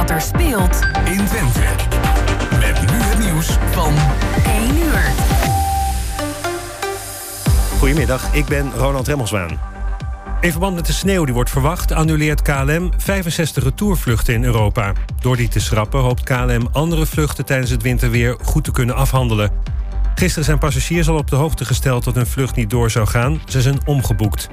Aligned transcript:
wat 0.00 0.10
er 0.10 0.20
speelt 0.20 0.80
in 1.04 1.24
Twente. 1.26 1.60
Met 2.58 2.80
nu 2.80 2.96
het 2.96 3.18
nieuws 3.18 3.46
van 3.70 3.94
1 4.44 4.76
uur. 4.76 5.00
Goedemiddag, 7.78 8.34
ik 8.34 8.46
ben 8.46 8.72
Ronald 8.76 9.08
Remmelswaan. 9.08 9.58
In 10.40 10.50
verband 10.50 10.74
met 10.74 10.86
de 10.86 10.92
sneeuw 10.92 11.24
die 11.24 11.34
wordt 11.34 11.50
verwacht, 11.50 11.92
annuleert 11.92 12.42
KLM 12.42 12.90
65 12.96 13.64
retourvluchten 13.64 14.34
in 14.34 14.44
Europa. 14.44 14.92
Door 15.20 15.36
die 15.36 15.48
te 15.48 15.60
schrappen 15.60 16.00
hoopt 16.00 16.22
KLM 16.22 16.68
andere 16.72 17.06
vluchten 17.06 17.44
tijdens 17.44 17.70
het 17.70 17.82
winterweer 17.82 18.36
goed 18.42 18.64
te 18.64 18.72
kunnen 18.72 18.94
afhandelen. 18.94 19.50
Gisteren 20.14 20.44
zijn 20.44 20.58
passagiers 20.58 21.08
al 21.08 21.16
op 21.16 21.30
de 21.30 21.36
hoogte 21.36 21.64
gesteld 21.64 22.04
dat 22.04 22.14
hun 22.14 22.26
vlucht 22.26 22.56
niet 22.56 22.70
door 22.70 22.90
zou 22.90 23.06
gaan. 23.06 23.40
Ze 23.48 23.60
zijn 23.60 23.78
omgeboekt. 23.86 24.48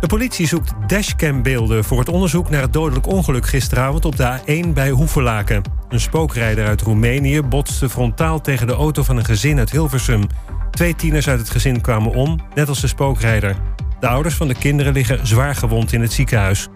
De 0.00 0.06
politie 0.06 0.46
zoekt 0.46 0.72
dashcambeelden 0.86 1.84
voor 1.84 1.98
het 1.98 2.08
onderzoek 2.08 2.50
naar 2.50 2.62
het 2.62 2.72
dodelijk 2.72 3.06
ongeluk 3.06 3.46
gisteravond 3.46 4.04
op 4.04 4.16
de 4.16 4.38
A1 4.38 4.68
bij 4.68 4.90
Hoevelaken. 4.90 5.62
Een 5.88 6.00
spookrijder 6.00 6.66
uit 6.66 6.80
Roemenië 6.80 7.42
botste 7.42 7.88
frontaal 7.88 8.40
tegen 8.40 8.66
de 8.66 8.72
auto 8.72 9.02
van 9.02 9.16
een 9.16 9.24
gezin 9.24 9.58
uit 9.58 9.70
Hilversum. 9.70 10.26
Twee 10.70 10.94
tieners 10.94 11.28
uit 11.28 11.38
het 11.38 11.50
gezin 11.50 11.80
kwamen 11.80 12.12
om, 12.12 12.38
net 12.54 12.68
als 12.68 12.80
de 12.80 12.86
spookrijder. 12.86 13.56
De 14.00 14.08
ouders 14.08 14.34
van 14.34 14.48
de 14.48 14.54
kinderen 14.54 14.92
liggen 14.92 15.26
zwaar 15.26 15.54
gewond 15.54 15.92
in 15.92 16.00
het 16.00 16.12
ziekenhuis. 16.12 16.68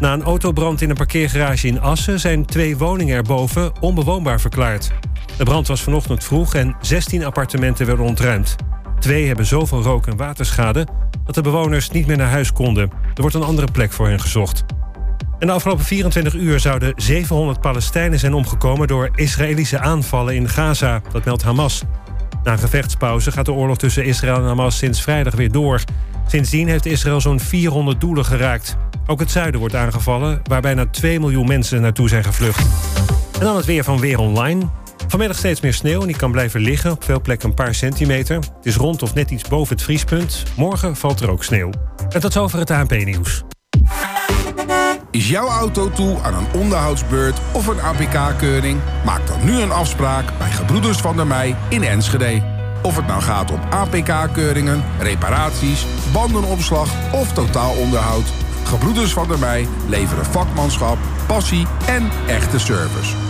Na 0.00 0.12
een 0.12 0.22
autobrand 0.22 0.80
in 0.80 0.90
een 0.90 0.96
parkeergarage 0.96 1.66
in 1.66 1.80
Assen 1.80 2.20
zijn 2.20 2.44
twee 2.44 2.76
woningen 2.76 3.16
erboven 3.16 3.72
onbewoonbaar 3.80 4.40
verklaard. 4.40 4.92
De 5.36 5.44
brand 5.44 5.66
was 5.66 5.82
vanochtend 5.82 6.24
vroeg 6.24 6.54
en 6.54 6.76
16 6.80 7.24
appartementen 7.24 7.86
werden 7.86 8.04
ontruimd. 8.04 8.56
Twee 9.00 9.26
hebben 9.26 9.46
zoveel 9.46 9.82
rook- 9.82 10.06
en 10.06 10.16
waterschade 10.16 10.86
dat 11.24 11.34
de 11.34 11.42
bewoners 11.42 11.90
niet 11.90 12.06
meer 12.06 12.16
naar 12.16 12.30
huis 12.30 12.52
konden. 12.52 12.90
Er 13.14 13.20
wordt 13.20 13.36
een 13.36 13.42
andere 13.42 13.68
plek 13.72 13.92
voor 13.92 14.08
hen 14.08 14.20
gezocht. 14.20 14.64
En 15.38 15.46
de 15.46 15.52
afgelopen 15.52 15.84
24 15.84 16.34
uur 16.34 16.60
zouden 16.60 16.92
700 16.96 17.60
Palestijnen 17.60 18.18
zijn 18.18 18.34
omgekomen 18.34 18.88
door 18.88 19.10
Israëlische 19.14 19.78
aanvallen 19.78 20.34
in 20.34 20.48
Gaza. 20.48 21.00
Dat 21.12 21.24
meldt 21.24 21.42
Hamas. 21.42 21.82
Na 22.42 22.52
een 22.52 22.58
gevechtspauze 22.58 23.32
gaat 23.32 23.44
de 23.44 23.52
oorlog 23.52 23.78
tussen 23.78 24.04
Israël 24.04 24.36
en 24.36 24.44
Hamas 24.44 24.78
sinds 24.78 25.02
vrijdag 25.02 25.34
weer 25.34 25.52
door. 25.52 25.80
Sindsdien 26.26 26.68
heeft 26.68 26.86
Israël 26.86 27.20
zo'n 27.20 27.40
400 27.40 28.00
doelen 28.00 28.24
geraakt. 28.24 28.76
Ook 29.06 29.20
het 29.20 29.30
zuiden 29.30 29.60
wordt 29.60 29.74
aangevallen, 29.74 30.40
waar 30.42 30.60
bijna 30.60 30.86
2 30.86 31.20
miljoen 31.20 31.46
mensen 31.46 31.80
naartoe 31.80 32.08
zijn 32.08 32.24
gevlucht. 32.24 32.66
En 33.38 33.46
dan 33.46 33.56
het 33.56 33.64
weer 33.64 33.84
van 33.84 34.00
Weer 34.00 34.18
Online. 34.18 34.68
Vanmiddag 35.10 35.38
steeds 35.38 35.60
meer 35.60 35.74
sneeuw 35.74 36.00
en 36.00 36.06
die 36.06 36.16
kan 36.16 36.32
blijven 36.32 36.60
liggen. 36.60 36.90
Op 36.90 37.04
veel 37.04 37.20
plekken 37.20 37.48
een 37.48 37.54
paar 37.54 37.74
centimeter. 37.74 38.36
Het 38.36 38.66
is 38.66 38.76
rond 38.76 39.02
of 39.02 39.14
net 39.14 39.30
iets 39.30 39.48
boven 39.48 39.74
het 39.74 39.84
vriespunt. 39.84 40.42
Morgen 40.56 40.96
valt 40.96 41.20
er 41.20 41.30
ook 41.30 41.44
sneeuw. 41.44 41.70
En 42.08 42.20
tot 42.20 42.36
over 42.36 42.58
het 42.58 42.70
ANP-nieuws. 42.70 43.42
Is 45.10 45.28
jouw 45.28 45.48
auto 45.48 45.90
toe 45.90 46.18
aan 46.22 46.34
een 46.34 46.60
onderhoudsbeurt 46.60 47.38
of 47.52 47.66
een 47.66 47.80
APK-keuring? 47.80 48.80
Maak 49.04 49.26
dan 49.26 49.44
nu 49.44 49.60
een 49.60 49.70
afspraak 49.72 50.38
bij 50.38 50.50
Gebroeders 50.50 50.98
van 50.98 51.16
der 51.16 51.26
Mei 51.26 51.56
in 51.68 51.82
Enschede. 51.82 52.42
Of 52.82 52.96
het 52.96 53.06
nou 53.06 53.22
gaat 53.22 53.50
om 53.50 53.60
APK-keuringen, 53.70 54.84
reparaties, 54.98 55.86
bandenopslag 56.12 57.12
of 57.12 57.32
totaalonderhoud. 57.32 58.32
Gebroeders 58.64 59.12
van 59.12 59.28
der 59.28 59.38
Mei 59.38 59.68
leveren 59.88 60.24
vakmanschap, 60.24 60.98
passie 61.26 61.66
en 61.86 62.08
echte 62.26 62.58
service. 62.58 63.29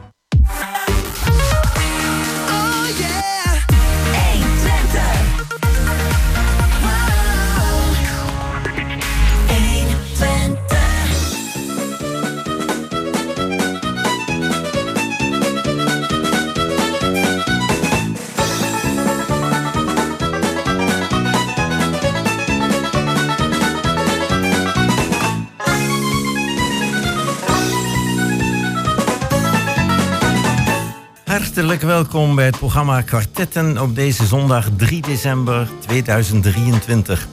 Hartelijk 31.61 31.87
welkom 31.91 32.35
bij 32.35 32.45
het 32.45 32.57
programma 32.57 33.01
Kwartetten 33.01 33.81
op 33.81 33.95
deze 33.95 34.25
zondag 34.25 34.69
3 34.77 35.01
december 35.01 35.67
2023. 35.79 37.27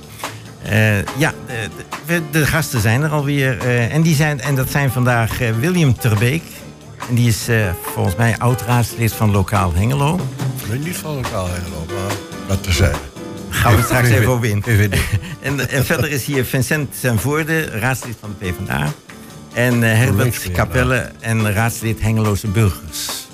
Uh, 0.71 0.99
ja, 1.19 1.35
de, 1.47 1.69
de, 2.07 2.23
de, 2.31 2.47
gasten 2.47 2.81
zijn 2.81 3.03
er 3.03 3.11
alweer. 3.11 3.65
Uh, 3.65 3.95
en, 3.95 4.03
die 4.03 4.15
zijn, 4.15 4.41
en 4.41 4.55
dat 4.55 4.71
zijn 4.71 4.91
vandaag 4.91 5.41
uh, 5.41 5.51
William 5.51 5.99
Terbeek. 5.99 6.43
En 7.09 7.15
die 7.15 7.29
is 7.29 7.49
volgens 7.95 8.17
mij 8.17 8.39
oud-raadslid 8.39 9.13
van 9.13 9.31
Lokaal 9.31 9.75
Hengelo. 9.75 10.21
Nee, 10.69 10.79
niet 10.79 10.97
van 10.97 11.15
Lokaal 11.15 11.49
Hengelo, 11.49 11.87
maar 11.87 12.17
dat 12.47 12.63
te 12.63 12.73
zijn. 12.73 12.97
Gaan 13.49 13.77
we 13.77 13.83
straks 13.83 14.09
even 14.17 14.29
over 14.29 14.49
in. 14.49 14.65
en, 15.41 15.69
en 15.69 15.85
verder 15.85 16.11
is 16.11 16.25
hier 16.25 16.45
Vincent 16.45 16.95
Voorde, 17.17 17.65
raadslid 17.65 18.17
van 18.21 18.35
de 18.39 18.47
PvdA. 18.47 18.93
En 19.53 19.83
Herbert 19.83 20.51
Capelle 20.53 21.11
en 21.21 21.53
raadslid 21.53 22.01
Hengeloze 22.01 22.47
Burgers. 22.47 23.28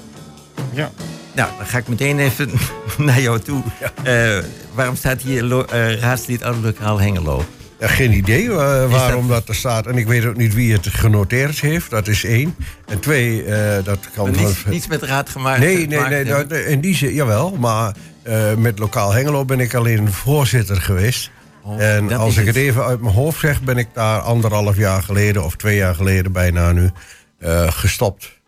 Ja. 0.74 0.90
Nou, 1.34 1.50
dan 1.56 1.66
ga 1.66 1.78
ik 1.78 1.88
meteen 1.88 2.18
even 2.18 2.50
naar 3.06 3.20
jou 3.20 3.40
toe. 3.40 3.62
Ja. 3.80 4.36
Uh, 4.36 4.44
waarom 4.74 4.96
staat 4.96 5.22
hier 5.22 5.44
uh, 5.44 5.98
raadslid 6.00 6.44
Lokaal 6.62 7.00
Hengelo? 7.00 7.44
Ja, 7.78 7.86
geen 7.86 8.12
idee 8.12 8.42
uh, 8.42 8.90
waarom 8.90 9.28
dat... 9.28 9.48
er 9.48 9.54
staat. 9.54 9.86
En 9.86 9.96
ik 9.96 10.06
weet 10.06 10.24
ook 10.24 10.36
niet 10.36 10.54
wie 10.54 10.72
het 10.72 10.86
genoteerd 10.88 11.60
heeft. 11.60 11.90
Dat 11.90 12.08
is 12.08 12.24
één. 12.24 12.56
En 12.86 13.00
twee, 13.00 13.44
dat 13.84 13.98
kan... 14.14 14.30
Niets, 14.30 14.52
van... 14.52 14.70
niets 14.70 14.86
met 14.86 15.02
raad 15.02 15.28
gemaakt? 15.28 15.60
Nee, 15.60 15.86
nee, 15.86 16.00
nee. 16.00 16.24
Dat, 16.24 16.52
in 16.52 16.80
die 16.80 16.94
zin, 16.94 17.14
jawel. 17.14 17.50
Maar 17.50 17.94
met 18.56 18.78
Lokaal 18.78 19.12
Hengelo 19.12 19.44
ben 19.44 19.60
ik 19.60 19.74
alleen 19.74 20.12
voorzitter 20.12 20.80
geweest. 20.80 21.30
Oh, 21.62 21.82
en 21.82 22.12
als 22.12 22.36
ik 22.36 22.46
het 22.46 22.56
even 22.56 22.84
uit 22.84 23.00
mijn 23.00 23.14
hoofd 23.14 23.40
zeg... 23.40 23.62
ben 23.62 23.78
ik 23.78 23.88
daar 23.92 24.20
anderhalf 24.20 24.76
jaar 24.76 25.02
geleden 25.02 25.44
of 25.44 25.56
twee 25.56 25.76
jaar 25.76 25.94
geleden 25.94 26.32
bijna 26.32 26.72
nu 26.72 26.90
gestopt. 27.68 28.42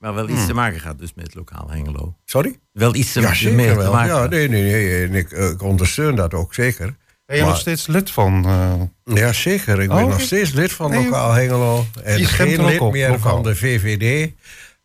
Maar 0.00 0.14
wel 0.14 0.28
iets 0.28 0.38
hmm. 0.38 0.46
te 0.46 0.54
maken 0.54 0.80
gaat 0.80 0.98
dus 0.98 1.14
met 1.14 1.34
lokaal 1.34 1.70
Hengelo. 1.70 2.16
Sorry? 2.24 2.58
Wel 2.72 2.94
iets 2.94 3.12
te, 3.12 3.20
ja, 3.20 3.34
zeker 3.34 3.56
mee 3.56 3.74
wel. 3.74 3.84
te 3.84 3.90
maken 3.90 4.14
Ja, 4.14 4.26
nee, 4.26 4.48
nee, 4.48 4.62
nee. 4.62 5.04
En 5.06 5.14
ik, 5.14 5.30
ik 5.30 5.62
ondersteun 5.62 6.14
dat 6.14 6.34
ook 6.34 6.54
zeker. 6.54 6.96
Ben 7.26 7.36
je 7.36 7.44
nog 7.44 7.58
steeds 7.58 7.86
lid 7.86 8.10
van? 8.10 8.46
Uh... 8.46 9.16
Ja, 9.16 9.32
zeker. 9.32 9.80
Ik 9.80 9.88
ben 9.88 10.04
Oh, 10.04 10.10
nog 10.10 10.20
steeds 10.20 10.52
lid 10.52 10.72
van 10.72 10.90
Nee, 10.90 11.04
Lokaal 11.04 11.32
Hengelo. 11.32 11.86
En 12.04 12.18
je 12.18 12.24
geen 12.24 12.64
lid 12.64 12.80
op, 12.80 12.92
meer 12.92 13.10
lokaal. 13.10 13.30
van 13.30 13.42
de 13.42 13.56
VVD. 13.56 14.32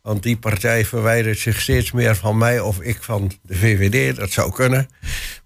Want 0.02 0.22
die 0.22 0.36
partij 0.36 0.84
verwijdert 0.84 1.38
zich 1.38 1.60
steeds 1.60 1.92
meer 1.92 2.16
van 2.16 2.38
mij 2.38 2.60
of 2.60 2.80
ik 2.80 3.02
van 3.02 3.32
de 3.42 3.54
VVD. 3.54 4.16
Dat 4.16 4.30
zou 4.30 4.52
kunnen. 4.52 4.88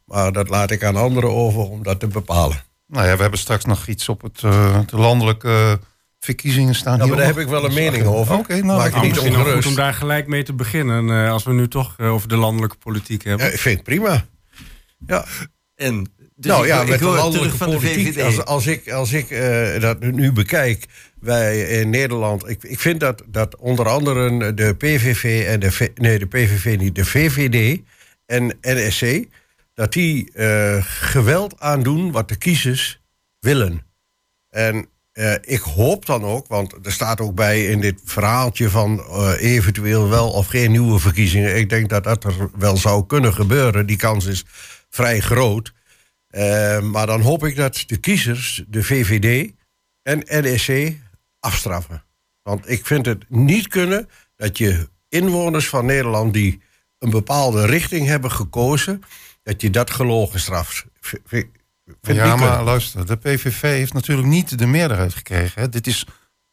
Maar 0.05 0.33
dat 0.33 0.49
laat 0.49 0.71
ik 0.71 0.85
aan 0.85 0.97
anderen 0.97 1.31
over 1.31 1.61
om 1.61 1.83
dat 1.83 2.01
te 2.01 2.07
bepalen. 2.07 2.63
Nou 2.87 3.07
ja, 3.07 3.15
we 3.17 3.23
hebben 3.23 3.39
straks 3.39 3.65
nog 3.65 3.87
iets 3.87 4.09
op 4.09 4.23
het, 4.23 4.43
eh, 4.43 4.79
de 4.87 4.97
landelijke 4.97 5.81
verkiezingen 6.21 6.75
staan. 6.75 6.97
Ja, 6.97 6.99
hier 7.05 7.09
maar 7.09 7.17
daar 7.19 7.27
heb 7.35 7.39
ik 7.39 7.49
wel 7.49 7.65
een 7.65 7.75
mening 7.75 8.05
over. 8.05 8.35
Oké, 8.39 8.55
nou, 8.55 8.79
Maak 8.79 8.91
nou, 8.93 9.07
niet 9.07 9.17
goed 9.19 9.67
om 9.67 9.75
daar 9.75 9.95
gelijk 9.95 10.27
mee 10.27 10.43
te 10.43 10.53
beginnen. 10.55 11.11
eh, 11.11 11.31
als 11.31 11.45
we 11.45 11.53
nu 11.53 11.69
toch 11.69 11.95
eh, 11.99 12.13
over 12.13 12.29
de 12.29 12.37
landelijke 12.37 12.77
politiek 12.77 13.25
hebben. 13.25 13.47
Ja, 13.47 13.53
ik 13.53 13.59
vind 13.59 13.75
het 13.75 13.85
prima. 13.85 14.25
Ja. 15.07 15.25
En 15.75 16.13
dus 16.37 16.51
nou 16.53 16.63
ik, 16.63 16.69
ja, 16.69 16.83
ik 16.83 16.89
met 16.89 16.99
de 16.99 17.05
landelijke 17.05 17.39
terug 17.39 17.57
van 17.57 17.71
de 17.71 17.77
politiek, 17.77 18.15
VVD. 18.15 18.23
als, 18.25 18.45
als 18.45 18.67
ik, 18.67 18.91
als 18.91 19.13
ik 19.13 19.31
eh, 19.31 19.81
dat 19.81 20.01
nu 20.01 20.33
bekijk, 20.33 20.85
wij 21.21 21.61
in 21.81 21.91
Nederland, 21.91 22.49
ik, 22.49 22.63
ik 22.63 22.81
vind 22.81 23.01
dat, 23.01 23.23
dat 23.27 23.57
onder 23.57 23.89
andere 23.89 24.55
de 24.55 24.75
PVV 24.75 25.45
en 25.47 25.61
de, 25.61 25.73
V- 25.73 25.89
nee, 25.95 26.19
de 26.19 26.27
PVV 26.27 26.77
niet, 26.79 26.95
de 26.95 27.05
VVD 27.05 27.81
en 28.27 28.59
NSC, 28.63 29.25
dat 29.75 29.93
die 29.93 30.33
eh, 30.33 30.85
geweld 30.85 31.61
aandoen 31.61 32.13
wat 32.13 32.29
de 32.29 32.37
kiezers 32.37 33.01
willen. 33.41 33.83
En 34.51 34.87
eh, 35.13 35.35
ik 35.41 35.61
hoop 35.61 36.07
dan 36.07 36.25
ook, 36.25 36.47
want 36.47 36.75
er 36.83 36.93
staat 36.93 37.21
ook 37.21 37.35
bij 37.35 37.67
in 37.67 37.81
dit 37.81 38.01
verhaaltje 38.05 38.71
van 38.71 38.99
eh, 38.99 39.33
eventueel 39.39 40.09
wel 40.09 40.31
of 40.31 40.47
geen 40.47 40.71
nieuwe 40.71 40.99
verkiezingen. 40.99 41.57
Ik 41.57 41.69
denk 41.69 41.89
dat 41.89 42.05
dat 42.05 42.25
er 42.25 42.51
wel 42.59 42.77
zou 42.77 43.07
kunnen 43.07 43.35
gebeuren. 43.35 43.87
Die 43.87 43.97
kans 43.97 44.27
is 44.27 44.45
vrij 44.89 45.21
groot. 45.21 45.73
Eh, 46.27 46.81
maar 46.81 47.07
dan 47.07 47.21
hoop 47.21 47.45
ik 47.45 47.57
dat 47.57 47.83
de 47.87 47.97
kiezers, 47.97 48.65
de 48.69 48.83
VVD 48.83 49.53
en 50.03 50.19
NEC 50.19 50.99
afstraffen. 51.41 52.05
Want 52.43 52.71
ik 52.71 52.87
vind 52.87 53.07
het 53.07 53.25
niet 53.29 53.69
kunnen 53.69 54.09
dat 54.37 54.59
je 54.59 54.89
inwoners 55.09 55.69
van 55.69 55.87
Nederland 55.87 56.33
die 56.33 56.63
een 56.99 57.11
bepaalde 57.11 57.67
richting 57.67 58.07
hebben 58.07 58.31
gekozen, 58.33 59.03
dat 59.43 59.61
je 59.61 59.71
dat 59.71 59.91
gelogen 59.91 60.41
straft. 60.41 60.85
Ja, 62.01 62.37
maar 62.37 62.63
luister, 62.65 63.07
de 63.07 63.17
PVV 63.17 63.61
heeft 63.63 63.93
natuurlijk 63.93 64.29
niet 64.29 64.59
de 64.59 64.67
meerderheid 64.67 65.15
gekregen. 65.15 65.63
Hè. 65.63 65.69
Dit 65.69 65.87
is 65.87 66.07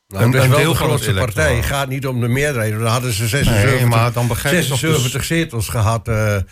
Nou, 0.07 0.23
een, 0.23 0.43
een 0.43 0.49
deel 0.49 0.71
de 0.71 0.77
grootste 0.77 1.13
partij. 1.13 1.55
Het 1.55 1.65
gaat 1.65 1.89
niet 1.89 2.07
om 2.07 2.21
de 2.21 2.27
meerderheid. 2.27 2.73
Dan 2.73 2.85
hadden 2.85 3.13
ze 3.13 3.27
76, 3.27 3.79
Nee, 3.79 3.85
maar 3.85 4.11
dan 4.11 4.27
begrijp 4.27 4.63
je 4.63 4.69
toch 4.69 4.79
76 4.79 5.19
dus- 5.19 5.27
zetels 5.27 5.67
gehad, 5.67 6.07
eh, 6.07 6.35
eh, 6.35 6.43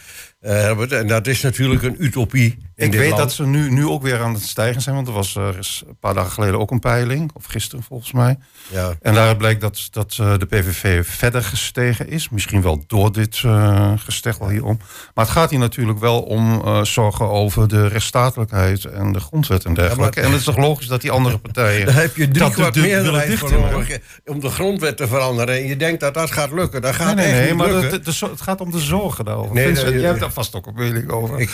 Herbert. 0.51 0.92
En 0.92 1.07
dat 1.07 1.27
is 1.27 1.42
natuurlijk 1.42 1.83
een 1.83 1.95
utopie 2.00 2.57
in 2.75 2.86
Ik 2.86 2.92
dit 2.92 3.00
weet 3.00 3.09
land. 3.09 3.21
dat 3.21 3.31
ze 3.31 3.45
nu, 3.45 3.71
nu 3.71 3.86
ook 3.88 4.01
weer 4.01 4.19
aan 4.21 4.33
het 4.33 4.44
stijgen 4.44 4.81
zijn. 4.81 4.95
Want 4.95 5.07
er 5.07 5.13
was 5.13 5.36
er 5.36 5.57
is 5.57 5.83
een 5.88 5.97
paar 6.00 6.13
dagen 6.13 6.31
geleden 6.31 6.59
ook 6.59 6.71
een 6.71 6.80
peiling. 6.80 7.31
Of 7.33 7.45
gisteren 7.45 7.83
volgens 7.83 8.12
mij. 8.12 8.38
Ja. 8.71 8.94
En 9.01 9.13
daaruit 9.13 9.38
blijkt 9.38 9.62
dat, 9.62 9.88
dat 9.92 10.18
eh, 10.19 10.38
de 10.38 10.45
PVV 10.45 11.07
verder 11.07 11.44
gestegen 11.44 12.09
is. 12.09 12.30
Misschien 12.30 12.62
wel 12.62 12.83
door 12.88 13.12
dit 13.12 13.42
eh 13.45 13.92
gesteggel 13.97 14.50
hierom. 14.50 14.77
Maar 15.13 15.25
het 15.25 15.33
gaat 15.33 15.50
hier 15.50 15.59
natuurlijk 15.59 16.00
wel 16.00 16.21
om 16.21 16.62
eh, 16.65 16.83
zorgen 16.83 17.30
over 17.30 17.68
de 17.68 17.88
rechtsstatelijkheid 17.88 18.86
en 18.86 19.12
de 19.12 19.19
grondwet 19.19 19.65
en 19.65 19.74
dergelijke. 19.74 20.15
maar- 20.19 20.25
En 20.25 20.31
het 20.31 20.39
is 20.39 20.45
toch 20.45 20.57
logisch 20.57 20.88
dat 20.88 21.01
die 21.01 21.12
andere 21.12 21.38
partijen... 21.38 21.86
Daar 21.95 21.95
heb 21.95 22.15
je 22.15 22.27
drie 22.27 22.39
dat 22.39 22.53
kwart 22.53 22.75
meerderheid 22.75 23.33
voor 23.39 23.51
nodig 23.51 24.00
om 24.25 24.39
de 24.39 24.50
grondwet 24.50 24.97
te 24.97 25.07
veranderen. 25.07 25.56
En 25.56 25.65
je 25.68 25.77
denkt 25.77 26.00
dat 26.00 26.13
dat 26.13 26.31
gaat 26.31 26.51
lukken. 26.51 26.81
Dat 26.81 26.95
gaat 26.95 27.15
Nee, 27.15 27.15
nee, 27.15 27.25
echt 27.25 27.39
nee, 27.39 27.47
niet 27.50 27.57
maar 27.57 27.71
lukken. 27.71 27.92
de- 28.03 28.12
de- 28.12 28.18
de- 28.19 28.30
het 28.31 28.42
gaat 28.42 28.62
om 28.62 28.71
de 28.71 28.80
zorgen 28.80 29.25
daarover. 29.25 29.53
Nee, 29.56 29.71
nee, 29.71 29.83
nee. 29.83 30.03
hebt 30.06 30.35
vast 30.36 30.56
ook 30.56 30.66
een 30.68 30.74
mening 30.76 31.10
over. 31.10 31.40
Ik, 31.40 31.50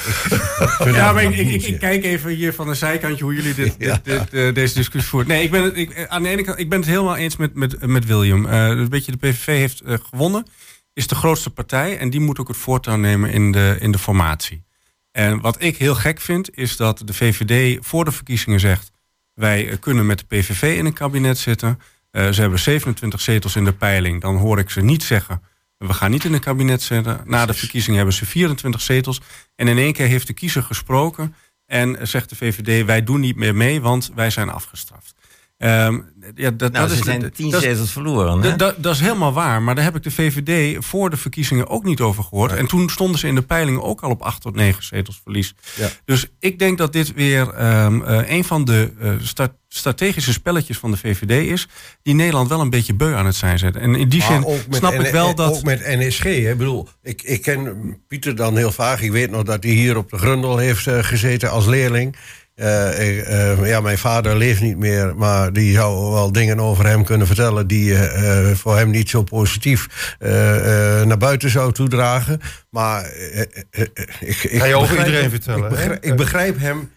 Ja, 0.94 1.12
maar 1.12 1.24
ik, 1.24 1.30
ik, 1.30 1.38
ik, 1.38 1.48
bullshit. 1.48 1.69
ik 1.74 1.80
kijk 1.80 2.04
even 2.04 2.30
hier 2.31 2.54
van 2.54 2.68
de 2.68 2.74
zijkantje 2.74 3.24
hoe 3.24 3.33
jullie 3.33 3.54
dit, 3.54 3.75
Ja. 3.80 4.00
dit, 4.04 4.31
dit, 4.31 4.33
eh, 4.33 4.54
deze 4.54 4.74
discussie 4.74 5.10
voeren. 5.10 5.30
Nee, 5.30 5.44
ik 5.44 5.51
ben, 5.51 5.63
het, 5.63 5.78
ik, 5.78 6.07
aan 6.07 6.24
de 6.24 6.30
ene 6.30 6.44
kant, 6.44 6.60
ik 6.60 6.69
ben 6.69 6.80
het 6.80 6.88
helemaal 6.88 7.16
eens 7.16 7.38
met, 7.38 7.54
met, 7.54 7.86
met 7.86 8.06
William. 8.06 8.45
Eh 8.45 8.68
een 8.68 8.89
beetje 8.89 9.12
de 9.12 9.18
PVV 9.18 9.45
heeft 9.45 9.81
eh, 9.81 9.95
gewonnen, 10.10 10.45
is 10.94 11.07
de 11.07 11.16
grootste 11.16 11.50
partij 11.50 11.98
en 11.98 12.10
die 12.10 12.19
moet 12.19 12.39
ook 12.39 12.48
het 12.48 12.57
voortouw 12.57 12.95
nemen 12.95 13.31
in 13.31 13.51
de, 13.51 13.78
in 13.80 13.92
de 13.92 13.98
formatie. 14.00 14.63
En 15.12 15.42
wat 15.42 15.62
ik 15.62 15.77
heel 15.77 15.95
gek 15.95 16.22
vind, 16.22 16.57
is 16.57 16.75
dat 16.75 17.01
de 17.06 17.13
VVD 17.13 17.86
voor 17.86 18.06
de 18.06 18.12
verkiezingen 18.12 18.60
zegt: 18.60 18.92
wij 19.34 19.77
kunnen 19.80 20.06
met 20.06 20.19
de 20.19 20.25
PVV 20.25 20.77
in 20.77 20.86
een 20.86 20.94
kabinet 20.94 21.38
zitten. 21.38 21.80
Eh, 22.12 22.30
ze 22.30 22.42
hebben 22.42 22.60
27 22.60 23.22
zetels 23.22 23.56
in 23.56 23.66
de 23.66 23.74
peiling. 23.74 24.22
Dan 24.22 24.36
hoor 24.38 24.60
ik 24.60 24.69
ze 24.69 24.81
niet 24.81 25.04
zeggen: 25.04 25.42
we 25.88 25.94
gaan 25.94 26.12
niet 26.12 26.24
in 26.24 26.33
een 26.33 26.39
kabinet 26.39 26.81
zitten. 26.81 27.22
Na 27.25 27.45
de 27.45 27.54
verkiezingen 27.54 27.98
hebben 27.98 28.16
ze 28.16 28.25
24 28.25 28.81
zetels. 28.81 29.22
En 29.56 29.68
in 29.68 29.78
één 29.78 29.94
keer 29.94 30.07
heeft 30.07 30.28
de 30.28 30.33
kiezer 30.33 30.63
gesproken 30.63 31.36
en 31.66 32.07
zegt 32.07 32.30
de 32.30 32.36
VVD: 32.36 32.86
wij 32.86 33.04
doen 33.04 33.19
niet 33.19 33.36
meer 33.36 33.56
mee, 33.56 33.81
want 33.81 34.12
wij 34.16 34.30
zijn 34.30 34.50
afgestraft. 34.50 35.11
Ehm, 35.62 36.00
ja, 36.36 36.52
dat, 36.52 36.72
Nou, 36.72 36.88
dat 36.88 36.90
ze 36.98 37.00
is, 37.00 37.06
zijn 37.06 37.31
tien 37.31 37.52
zetels 37.60 37.92
verloren. 37.92 38.42
hè? 38.42 38.50
dat, 38.50 38.60
dat, 38.60 38.75
dat 38.84 38.94
is 38.94 39.00
helemaal 39.00 39.34
waar, 39.34 39.62
maar 39.62 39.75
daar 39.75 39.84
heb 39.84 39.96
ik 39.96 40.04
de 40.04 40.12
VVD 40.12 40.78
voor 40.86 41.10
de 41.10 41.18
verkiezingen 41.18 41.68
ook 41.69 41.84
niet 41.84 42.00
over 42.02 42.24
gehoord. 42.24 42.52
En 42.52 42.68
toen 42.68 42.90
stonden 42.90 43.19
ze 43.19 43.28
in 43.28 43.36
de 43.36 43.42
peilingen 43.42 43.84
ook 43.84 44.02
al 44.02 44.10
op 44.10 44.22
acht 44.22 44.42
tot 44.42 44.56
negen 44.56 44.84
zetels 44.84 45.19
verlies. 45.24 45.54
Ja. 45.75 45.88
Dus 46.06 46.28
ik 46.40 46.60
denk 46.60 46.78
dat 46.78 46.94
dit 46.94 47.13
weer 47.13 47.50
ehm, 47.54 48.02
eh, 48.02 48.30
een 48.31 48.44
van 48.44 48.66
de 48.66 48.92
eh, 49.00 49.12
sta- 49.22 49.56
strategische 49.68 50.34
spelletjes 50.34 50.78
van 50.78 50.92
de 50.92 50.98
VVD 50.98 51.48
is, 51.52 51.68
die 52.04 52.13
Nederland 52.16 52.50
wel 52.50 52.60
een 52.62 52.69
beetje 52.69 52.94
beu 52.94 53.13
aan 53.13 53.25
het 53.25 53.36
zijn 53.36 53.60
zetten. 53.60 53.81
En 53.81 53.96
in 53.96 54.10
die 54.10 54.19
Maar 54.19 54.28
zin 54.42 54.63
snap 54.69 54.94
ik 54.94 55.10
N- 55.10 55.12
wel 55.12 55.36
dat. 55.36 55.56
Ook 55.56 55.63
met 55.63 55.80
NSG. 55.86 56.24
Hè. 56.24 56.30
Ik 56.52 56.58
bedoel, 56.58 56.88
ik, 57.04 57.22
ik 57.22 57.42
ken 57.42 57.98
Pieter 58.08 58.36
dan 58.36 58.58
heel 58.58 58.72
vaag. 58.72 59.02
Ik 59.02 59.12
weet 59.12 59.31
nog 59.31 59.44
dat 59.44 59.63
hij 59.63 59.72
hier 59.72 59.98
op 59.98 60.10
de 60.10 60.18
Grundel 60.18 60.58
heeft 60.58 60.88
eh, 60.88 60.98
gezeten 61.04 61.50
als 61.52 61.66
leerling. 61.66 62.16
Eh, 62.56 63.09
ik, 63.18 63.24
eh, 63.25 63.68
ja, 63.68 63.81
mijn 63.81 63.98
vader 63.98 64.36
leeft 64.36 64.62
niet 64.62 64.77
meer, 64.77 65.15
maar 65.15 65.53
die 65.53 65.74
zou 65.74 66.12
wel 66.12 66.31
dingen 66.31 66.59
over 66.59 66.86
hem 66.86 67.03
kunnen 67.03 67.27
vertellen 67.27 67.68
die 67.68 67.95
eh, 67.98 68.51
voor 68.56 68.77
hem 68.77 68.89
niet 68.89 69.09
zo 69.09 69.24
positief 69.24 70.15
naar 71.06 71.18
buiten 71.18 71.50
zou 71.50 71.71
toedragen. 71.71 72.39
Maar 72.69 73.12
ik, 74.19 74.44
ik 74.44 74.59
Ga 74.59 74.65
je 74.65 74.75
over 74.75 74.98
iedereen 74.98 75.21
hem- 75.21 75.30
vertellen, 75.30 75.63
Ik 75.63 75.69
begrijp, 75.69 76.03
hè? 76.03 76.09
ik 76.09 76.15
begrijp 76.15 76.59
hem. 76.59 76.92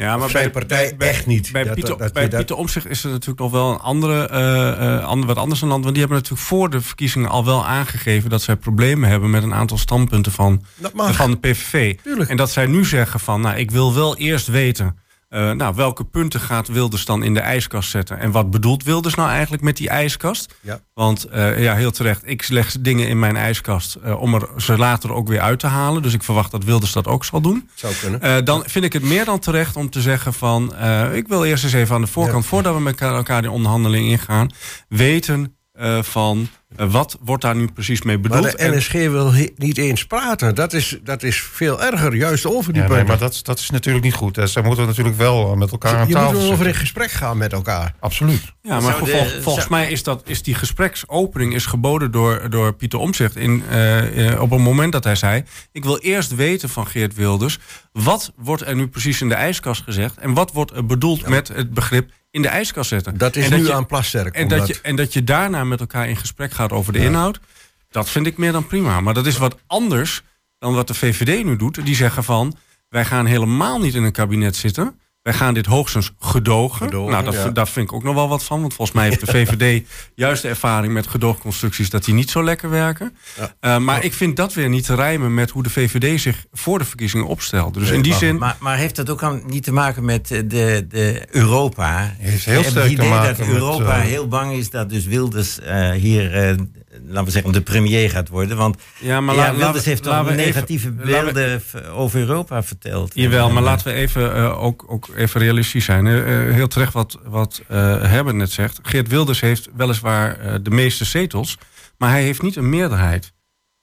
Ja, 0.00 0.18
Of 0.18 0.30
zijn 0.30 0.50
partij 0.50 0.94
echt 0.98 1.26
niet. 1.26 1.52
Bij, 1.52 1.64
Dat- 1.64 1.74
Pieter, 1.74 1.98
dat- 1.98 2.12
bij 2.12 2.28
Pieter 2.28 2.56
Omtzigt 2.56 2.86
is 2.88 3.04
er 3.04 3.10
natuurlijk 3.10 3.38
nog 3.40 3.50
wel 3.50 3.70
een 3.70 3.78
andere, 3.78 4.26
eh, 4.28 5.02
eh, 5.02 5.24
wat 5.24 5.36
anders 5.36 5.62
een 5.62 5.68
land. 5.68 5.82
Want 5.82 5.94
die 5.94 6.04
hebben 6.04 6.22
natuurlijk 6.22 6.48
voor 6.48 6.70
de 6.70 6.80
verkiezingen 6.80 7.28
al 7.30 7.44
wel 7.44 7.66
aangegeven 7.66 8.30
dat 8.30 8.42
zij 8.42 8.56
problemen 8.56 9.08
hebben 9.08 9.30
met 9.30 9.42
een 9.42 9.54
aantal 9.54 9.78
standpunten 9.78 10.32
van, 10.32 10.64
van 10.94 11.30
de 11.30 11.36
PVV. 11.36 11.96
Tuurlijk. 12.02 12.30
En 12.30 12.36
dat 12.36 12.50
zij 12.50 12.66
nu 12.66 12.84
zeggen 12.84 13.20
van, 13.20 13.40
nou, 13.40 13.56
ik 13.56 13.70
wil 13.70 13.94
wel 13.94 14.16
eerst 14.16 14.46
weten. 14.46 14.96
Eh, 15.30 15.50
nou, 15.50 15.74
welke 15.74 16.04
punten 16.04 16.40
gaat 16.40 16.68
Wilders 16.68 17.04
dan 17.04 17.22
in 17.22 17.34
de 17.34 17.40
ijskast 17.40 17.90
zetten? 17.90 18.18
En 18.18 18.30
wat 18.30 18.50
bedoelt 18.50 18.84
Wilders 18.84 19.14
nou 19.14 19.28
eigenlijk 19.28 19.62
met 19.62 19.76
die 19.76 19.88
ijskast? 19.88 20.54
Ja. 20.60 20.80
Want 20.94 21.24
eh, 21.24 21.62
ja, 21.62 21.74
heel 21.74 21.90
terecht, 21.90 22.22
ik 22.24 22.48
leg 22.48 22.76
dingen 22.80 23.08
in 23.08 23.18
mijn 23.18 23.36
ijskast 23.36 23.94
eh, 23.94 24.20
om 24.20 24.34
er 24.34 24.48
ze 24.56 24.78
later 24.78 25.12
ook 25.12 25.28
weer 25.28 25.40
uit 25.40 25.58
te 25.58 25.66
halen. 25.66 26.02
Dus 26.02 26.14
ik 26.14 26.22
verwacht 26.22 26.50
dat 26.50 26.64
Wilders 26.64 26.92
dat 26.92 27.06
ook 27.06 27.24
zal 27.24 27.40
doen. 27.40 27.68
Zou 27.74 27.94
kunnen. 27.94 28.44
Dan 28.44 28.62
vind 28.66 28.84
ik 28.84 28.92
het 28.92 29.02
meer 29.02 29.24
dan 29.24 29.38
terecht 29.38 29.76
om 29.76 29.90
te 29.90 30.00
zeggen 30.00 30.32
van... 30.32 30.74
ik 31.12 31.28
wil 31.28 31.44
eerst 31.44 31.64
eens 31.64 31.72
even 31.72 31.94
aan 31.94 32.00
de 32.00 32.06
voorkant, 32.06 32.46
voordat 32.46 32.74
we 32.74 32.80
met 32.80 33.00
elkaar- 33.00 33.42
die 33.42 33.50
onderhandeling 33.50 34.08
ingaan... 34.08 34.50
weten 34.88 35.56
van 36.00 36.48
wat 36.76 37.18
wordt 37.20 37.42
daar 37.42 37.56
nu 37.56 37.66
precies 37.74 38.02
mee 38.02 38.18
bedoeld. 38.18 38.42
Maar 38.42 38.50
de 38.50 38.56
En- 38.56 38.76
NSG 38.76 38.92
wil 38.92 39.32
niet 39.56 39.78
eens 39.78 40.06
praten. 40.06 40.54
Dat 40.54 40.72
is, 40.72 40.98
dat 41.04 41.22
is 41.22 41.40
veel 41.42 41.82
erger, 41.82 42.14
juist 42.14 42.46
over 42.46 42.72
die 42.72 42.82
Ja, 42.82 42.88
nee, 42.88 43.04
maar 43.04 43.18
dat, 43.18 43.40
dat 43.42 43.58
is 43.58 43.70
natuurlijk 43.70 44.04
niet 44.04 44.14
goed. 44.14 44.36
Hè. 44.36 44.46
Zij 44.46 44.62
moeten 44.62 44.86
natuurlijk 44.86 45.16
wel 45.16 45.50
eh, 45.52 45.56
met 45.58 45.70
elkaar 45.70 45.96
aan 45.96 46.08
je 46.08 46.14
tafel 46.14 46.32
moet 46.32 46.42
wel 46.42 46.52
over 46.52 46.66
in 46.66 46.74
gesprek 46.74 47.10
gaan 47.10 47.38
met 47.38 47.52
elkaar. 47.52 47.94
Absoluut. 48.00 48.42
Ja, 48.62 48.80
maar 48.80 48.96
vol- 48.96 49.06
volgens 49.40 49.54
zou- 49.54 49.68
mij 49.70 49.90
is, 49.90 50.02
dat, 50.02 50.22
is 50.26 50.42
die 50.42 50.54
gespreksopening 50.54 51.54
is 51.54 51.66
geboden 51.66 52.10
door, 52.10 52.50
door 52.50 52.72
Pieter 52.74 52.98
Omtzigt 52.98 53.36
in, 53.36 53.62
eh, 53.70 54.32
eh, 54.32 54.40
op 54.42 54.50
een 54.50 54.62
moment 54.62 54.92
dat 54.92 55.04
hij 55.04 55.14
zei... 55.14 55.44
ik 55.72 55.84
wil 55.84 55.98
eerst 55.98 56.34
weten 56.34 56.68
van 56.68 56.86
Geert 56.86 57.14
Wilders... 57.14 57.58
wat 57.92 58.32
wordt 58.36 58.66
er 58.66 58.74
nu 58.74 58.88
precies 58.88 59.20
in 59.20 59.28
de 59.28 59.34
ijskast 59.34 59.82
gezegd... 59.82 60.18
en 60.18 60.34
wat 60.34 60.52
wordt 60.52 60.72
er 60.72 60.86
bedoeld 60.86 61.28
met 61.28 61.48
het 61.48 61.74
begrip 61.74 62.10
in 62.30 62.42
de 62.42 62.48
ijskast 62.48 62.88
zetten. 62.88 63.18
Dat 63.18 63.36
is 63.36 63.48
En 63.48 63.58
nu 63.58 63.66
je- 63.66 63.72
aan 63.72 63.86
Plasterk. 63.86 64.34
En 64.34 64.48
dat, 64.48 64.66
je, 64.66 64.78
en 64.82 64.96
dat 64.96 65.12
je 65.12 65.24
daarna 65.24 65.64
met 65.64 65.80
elkaar 65.80 66.08
in 66.08 66.16
gesprek 66.16 66.52
gaat 66.52 66.59
over 66.68 66.92
de 66.92 66.98
inhoud... 66.98 67.40
dat 67.88 68.10
vind 68.10 68.26
ik 68.26 68.36
meer 68.36 68.52
dan 68.52 68.66
prima. 68.66 69.00
Maar 69.00 69.14
dat 69.14 69.26
is 69.26 69.36
wat 69.36 69.58
anders 69.66 70.22
dan 70.58 70.74
wat 70.74 70.86
de 70.86 70.94
VVD 70.94 71.44
nu 71.44 71.56
doet. 71.56 71.84
Die 71.84 71.94
zeggen 71.94 72.24
van, 72.24 72.56
wij 72.88 73.04
gaan 73.04 73.26
helemaal 73.26 73.78
niet 73.78 73.94
in 73.94 74.04
een 74.04 74.12
kabinet 74.12 74.56
zitten... 74.56 74.99
Wij 75.22 75.32
gaan 75.32 75.54
dit 75.54 75.66
hoogstens 75.66 76.12
gedogen. 76.18 76.86
Gedogen, 76.86 77.12
nou, 77.12 77.24
dat, 77.24 77.34
ja. 77.34 77.48
daar 77.48 77.68
vind 77.68 77.86
ik 77.86 77.92
ook 77.92 78.02
nog 78.02 78.14
wel 78.14 78.28
wat 78.28 78.44
van. 78.44 78.60
Want 78.60 78.74
volgens 78.74 78.96
mij 78.96 79.08
heeft 79.08 79.20
de 79.20 79.32
VVD 79.36 79.86
juist 80.14 80.42
de 80.42 80.48
ervaring 80.48 80.92
met 80.92 81.06
gedoogconstructies... 81.06 81.90
dat 81.90 82.04
die 82.04 82.14
niet 82.14 82.30
zo 82.30 82.44
lekker 82.44 82.70
werken. 82.70 83.16
Ja. 83.36 83.54
Eh, 83.60 83.78
maar 83.78 84.04
ik 84.04 84.12
vind 84.12 84.36
dat 84.36 84.54
weer 84.54 84.68
niet 84.68 84.84
te 84.84 84.94
rijmen 84.94 85.34
met 85.34 85.50
hoe 85.50 85.62
de 85.62 85.70
VVD 85.70 86.20
zich 86.20 86.44
voor 86.52 86.78
de 86.78 86.84
verkiezingen 86.84 87.26
opstelt. 87.26 87.74
Dus 87.74 87.90
in 87.90 88.02
die 88.02 88.10
maar- 88.10 88.20
zin... 88.20 88.38
Maar, 88.38 88.56
maar 88.60 88.76
heeft 88.76 88.96
dat 88.96 89.10
ook 89.10 89.22
aan, 89.22 89.42
niet 89.46 89.64
te 89.64 89.72
maken 89.72 90.04
met 90.04 90.28
de, 90.28 90.86
de 90.88 91.26
Europa? 91.30 92.14
Heeft 92.18 92.44
heel 92.44 92.62
sterk 92.62 92.74
het 92.74 92.84
te 92.84 92.90
idee 92.90 93.08
maken 93.08 93.36
dat 93.36 93.46
met, 93.46 93.56
Europa 93.56 93.96
eh, 93.96 94.02
heel 94.02 94.28
bang 94.28 94.52
is 94.52 94.70
dat 94.70 94.90
dus 94.90 95.04
Wilders 95.04 95.60
eh, 95.60 95.90
hier, 95.90 96.56
laten 96.90 97.24
we 97.24 97.30
zeggen, 97.30 97.52
de 97.52 97.60
premier 97.60 98.10
gaat 98.10 98.28
worden. 98.28 98.56
Want 98.56 98.76
ja, 98.98 99.20
maar 99.20 99.34
ja, 99.34 99.54
Wilders 99.54 99.84
heeft 99.84 100.02
toch 100.02 100.20
even- 100.20 100.36
negatieve 100.36 100.94
we- 100.94 101.04
beelden 101.04 101.62
over 101.92 102.20
Europa 102.20 102.62
verteld. 102.62 103.10
Jawel, 103.14 103.48
En, 103.48 103.54
maar 103.54 103.62
laten 103.62 103.86
we 103.86 103.92
even, 103.92 104.34
eh, 104.34 104.62
ook, 104.62 104.84
ook 104.88 105.08
even 105.16 105.40
realistisch 105.40 105.84
zijn. 105.84 106.06
Eh, 106.06 106.46
eh, 106.48 106.54
heel 106.54 106.68
terecht 106.68 106.92
wat, 106.92 107.18
wat 107.24 107.62
Herbert 107.66 108.36
net 108.36 108.50
zegt. 108.50 108.78
Geert 108.82 109.08
Wilders 109.08 109.40
heeft 109.40 109.68
weliswaar 109.76 110.62
de 110.62 110.70
meeste 110.70 111.04
zetels, 111.04 111.58
maar 111.98 112.10
hij 112.10 112.22
heeft 112.22 112.42
niet 112.42 112.56
een 112.56 112.68
meerderheid. 112.68 113.32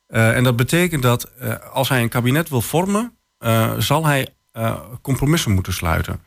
En 0.08 0.44
dat 0.44 0.56
betekent 0.56 1.02
dat 1.04 1.30
als 1.72 1.90
hij 1.90 2.02
een 2.02 2.10
kabinet 2.10 2.50
wil 2.50 2.62
vormen, 2.62 3.14
zal 3.78 4.06
hij 4.06 4.28
compromissen 5.02 5.52
moeten 5.52 5.74
sluiten. 5.74 6.20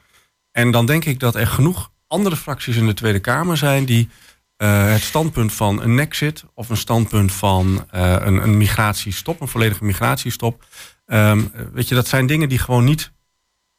En 0.53 0.71
dan 0.71 0.87
denk 0.87 1.05
ik 1.05 1.19
dat 1.21 1.35
er 1.35 1.47
genoeg 1.47 1.91
andere 2.07 2.37
fracties 2.37 2.77
in 2.77 2.87
de 2.87 2.95
Tweede 2.95 3.19
Kamer 3.19 3.57
zijn 3.57 3.85
die 3.85 4.09
eh, 4.61 4.91
het 4.91 5.03
standpunt 5.03 5.53
van 5.53 5.83
een 5.83 5.95
nexit 5.95 6.45
of 6.55 6.69
een 6.69 6.77
standpunt 6.77 7.33
van 7.33 7.85
eh, 7.91 8.17
een, 8.21 8.43
een 8.43 8.57
migratiestop, 8.57 9.41
een 9.41 9.49
volledige 9.49 9.85
migratiestop. 9.85 10.65
ehm, 11.07 11.43
weet 11.73 11.89
je, 11.89 11.95
dat 11.95 12.09
zijn 12.09 12.27
dingen 12.27 12.49
die 12.49 12.59
gewoon 12.59 12.85
niet, 12.85 13.13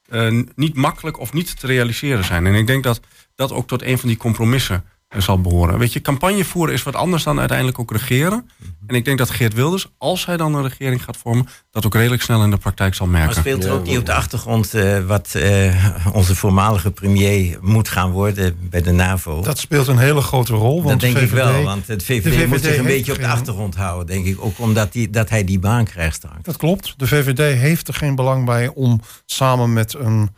eh, 0.09 0.43
niet 0.55 0.75
makkelijk 0.75 1.19
of 1.19 1.33
niet 1.33 1.59
te 1.59 1.67
realiseren 1.67 2.23
zijn. 2.23 2.45
En 2.45 2.53
ik 2.53 2.67
denk 2.67 2.83
dat 2.83 2.99
dat 3.35 3.51
ook 3.51 3.67
tot 3.67 3.81
een 3.81 3.97
van 3.97 4.09
die 4.09 4.17
compromissen 4.17 4.85
zal 5.17 5.41
behoren. 5.41 5.77
Weet 5.79 5.93
je, 5.93 6.01
campagne 6.01 6.45
voeren 6.45 6.73
is 6.73 6.83
wat 6.83 6.95
anders 6.95 7.23
dan 7.23 7.39
uiteindelijk 7.39 7.79
ook 7.79 7.91
regeren. 7.91 8.49
En 8.87 8.95
ik 8.95 9.05
denk 9.05 9.17
dat 9.17 9.29
Geert 9.29 9.53
Wilders, 9.53 9.87
als 9.97 10.25
hij 10.25 10.37
dan 10.37 10.55
een 10.55 10.63
regering 10.63 11.03
gaat 11.03 11.17
vormen, 11.17 11.47
dat 11.71 11.85
ook 11.85 11.93
redelijk 11.93 12.21
snel 12.21 12.43
in 12.43 12.49
de 12.49 12.57
praktijk 12.57 12.93
zal 12.95 13.07
merken. 13.07 13.29
Maar 13.29 13.39
speelt 13.43 13.63
er 13.63 13.71
ook 13.71 13.85
niet 13.85 13.97
op 13.97 14.05
de 14.05 14.13
achtergrond 14.13 14.73
eh, 14.73 14.99
wat 15.05 15.35
eh, 15.35 15.95
onze 16.13 16.35
voormalige 16.35 16.91
premier 16.91 17.57
moet 17.61 17.89
gaan 17.89 18.11
worden 18.11 18.57
bij 18.69 18.81
de 18.81 18.91
NAVO? 18.91 19.41
Dat 19.41 19.57
speelt 19.59 19.87
een 19.87 19.97
hele 19.97 20.21
grote 20.21 20.53
rol. 20.53 20.75
Want 20.83 20.89
dat 20.89 20.99
denk 20.99 21.15
de 21.15 21.21
ik 21.21 21.29
wel, 21.29 21.63
want 21.63 21.87
het 21.87 22.03
VVD, 22.03 22.23
de 22.23 22.31
VVD 22.31 22.47
moet 22.47 22.61
zich 22.63 22.77
een 22.77 22.83
beetje 22.85 23.11
op 23.11 23.17
de 23.19 23.27
achtergrond 23.27 23.75
houden, 23.75 24.05
denk 24.07 24.25
ik. 24.25 24.41
Ook 24.41 24.59
omdat 24.59 24.93
die, 24.93 25.09
dat 25.09 25.29
hij 25.29 25.43
die 25.43 25.59
baan 25.59 25.85
krijgt 25.85 26.15
straks. 26.15 26.41
Dat 26.41 26.57
klopt. 26.57 26.93
De 26.97 27.07
VVD 27.07 27.59
heeft 27.59 27.87
er 27.87 27.93
geen 27.93 28.15
belang 28.15 28.45
bij 28.45 28.71
om 28.73 29.01
samen 29.25 29.73
met 29.73 29.93
een. 29.93 30.29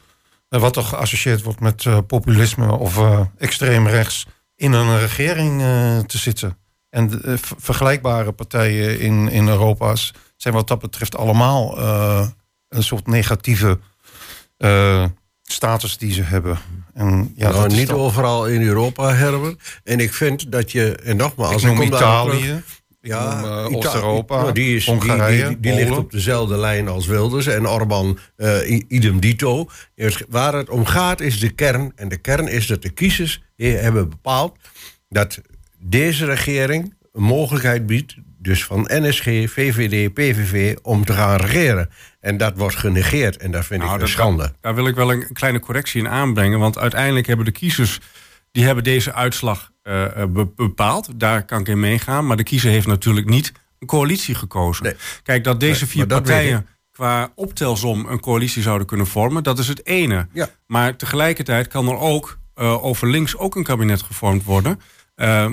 eh, 0.49 0.59
wat 0.59 0.73
toch 0.73 0.89
geassocieerd 0.89 1.43
wordt 1.43 1.59
met 1.59 1.85
eh, 1.85 1.97
populisme 2.07 2.71
of 2.71 2.97
eh, 2.97 3.19
extreem 3.37 3.87
rechts. 3.87 4.27
In 4.55 4.71
een 4.71 4.99
regering 4.99 5.61
eh, 5.61 5.99
te 5.99 6.17
zitten. 6.17 6.57
En 6.89 7.09
de, 7.09 7.17
eh, 7.17 7.33
ver- 7.37 7.57
vergelijkbare 7.59 8.31
partijen 8.31 8.99
in, 8.99 9.29
in 9.29 9.47
Europa 9.47 9.95
zijn 10.35 10.53
wat 10.53 10.67
dat 10.67 10.79
betreft 10.79 11.17
allemaal 11.17 11.77
eh, 11.79 12.27
een 12.69 12.83
soort 12.83 13.07
negatieve 13.07 13.79
status 15.41 15.97
die 15.97 16.13
ze 16.13 16.21
hebben. 16.21 16.57
En, 16.93 17.33
ja, 17.35 17.49
nou, 17.51 17.67
niet 17.73 17.91
overal 17.91 18.47
in 18.47 18.61
Europa, 18.61 19.13
Herbert. 19.13 19.79
En 19.83 19.99
ik 19.99 20.13
vind 20.13 20.51
dat 20.51 20.71
je, 20.71 20.95
en 20.95 21.17
nogmaals, 21.17 21.61
Ik 21.61 21.67
noem 21.67 21.75
kom 21.75 21.85
Italië. 21.85 22.39
terug. 22.41 22.81
Ja, 23.05 23.43
eh, 23.43 23.75
Oost-Europa, 23.75 24.41
nou, 24.41 24.51
die, 24.53 24.75
is, 24.75 24.85
Hongarije, 24.85 25.47
die, 25.47 25.59
die 25.59 25.73
ligt 25.73 25.97
op 25.97 26.11
dezelfde 26.11 26.57
lijn 26.57 26.87
als 26.87 27.05
Wilders 27.05 27.47
en 27.47 27.67
Orbán 27.67 28.17
eh, 28.35 28.81
idem 28.87 29.19
dito. 29.19 29.69
Dus 29.95 30.21
waar 30.29 30.53
het 30.53 30.69
om 30.69 30.85
gaat 30.85 31.21
is 31.21 31.39
de 31.39 31.49
kern. 31.49 31.91
En 31.95 32.07
de 32.09 32.17
kern 32.17 32.47
is 32.47 32.67
dat 32.67 32.81
de 32.81 32.89
kiezers 32.89 33.41
he- 33.55 33.67
hebben 33.77 34.09
bepaald 34.09 34.57
dat 35.09 35.41
deze 35.79 36.25
regering 36.25 36.93
een 37.13 37.23
mogelijkheid 37.23 37.85
biedt, 37.85 38.15
dus 38.39 38.63
van 38.63 38.89
NSG, 38.93 39.23
VVD, 39.23 40.13
PVV, 40.13 40.75
om 40.81 41.05
te 41.05 41.13
gaan 41.13 41.35
regeren. 41.39 41.89
En 42.19 42.37
dat 42.37 42.53
wordt 42.57 42.75
genegeerd 42.75 43.37
en 43.37 43.51
dat 43.51 43.65
vind 43.65 43.79
Nou, 43.81 43.93
ik 43.93 43.99
een 43.99 44.05
dat- 44.05 44.15
schande. 44.15 44.53
Daar 44.61 44.75
wil 44.75 44.87
ik 44.87 44.95
wel 44.95 45.11
een 45.11 45.27
kleine 45.33 45.59
correctie 45.59 46.01
in 46.01 46.07
aanbrengen. 46.07 46.59
Want 46.59 46.77
uiteindelijk 46.77 47.27
hebben 47.27 47.45
de 47.45 47.51
kiezers 47.51 47.99
die 48.51 48.65
hebben 48.65 48.83
deze 48.83 49.13
uitslag 49.13 49.71
bepaald. 50.55 51.09
Daar 51.19 51.45
kan 51.45 51.59
ik 51.59 51.67
in 51.67 51.79
meegaan. 51.79 52.27
Maar 52.27 52.37
de 52.37 52.43
kiezer 52.43 52.71
heeft 52.71 52.87
natuurlijk 52.87 53.29
niet 53.29 53.51
een 53.79 53.87
coalitie 53.87 54.35
gekozen. 54.35 54.83
Nee. 54.83 54.95
Kijk, 55.23 55.43
dat 55.43 55.59
deze 55.59 55.83
Nee, 55.83 55.89
vier 55.89 56.07
partijen 56.07 56.67
qua 56.93 57.31
optelsom 57.35 58.05
een 58.05 58.19
coalitie 58.19 58.61
zouden 58.61 58.87
kunnen 58.87 59.07
vormen, 59.07 59.43
dat 59.43 59.59
is 59.59 59.67
het 59.67 59.85
ene. 59.85 60.27
Ja. 60.31 60.49
Maar 60.67 60.95
tegelijkertijd 60.95 61.67
kan 61.67 61.87
er 61.87 61.97
ook 61.97 62.37
eh, 62.53 62.83
over 62.83 63.09
links 63.09 63.37
ook 63.37 63.55
een 63.55 63.63
kabinet 63.63 64.01
gevormd 64.01 64.43
worden. 64.43 64.79
Eh, 65.15 65.49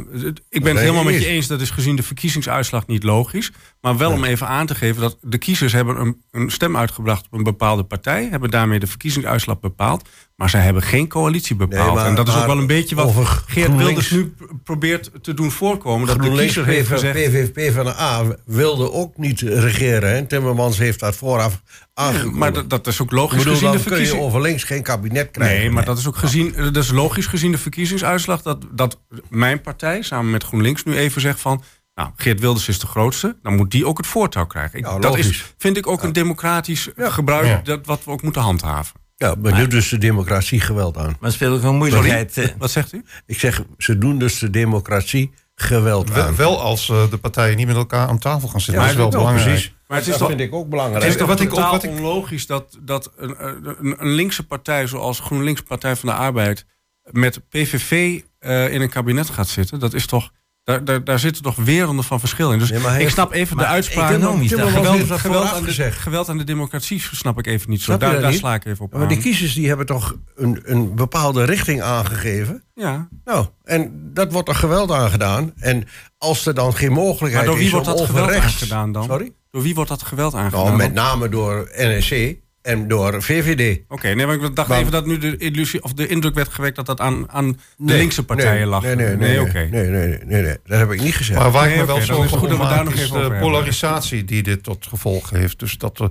ik 0.48 0.62
ben 0.62 0.74
het 0.74 0.82
helemaal 0.82 1.04
met 1.04 1.22
je 1.22 1.26
eens, 1.26 1.46
dat 1.46 1.60
is 1.60 1.70
gezien 1.70 1.96
de 1.96 2.02
verkiezingsuitslag 2.02 2.86
niet 2.86 3.02
logisch. 3.02 3.52
Maar 3.80 3.96
wel 3.96 4.10
om 4.12 4.24
even 4.24 4.46
aan 4.48 4.66
te 4.66 4.74
geven 4.74 5.00
dat 5.00 5.16
de 5.20 5.38
kiezers 5.38 5.72
hebben 5.72 6.00
een, 6.00 6.22
een 6.30 6.50
stem 6.50 6.76
uitgebracht 6.76 7.24
op 7.26 7.32
een 7.38 7.42
bepaalde 7.42 7.82
partij, 7.84 8.28
hebben 8.30 8.50
daarmee 8.50 8.78
de 8.78 8.86
verkiezingsuitslag 8.86 9.60
bepaald. 9.60 10.08
Maar 10.36 10.50
zij 10.50 10.60
hebben 10.60 10.82
geen 10.82 11.08
coalitie 11.08 11.56
bepaald. 11.56 11.84
Nee, 11.86 11.94
maar- 11.94 12.06
en 12.06 12.14
dat 12.14 12.28
is 12.28 12.34
ook 12.36 12.46
wel 12.46 12.58
een 12.58 12.66
beetje 12.66 12.94
wat 12.94 13.12
Geert 13.46 13.66
GroenLinks- 13.66 13.84
Wilders 13.84 14.10
nu 14.10 14.34
probeert 14.64 15.10
te 15.22 15.34
doen 15.34 15.50
voorkomen. 15.50 16.06
Dat 16.06 16.22
de 16.22 16.32
kiezer 16.32 16.66
heeft 16.66 16.88
gezegd. 16.88 17.14
PVV 17.14 17.74
van 17.74 17.84
de 17.84 17.94
A 18.00 18.22
wilde 18.44 18.92
ook 18.92 19.16
niet 19.16 19.40
regeren. 19.40 20.10
Hè? 20.14 20.26
Timmermans 20.26 20.78
heeft 20.78 21.00
dat 21.00 21.16
vooraf 21.16 21.62
aangekondigd. 21.94 22.36
maar 22.38 22.52
dat, 22.52 22.70
dat 22.70 22.86
is 22.86 23.00
ook 23.02 23.10
logisch 23.10 23.38
bedoel, 23.38 23.52
gezien 23.52 23.70
de 23.70 23.76
dan 23.76 23.82
kun 23.86 23.90
je 23.92 23.96
verkiezing. 23.98 24.22
over 24.28 24.40
links 24.40 24.64
geen 24.64 24.82
kabinet 24.82 25.30
krijgen. 25.30 25.58
Nee, 25.58 25.70
maar 25.70 25.84
dat 25.84 25.98
is 25.98 26.06
ook 26.06 26.16
gezien, 26.16 26.54
dat 26.56 26.76
is 26.76 26.90
logisch 26.90 27.26
gezien 27.26 27.52
de 27.52 27.58
verkiezingsuitslag 27.58 28.42
dat, 28.42 28.66
dat 28.70 28.98
mijn 29.28 29.60
partij 29.60 30.02
samen 30.02 30.30
met 30.30 30.44
GroenLinks 30.44 30.84
nu 30.84 30.96
even 30.96 31.20
zegt 31.20 31.40
van. 31.40 31.62
Nou, 32.00 32.12
Geert 32.16 32.40
Wilders 32.40 32.68
is 32.68 32.78
de 32.78 32.86
grootste, 32.86 33.36
dan 33.42 33.56
moet 33.56 33.70
die 33.70 33.86
ook 33.86 33.96
het 33.98 34.06
voortouw 34.06 34.46
krijgen. 34.46 34.78
Ik, 34.78 34.84
Ja, 34.86 34.98
dat 34.98 35.18
is, 35.18 35.54
vind 35.58 35.76
ik 35.76 35.86
ook 35.86 36.02
een 36.02 36.12
democratisch 36.12 36.88
gebruik 36.96 37.46
Ja. 37.46 37.60
dat, 37.64 37.86
wat 37.86 38.04
we 38.04 38.10
ook 38.10 38.22
moeten 38.22 38.42
handhaven. 38.42 39.00
Ja, 39.16 39.34
maar 39.42 39.52
nu 39.54 39.66
dus 39.66 39.88
de 39.88 39.98
democratie 39.98 40.60
geweld 40.60 40.96
aan. 40.96 41.16
Maar 41.20 41.32
speelt 41.32 41.58
ook 41.58 41.70
een 41.70 41.76
moeilijkheid. 41.76 42.36
eh, 42.38 42.48
Wat 42.58 42.70
zegt 42.70 42.92
u? 42.92 43.04
Ik 43.26 43.38
zeg, 43.38 43.62
ze 43.78 43.98
doen 43.98 44.18
dus 44.18 44.38
de 44.38 44.50
democratie 44.50 45.32
geweld 45.54 46.10
Wel, 46.12 46.24
aan. 46.24 46.36
wel 46.36 46.60
als 46.60 46.88
eh, 46.88 47.10
de 47.10 47.16
partijen 47.18 47.56
niet 47.56 47.66
met 47.66 47.76
elkaar 47.76 48.08
aan 48.08 48.18
tafel 48.18 48.48
gaan 48.48 48.60
zitten. 48.60 48.74
Ja, 48.84 48.88
dat 48.88 48.90
is 48.96 48.96
wel 49.02 49.10
belangrijk. 49.10 49.48
precies. 49.48 49.74
Maar 49.86 49.96
het 49.98 50.06
is 50.06 50.12
dat 50.12 50.20
toch, 50.20 50.28
vind 50.28 50.40
ik 50.40 50.54
ook 50.54 50.68
belangrijk. 50.68 51.02
het 51.02 51.12
is 51.12 51.18
toch 51.18 51.28
wat 51.28 51.40
ik 51.40 51.54
ook- 51.54 51.70
wat 51.70 51.82
ik- 51.82 51.90
onlogisch 51.90 52.46
dat, 52.46 52.78
dat 52.80 53.12
een, 53.16 53.34
een, 53.44 53.94
een 53.98 54.10
linkse 54.10 54.46
partij 54.46 54.86
zoals 54.86 55.20
GroenLinks 55.20 55.60
Partij 55.62 55.96
van 55.96 56.08
de 56.08 56.14
Arbeid 56.14 56.64
met 57.10 57.48
PVV 57.48 58.20
eh, 58.38 58.72
in 58.72 58.80
een 58.80 58.90
kabinet 58.90 59.30
gaat 59.30 59.48
zitten. 59.48 59.78
Dat 59.78 59.94
is 59.94 60.06
toch, 60.06 60.30
daar, 60.64 60.84
daar, 60.84 61.04
daar 61.04 61.18
zitten 61.18 61.42
toch 61.42 61.56
werelden 61.56 62.04
van 62.04 62.20
verschil 62.20 62.52
in. 62.52 62.58
Dus 62.58 62.70
Nee, 62.70 63.00
ik 63.02 63.08
snap 63.10 63.32
even 63.32 63.56
de 63.56 63.66
uitspraak. 63.66 64.10
economisch 64.10 64.50
Geweld, 64.50 64.70
geweld, 64.70 65.18
vooraf 65.20 65.52
aan 65.52 65.64
de, 65.64 65.92
geweld 65.92 66.28
aan 66.28 66.38
de 66.38 66.44
democratie 66.44 67.02
snap 67.12 67.38
ik 67.38 67.46
even 67.46 67.70
niet 67.70 67.82
zo. 67.82 67.96
Daar, 67.96 68.12
dat 68.12 68.20
daar 68.20 68.30
niet? 68.30 68.38
sla 68.40 68.54
ik 68.54 68.64
even 68.64 68.84
op 68.84 68.92
maar 68.92 69.08
die 69.08 69.16
aan. 69.16 69.22
kiezers 69.22 69.54
die 69.54 69.68
hebben 69.68 69.86
toch 69.86 70.16
een, 70.34 70.60
een 70.62 70.94
bepaalde 70.94 71.44
richting 71.44 71.82
aangegeven. 71.82 72.64
Ja, 72.74 73.08
Nou, 73.24 73.46
en 73.64 74.10
dat 74.14 74.32
wordt 74.32 74.48
er 74.48 74.54
geweld 74.54 74.90
aan 74.90 75.10
gedaan. 75.10 75.52
En 75.56 75.84
als 76.18 76.46
er 76.46 76.54
dan 76.54 76.74
geen 76.74 76.92
mogelijkheid 76.92 77.34
maar 77.34 77.44
door 77.44 77.56
wie 77.56 77.64
is 77.66 77.72
wordt 77.72 77.86
om 77.88 77.96
dat 77.96 78.06
geweld 78.06 78.30
aangedaan 78.30 78.92
dan? 78.92 79.04
Sorry? 79.04 79.32
Door 79.50 79.62
wie 79.62 79.74
wordt 79.74 79.90
dat 79.90 80.02
geweld 80.02 80.34
aangedaan? 80.34 80.64
Nou, 80.64 80.76
met 80.76 80.92
name 80.92 81.28
door 81.28 81.70
NSC 81.76 82.34
en 82.62 82.88
door 82.88 83.22
VVD. 83.22 83.80
Oké, 83.88 84.08
nee, 84.14 84.26
maar 84.26 84.34
ik 84.34 84.56
dacht 84.56 84.68
Maar- 84.68 84.78
even 84.78 84.92
dat 84.92 85.06
nu 85.06 85.18
de 85.18 85.36
illusie 85.36 85.82
of 85.82 85.92
de 85.92 86.06
indruk 86.06 86.34
werd 86.34 86.48
gewekt 86.48 86.76
dat 86.76 86.86
dat 86.86 87.00
aan, 87.00 87.30
aan 87.30 87.48
de 87.52 87.56
Nee, 87.76 87.96
linkse 87.96 88.24
partijen 88.24 88.54
nee, 88.54 88.66
lag. 88.66 88.82
Nee, 88.82 88.94
nee, 88.94 89.16
nee. 89.16 89.38
nee, 89.38 89.52
nee, 89.52 89.68
nee, 89.70 89.88
nee, 89.88 90.18
nee, 90.24 90.42
nee, 90.42 90.56
dat 90.64 90.78
heb 90.78 90.90
ik 90.92 91.00
niet 91.02 91.14
gezegd. 91.14 91.38
Maar 91.38 91.50
waar 91.50 91.64
Nee, 91.64 91.72
ik 91.74 91.80
me 91.80 91.86
wel 91.86 91.96
het 91.96 92.04
zorgen 92.04 92.28
goed 92.38 92.40
om 92.42 92.48
dat 92.48 92.56
we 92.58 92.62
daar 92.64 92.74
maak 92.76 92.84
nog 92.84 92.94
is 92.94 93.00
even 93.02 93.16
over 93.16 93.30
de 93.30 93.38
polarisatie 93.38 94.24
die 94.24 94.42
dit 94.42 94.62
tot 94.62 94.86
gevolg 94.86 95.30
heeft. 95.30 95.58
Dus 95.58 95.78
dat 95.78 95.98
er, 95.98 96.10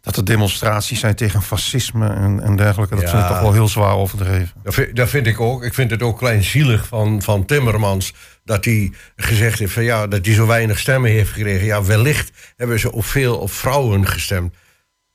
dat 0.00 0.16
er 0.16 0.24
demonstraties 0.24 1.00
zijn 1.00 1.14
tegen 1.14 1.42
fascisme 1.42 2.08
en, 2.08 2.40
en 2.42 2.56
dergelijke. 2.56 2.94
Dat 2.94 3.04
Ja. 3.04 3.10
vind 3.10 3.22
ik 3.22 3.28
toch 3.28 3.40
wel 3.40 3.52
heel 3.52 3.68
zwaar 3.68 3.94
overdreven. 3.94 4.50
Dat 4.62 4.74
vind, 4.74 4.96
dat 4.96 5.08
vind 5.08 5.26
ik 5.26 5.40
ook. 5.40 5.64
Ik 5.64 5.74
vind 5.74 5.90
het 5.90 6.02
ook 6.02 6.18
kleinzielig 6.18 6.86
van, 6.86 7.22
van 7.22 7.44
Timmermans. 7.44 8.14
Dat 8.44 8.64
hij 8.64 8.92
gezegd 9.16 9.58
heeft 9.58 9.72
van 9.72 9.84
ja, 9.84 10.06
dat 10.06 10.26
hij 10.26 10.34
zo 10.34 10.46
weinig 10.46 10.78
stemmen 10.78 11.10
heeft 11.10 11.30
gekregen. 11.32 11.66
Ja, 11.66 11.84
wellicht 11.84 12.30
hebben 12.56 12.78
ze 12.80 12.92
op 12.92 13.04
veel 13.04 13.38
op 13.38 13.50
vrouwen 13.52 14.06
gestemd. 14.06 14.54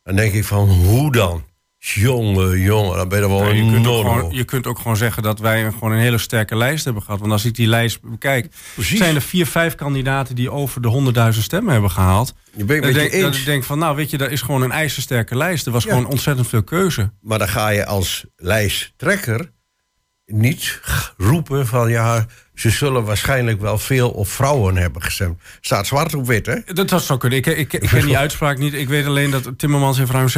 Dan 0.06 0.16
denk 0.16 0.34
ik 0.34 0.44
van 0.46 0.70
hoe 0.70 1.12
dan? 1.12 1.44
Jongen, 1.80 2.60
jongen, 2.60 2.98
dan 2.98 3.08
ben 3.10 3.18
je 3.18 3.24
er 3.24 3.30
wel 3.30 3.40
Nou, 3.40 3.56
je, 3.56 3.72
kunt 3.72 3.86
gewoon, 3.86 4.32
je 4.34 4.44
kunt 4.44 4.68
ook 4.68 4.78
gewoon 4.78 4.98
zeggen 4.98 5.24
dat 5.24 5.40
wij 5.40 5.72
gewoon 5.72 5.92
een 5.92 6.00
hele 6.00 6.18
sterke 6.18 6.56
lijst 6.56 6.86
hebben 6.86 7.04
gehad. 7.04 7.20
Want 7.20 7.32
als 7.32 7.46
ik 7.46 7.56
die 7.56 7.68
lijst 7.68 8.02
bekijk, 8.02 8.52
Precies. 8.74 8.98
zijn 8.98 9.16
er 9.16 9.22
vier, 9.22 9.46
vijf 9.46 9.76
kandidaten 9.76 10.36
die 10.36 10.52
over 10.52 10.82
de 10.82 11.32
100.000 11.34 11.40
stemmen 11.44 11.72
hebben 11.74 11.92
gehaald. 11.92 12.34
Je 12.58 12.64
bent 12.64 12.84
Dan 12.84 12.94
denk, 12.94 13.12
je 13.12 13.18
dat 13.22 13.28
eens. 13.30 13.40
ik 13.40 13.46
denk 13.46 13.64
van, 13.64 13.80
nou 13.80 13.96
weet 13.96 14.10
je, 14.10 14.18
dat 14.18 14.32
is 14.32 14.42
gewoon 14.42 14.62
een 14.62 14.72
ijzersterke 14.72 15.38
lijst. 15.38 15.66
Er 15.66 15.72
was 15.72 15.84
Ja. 15.84 15.90
gewoon 15.90 16.06
ontzettend 16.08 16.48
veel 16.48 16.64
keuze. 16.64 17.12
Maar 17.22 17.40
dan 17.40 17.48
ga 17.48 17.70
je 17.70 17.86
als 17.86 18.26
lijsttrekker 18.36 19.52
niet 20.26 20.80
roepen 21.18 21.68
van 21.68 21.90
ja, 21.90 22.26
ze 22.56 22.70
zullen 22.70 23.04
waarschijnlijk 23.04 23.62
wel 23.62 23.78
veel 23.78 24.10
op 24.10 24.28
vrouwen 24.28 24.78
hebben 24.78 25.02
gestemd. 25.02 25.42
Staat 25.62 25.88
zwart 25.88 26.14
op 26.14 26.26
wit, 26.28 26.46
hè? 26.46 26.56
Dat, 26.74 26.90
dat 26.90 27.04
zou 27.04 27.20
kunnen. 27.20 27.38
Ik, 27.38 27.46
ik, 27.46 27.74
ik 27.74 27.80
ken 27.90 28.06
die 28.06 28.18
uitspraak 28.18 28.58
niet. 28.58 28.74
Ik 28.74 28.88
weet 28.88 29.06
alleen 29.06 29.32
dat 29.32 29.52
Timmermans 29.58 29.98
heeft 29.98 30.12
ruim 30.12 30.28
750.000 30.30 30.36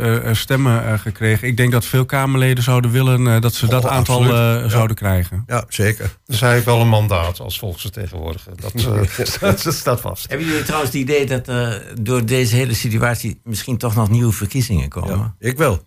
eh, 0.00 0.28
eh, 0.28 0.34
stemmen 0.34 0.86
eh, 0.86 0.98
gekregen. 0.98 1.48
Ik 1.48 1.56
denk 1.56 1.72
dat 1.72 1.84
veel 1.84 2.04
Kamerleden 2.04 2.64
zouden 2.64 2.90
willen 2.90 3.26
eh, 3.26 3.40
dat 3.40 3.54
ze 3.54 3.66
dat 3.66 3.84
Oh, 3.84 3.90
aantal 3.90 4.22
eh, 4.22 4.28
Ja. 4.30 4.68
zouden 4.68 4.96
krijgen. 4.96 5.44
Ja, 5.46 5.64
zeker. 5.68 6.16
Dus 6.24 6.40
hij 6.40 6.52
heeft 6.52 6.64
wel 6.64 6.80
een 6.80 6.88
mandaat 6.88 7.40
als 7.40 7.58
volksvertegenwoordiger. 7.58 8.52
Dat, 8.60 8.72
dat, 9.40 9.62
dat 9.62 9.74
staat 9.74 10.00
vast. 10.00 10.28
Hebben 10.28 10.46
jullie 10.46 10.62
trouwens 10.62 10.92
het 10.92 11.00
idee 11.00 11.26
dat 11.26 11.48
er 11.48 11.82
door 12.00 12.24
deze 12.26 12.56
hele 12.56 12.74
situatie 12.74 13.40
misschien 13.44 13.76
toch 13.76 13.94
nog 13.94 14.10
nieuwe 14.10 14.32
verkiezingen 14.32 14.88
komen? 14.88 15.34
Ja, 15.38 15.48
ik 15.48 15.56
wel. 15.58 15.82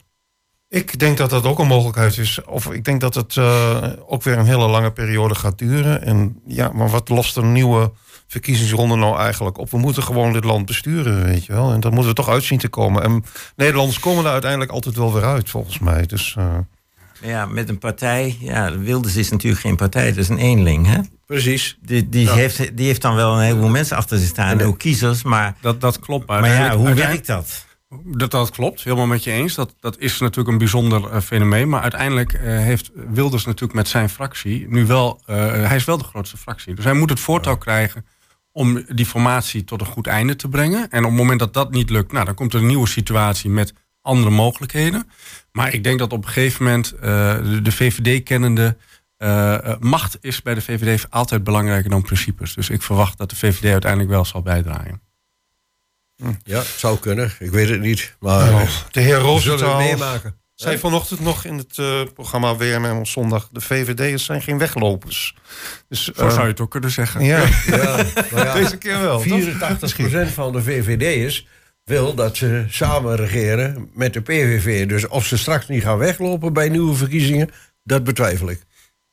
Ik 0.70 1.00
denk 1.00 1.18
dat 1.18 1.30
dat 1.30 1.46
ook 1.46 1.60
een 1.60 1.68
mogelijkheid 1.68 2.18
is. 2.18 2.40
Of 2.46 2.72
ik 2.74 2.84
denk 2.86 3.02
dat 3.02 3.16
het 3.16 3.38
eh, 3.38 3.84
ook 4.08 4.24
weer 4.24 4.38
een 4.38 4.46
hele 4.46 4.68
lange 4.68 4.92
periode 4.92 5.36
gaat 5.36 5.58
duren. 5.58 6.02
En 6.04 6.40
ja, 6.48 6.72
maar 6.74 6.90
wat 6.90 7.10
lost 7.10 7.38
een 7.38 7.52
nieuwe 7.52 7.92
verkiezingsronde 8.28 8.96
nou 8.96 9.18
eigenlijk 9.20 9.58
op? 9.58 9.72
We 9.72 9.78
moeten 9.78 10.04
gewoon 10.04 10.34
dit 10.34 10.44
land 10.44 10.66
besturen, 10.66 11.24
weet 11.24 11.46
je 11.46 11.54
wel. 11.54 11.72
En 11.72 11.80
dat 11.80 11.92
moeten 11.92 12.10
we 12.10 12.16
toch 12.16 12.30
uitzien 12.30 12.58
te 12.58 12.68
komen. 12.68 13.04
En 13.04 13.24
Nederlanders 13.56 14.00
komen 14.00 14.26
er 14.26 14.32
uiteindelijk 14.32 14.72
altijd 14.72 14.96
wel 14.96 15.14
weer 15.14 15.24
uit, 15.24 15.50
volgens 15.50 15.80
mij. 15.80 16.06
Dus 16.06 16.36
eh, 16.38 16.46
Ja, 17.22 17.46
met 17.46 17.70
een 17.70 17.78
partij. 17.80 18.38
Ja, 18.40 18.78
Wilders 18.78 19.16
is 19.16 19.30
natuurlijk 19.32 19.62
geen 19.62 19.76
partij, 19.76 20.08
dat 20.10 20.18
is 20.18 20.30
een 20.30 20.38
eenling. 20.38 20.88
Hè? 20.88 21.00
Precies. 21.26 21.78
Die, 21.82 22.10
die, 22.10 22.30
heeft, 22.32 22.78
die 22.78 22.86
heeft 22.86 23.02
dan 23.02 23.16
wel 23.16 23.34
een 23.34 23.44
heleboel 23.44 23.70
mensen 23.70 23.98
achter 23.98 24.18
zich 24.18 24.28
staan, 24.28 24.62
ook 24.62 24.78
kiezers. 24.78 25.24
Maar, 25.24 25.56
Dat, 25.62 25.82
dat 25.82 26.00
klopt. 26.00 26.28
maar 26.28 26.38
ja, 26.44 26.44
uiteindelijk- 26.50 26.88
hoe 26.98 27.06
werkt 27.08 27.28
dat? 27.28 27.66
Dat, 28.06 28.32
dat 28.32 28.50
klopt, 28.50 28.84
helemaal 28.84 29.06
met 29.08 29.24
je 29.24 29.32
eens. 29.32 29.56
Dat, 29.56 29.76
dat 29.80 29.98
is 29.98 30.20
natuurlijk 30.20 30.50
een 30.50 30.58
bijzonder 30.58 31.10
eh, 31.12 31.22
fenomeen. 31.22 31.70
Maar 31.70 31.82
uiteindelijk 31.82 32.34
eh, 32.34 32.42
heeft 32.42 32.92
Wilders 32.94 33.46
natuurlijk 33.46 33.74
met 33.74 33.88
zijn 33.88 34.10
fractie 34.10 34.68
nu 34.68 34.86
wel... 34.86 35.22
eh, 35.26 35.36
hij 35.68 35.76
is 35.76 35.86
wel 35.86 35.98
de 35.98 36.04
grootste 36.04 36.38
fractie. 36.38 36.76
Dus 36.76 36.84
hij 36.84 36.94
moet 36.94 37.10
het 37.10 37.20
voortouw 37.20 37.58
krijgen 37.58 38.06
om 38.52 38.86
die 38.88 39.06
formatie 39.06 39.64
tot 39.64 39.82
een 39.82 39.88
goed 39.88 40.08
einde 40.08 40.36
te 40.36 40.50
brengen. 40.50 40.90
En 40.90 41.04
op 41.04 41.10
het 41.10 41.20
moment 41.20 41.40
dat 41.40 41.54
dat 41.54 41.72
niet 41.72 41.90
lukt, 41.90 42.12
nou, 42.12 42.26
dan 42.26 42.34
komt 42.36 42.54
er 42.54 42.60
een 42.60 42.68
nieuwe 42.68 42.88
situatie 42.88 43.50
met 43.50 43.74
andere 44.02 44.32
mogelijkheden. 44.32 45.10
Maar 45.52 45.74
ik 45.74 45.84
denk 45.84 46.00
dat 46.00 46.14
op 46.14 46.26
een 46.26 46.32
gegeven 46.32 46.64
moment 46.64 46.90
de, 47.02 47.60
de 47.64 47.72
VVD 47.72 48.24
kennende... 48.24 48.78
eh, 49.18 49.58
macht 49.80 50.18
is 50.22 50.42
bij 50.42 50.54
de 50.54 50.62
VVD 50.62 51.06
altijd 51.10 51.44
belangrijker 51.44 51.90
dan 51.90 52.02
principes. 52.02 52.54
Dus 52.54 52.70
ik 52.70 52.82
verwacht 52.82 53.18
dat 53.18 53.30
de 53.30 53.36
VVD 53.36 53.72
uiteindelijk 53.72 54.12
wel 54.12 54.26
zal 54.26 54.42
bijdragen. 54.42 55.09
Ja, 56.44 56.58
het 56.58 56.74
zou 56.78 57.00
kunnen. 57.00 57.32
Ik 57.40 57.52
weet 57.52 57.70
het 57.70 57.80
niet. 57.80 58.16
Maar 58.20 58.54
Oh, 58.54 58.62
eh, 58.62 58.70
de 58.92 59.02
heer 59.02 59.18
Roosentaal 59.18 59.78
meemaken. 59.78 60.36
zei 60.56 60.78
vanochtend 60.78 61.20
nog 61.20 61.46
in 61.46 61.58
het 61.58 61.78
eh, 61.78 62.02
programma 62.14 62.56
WMM 62.56 62.98
op 62.98 63.08
zondag... 63.08 63.50
de 63.52 63.62
VVD'ers 63.62 64.26
zijn 64.26 64.42
geen 64.42 64.58
weglopers. 64.58 65.36
Dus, 65.90 66.04
Zo 66.04 66.12
eh, 66.12 66.30
zou 66.30 66.42
je 66.42 66.48
het 66.52 66.60
ook 66.60 66.72
kunnen 66.72 66.92
zeggen. 66.92 67.24
Ja, 67.24 67.44
Ja, 67.68 68.06
ja, 68.36 68.54
deze 68.54 68.78
keer 68.78 69.00
wel. 69.02 69.22
toch? 69.22 70.30
84% 70.30 70.34
van 70.34 70.52
de 70.52 70.64
VVD'ers 70.64 71.48
wil 71.84 72.14
dat 72.16 72.38
ze 72.38 72.66
samen 72.70 73.16
regeren 73.16 73.90
met 73.94 74.14
de 74.14 74.22
PVV. 74.22 74.88
Dus 74.88 75.08
of 75.08 75.26
ze 75.26 75.38
straks 75.38 75.68
niet 75.68 75.84
gaan 75.84 75.98
weglopen 75.98 76.54
bij 76.54 76.70
nieuwe 76.70 76.96
verkiezingen, 76.96 77.50
dat 77.84 78.04
betwijfel 78.04 78.50
ik. 78.50 78.62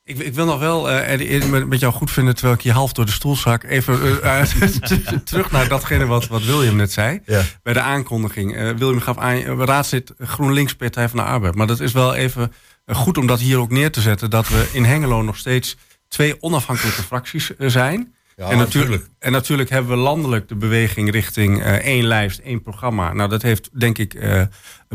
Ik, 0.06 0.18
ik 0.18 0.34
wil 0.34 0.44
nog 0.44 0.58
wel, 0.58 0.90
eh, 0.90 1.64
met, 1.66 1.80
jou 1.80 1.92
goed 1.92 2.10
vinden... 2.10 2.34
terwijl 2.34 2.56
ik 2.56 2.62
je 2.62 2.72
half 2.72 2.92
door 2.92 3.04
de 3.04 3.12
stoel 3.12 3.36
zak... 3.36 3.64
even 3.64 4.22
eh, 4.22 4.42
terug 5.24 5.50
naar 5.50 5.68
datgene 5.68 6.06
wat, 6.06 6.26
wat 6.26 6.44
William 6.44 6.76
net 6.76 6.92
zei. 6.92 7.20
Ja. 7.24 7.42
Bij 7.62 7.72
de 7.72 7.80
aankondiging. 7.80 8.56
Eh, 8.56 8.70
William 8.70 9.00
gaf 9.00 9.18
aan, 9.18 9.36
raadslid 9.64 10.12
GroenLinks 10.18 10.74
Partij 10.74 11.08
van 11.08 11.18
de 11.18 11.24
Arbeid. 11.24 11.54
Maar 11.54 11.66
dat 11.66 11.80
is 11.80 11.92
wel 11.92 12.14
even 12.14 12.52
goed 12.86 13.18
om 13.18 13.26
dat 13.26 13.40
hier 13.40 13.58
ook 13.58 13.70
neer 13.70 13.90
te 13.90 14.00
zetten... 14.00 14.30
dat 14.30 14.48
we 14.48 14.68
in 14.72 14.84
Hengelo 14.84 15.22
nog 15.22 15.36
steeds 15.36 15.76
twee 16.08 16.42
onafhankelijke 16.42 17.02
fracties 17.02 17.50
zijn... 17.58 18.14
Ja, 18.36 18.50
en, 18.50 18.58
natuurlijk, 18.58 19.08
en 19.18 19.32
natuurlijk 19.32 19.70
hebben 19.70 19.90
we 19.90 20.02
landelijk 20.02 20.48
de 20.48 20.56
beweging 20.56 21.10
richting 21.10 21.62
één 21.62 22.04
lijst, 22.04 22.38
één 22.38 22.62
programma. 22.62 23.12
Nou, 23.12 23.28
dat 23.28 23.42
heeft 23.42 23.80
denk 23.80 23.98
ik 23.98 24.18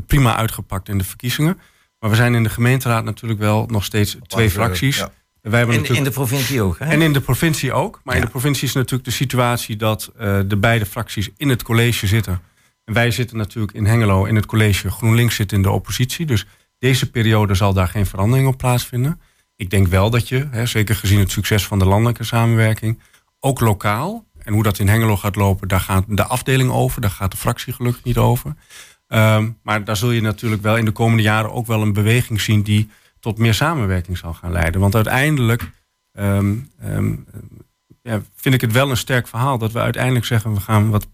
prima 0.08 0.36
uitgepakt 0.36 0.90
in 0.90 0.98
de 0.98 1.04
verkiezingen. 1.04 1.60
Maar 2.02 2.10
we 2.10 2.16
zijn 2.16 2.36
in 2.36 2.44
de 2.44 2.50
gemeenteraad 2.50 3.04
natuurlijk 3.04 3.40
wel 3.40 3.66
nog 3.66 3.84
steeds 3.84 4.18
twee 4.28 4.46
eh, 4.46 4.52
fracties. 4.52 4.98
ja. 4.98 5.12
Wij 5.42 5.58
hebben 5.58 5.76
In, 5.76 5.82
natuurlijk, 5.82 6.08
in 6.08 6.14
de 6.14 6.20
provincie 6.20 6.62
ook, 6.62 6.80
hè? 6.80 6.86
en 6.86 7.02
in 7.02 7.14
de 7.14 7.22
provincie 7.22 7.74
ook. 7.74 8.02
Maar 8.04 8.16
in 8.16 8.22
de 8.22 8.28
provincie 8.28 8.68
is 8.68 8.74
natuurlijk 8.74 9.04
de 9.04 9.12
situatie 9.16 9.76
dat 9.76 10.12
eh, 10.18 10.40
de 10.46 10.58
beide 10.58 10.86
fracties 10.86 11.30
in 11.38 11.50
het 11.50 11.64
college 11.64 12.08
zitten. 12.08 12.42
En 12.86 12.94
wij 12.94 13.12
zitten 13.12 13.38
natuurlijk 13.38 13.74
in 13.74 13.86
Hengelo 13.86 14.26
in 14.26 14.36
het 14.36 14.46
college. 14.46 14.92
GroenLinks 14.92 15.36
zit 15.36 15.52
in 15.52 15.62
de 15.62 15.70
oppositie. 15.70 16.26
Dus 16.26 16.46
deze 16.80 17.10
periode 17.10 17.54
zal 17.54 17.74
daar 17.74 17.88
geen 17.88 18.06
verandering 18.06 18.48
op 18.48 18.58
plaatsvinden. 18.58 19.22
Ik 19.56 19.70
denk 19.70 19.88
wel 19.88 20.10
dat 20.10 20.28
je, 20.28 20.48
hè, 20.52 20.66
zeker 20.66 20.96
gezien 20.96 21.20
het 21.20 21.32
succes 21.32 21.68
van 21.68 21.80
de 21.80 21.86
landelijke 21.86 22.24
samenwerking, 22.24 23.00
ook 23.40 23.60
lokaal, 23.60 24.26
en 24.38 24.54
hoe 24.54 24.64
dat 24.64 24.80
in 24.80 24.88
Hengelo 24.88 25.18
gaat 25.18 25.36
lopen, 25.36 25.68
daar 25.68 25.80
gaat 25.80 26.04
de 26.08 26.26
afdeling 26.26 26.72
over, 26.72 27.02
daar 27.02 27.10
gaat 27.10 27.32
de 27.32 27.38
fractie 27.38 27.74
gelukkig 27.74 28.04
niet 28.04 28.18
over. 28.18 28.56
Ehm, 29.12 29.50
maar 29.64 29.84
daar 29.84 29.98
zul 29.98 30.12
je 30.12 30.22
natuurlijk 30.22 30.62
wel 30.62 30.78
in 30.78 30.86
de 30.86 30.92
komende 30.92 31.24
jaren 31.24 31.52
ook 31.52 31.68
wel 31.68 31.82
een 31.82 31.94
beweging 31.94 32.42
zien 32.42 32.62
die 32.62 32.90
tot 33.20 33.38
meer 33.38 33.54
samenwerking 33.54 34.18
zal 34.18 34.34
gaan 34.34 34.52
leiden. 34.52 34.82
Want 34.82 34.96
uiteindelijk 34.96 35.72
ehm, 36.12 36.56
ehm, 36.80 37.16
ja, 38.02 38.22
vind 38.36 38.56
ik 38.56 38.62
het 38.62 38.72
wel 38.72 38.90
een 38.90 38.98
sterk 38.98 39.28
verhaal 39.28 39.58
dat 39.58 39.72
we 39.72 39.80
uiteindelijk 39.80 40.26
zeggen 40.26 40.54
we 40.54 40.60
gaan 40.60 40.90
wat 40.90 41.08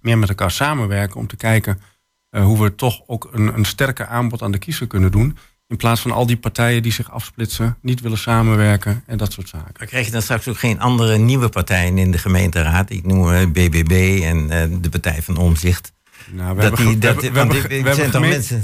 meer 0.00 0.18
met 0.18 0.28
elkaar 0.28 0.50
samenwerken 0.50 1.16
om 1.16 1.26
te 1.26 1.36
kijken 1.36 1.80
eh, 2.28 2.44
hoe 2.44 2.62
we 2.62 2.74
toch 2.74 3.02
ook 3.06 3.28
een, 3.32 3.54
een 3.54 3.64
sterker 3.64 4.06
aanbod 4.06 4.42
aan 4.42 4.52
de 4.52 4.58
kiezer 4.58 4.86
kunnen 4.86 5.10
doen. 5.10 5.36
In 5.66 5.76
plaats 5.76 6.00
van 6.00 6.10
al 6.10 6.26
die 6.26 6.36
partijen 6.36 6.82
die 6.82 6.92
zich 6.92 7.10
afsplitsen, 7.10 7.78
niet 7.80 8.00
willen 8.00 8.18
samenwerken 8.18 9.02
en 9.06 9.18
dat 9.18 9.32
soort 9.32 9.48
zaken. 9.48 9.86
Krijg 9.86 10.06
je 10.06 10.12
dan 10.12 10.22
straks 10.22 10.48
ook 10.48 10.58
geen 10.58 10.80
andere 10.80 11.18
nieuwe 11.18 11.48
partijen 11.48 11.98
in 11.98 12.10
de 12.10 12.18
gemeenteraad? 12.18 12.90
Ik 12.90 13.06
noem 13.06 13.52
BBB 13.52 14.20
en 14.22 14.50
eh, 14.50 14.68
de 14.80 14.88
Partij 14.88 15.22
van 15.22 15.36
Omzicht. 15.36 15.92
Nou, 16.32 16.60
Dat 16.60 16.76
die- 16.76 16.86
ge- 16.86 16.98
dat- 16.98 17.20
we 17.20 17.30
hebben, 17.38 17.48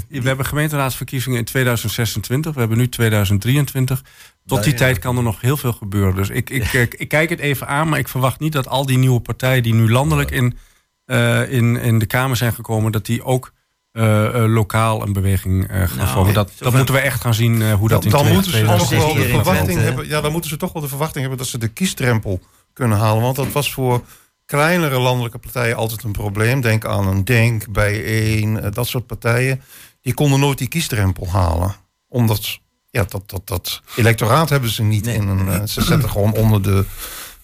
we 0.09 0.35
we 0.35 0.43
gemeenteraadsverkiezingen 0.43 1.37
in 1.37 1.45
2026. 1.45 2.53
We 2.53 2.59
hebben 2.59 2.77
nu 2.77 2.89
2023. 2.89 4.03
Tot 4.45 4.63
die 4.63 4.73
tijd 4.73 4.99
kan 4.99 5.17
er 5.17 5.23
nog 5.23 5.41
heel 5.41 5.57
veel 5.57 5.73
gebeuren. 5.73 6.15
Dus 6.15 6.29
ik, 6.29 6.49
ik, 6.49 6.73
ik, 6.73 6.93
ik 6.93 7.07
kijk 7.07 7.29
het 7.29 7.39
even 7.39 7.67
aan, 7.67 7.89
maar 7.89 7.99
ik 7.99 8.07
verwacht 8.07 8.39
niet 8.39 8.53
dat 8.53 8.67
al 8.67 8.85
die 8.85 8.97
nieuwe 8.97 9.19
partijen 9.19 9.63
die 9.63 9.73
nu 9.73 9.91
landelijk 9.91 10.31
in, 10.31 10.57
eh, 11.05 11.51
in, 11.51 11.75
in 11.77 11.99
de 11.99 12.05
Kamer 12.05 12.37
zijn 12.37 12.53
gekomen, 12.53 12.91
dat 12.91 13.05
die 13.05 13.23
ook 13.23 13.51
eh, 13.91 14.25
eh, 14.43 14.51
lokaal 14.51 15.01
een 15.01 15.13
beweging 15.13 15.67
eh, 15.67 15.87
gaan 15.87 15.97
Nou, 15.97 16.09
vormen. 16.09 16.33
Dat, 16.33 16.51
dat 16.57 16.73
moeten 16.73 16.93
we 16.93 16.99
echt 16.99 17.21
gaan 17.21 17.33
zien 17.33 17.61
eh, 17.61 17.73
hoe 17.73 17.89
dat 17.89 18.05
in 18.05 18.09
dan, 18.11 18.25
dan 18.25 18.41
2022 18.41 18.43
moeten 18.43 18.51
ze 18.51 18.65
toch 18.65 18.81
Omzicht 18.81 19.03
wel 19.03 19.15
hier 19.15 19.23
de 19.37 19.43
verwachting 19.43 19.79
hebben. 19.79 20.07
Ja, 20.07 20.21
dan 20.21 20.31
moeten 20.31 20.49
ze 20.49 20.57
toch 20.57 20.73
wel 20.73 20.81
de 20.81 20.87
verwachting 20.87 21.19
hebben 21.19 21.37
dat 21.37 21.47
ze 21.47 21.57
de 21.57 21.67
kiesdrempel 21.67 22.41
kunnen 22.73 22.97
halen. 22.97 23.21
Want 23.23 23.35
dat 23.35 23.51
was 23.51 23.73
voor 23.73 24.01
kleinere 24.49 24.99
landelijke 24.99 25.37
partijen 25.37 25.75
altijd 25.75 26.03
een 26.03 26.11
probleem. 26.11 26.61
Denk 26.61 26.85
aan 26.85 27.07
een 27.07 27.25
Denk, 27.25 27.71
Bijeen, 27.71 28.59
eh, 28.59 28.71
dat 28.71 28.87
soort 28.87 29.05
partijen. 29.07 29.61
Die 30.01 30.13
konden 30.13 30.39
nooit 30.39 30.57
die 30.57 30.67
kiesdrempel 30.67 31.27
halen. 31.29 31.75
Omdat, 32.07 32.59
ja, 32.89 33.03
dat, 33.03 33.29
dat, 33.29 33.47
dat 33.47 33.81
electoraat 33.95 34.49
hebben 34.49 34.69
ze 34.69 34.83
niet 34.83 35.05
Nee. 35.05 35.15
in 35.15 35.27
een... 35.27 35.47
eh, 35.47 35.63
ze 35.65 35.81
zetten 35.83 36.09
gewoon 36.09 36.33
onder, 36.33 36.61
de, 36.61 36.85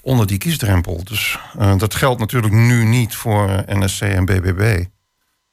onder 0.02 0.28
die 0.28 0.38
kiesdrempel. 0.38 1.04
Dus 1.04 1.40
eh, 1.58 1.78
dat 1.78 1.96
geldt 1.96 2.20
natuurlijk 2.20 2.54
nu 2.54 2.84
niet 2.86 3.16
voor 3.16 3.64
NSC 3.68 4.02
en 4.02 4.26
BBB. 4.26 4.84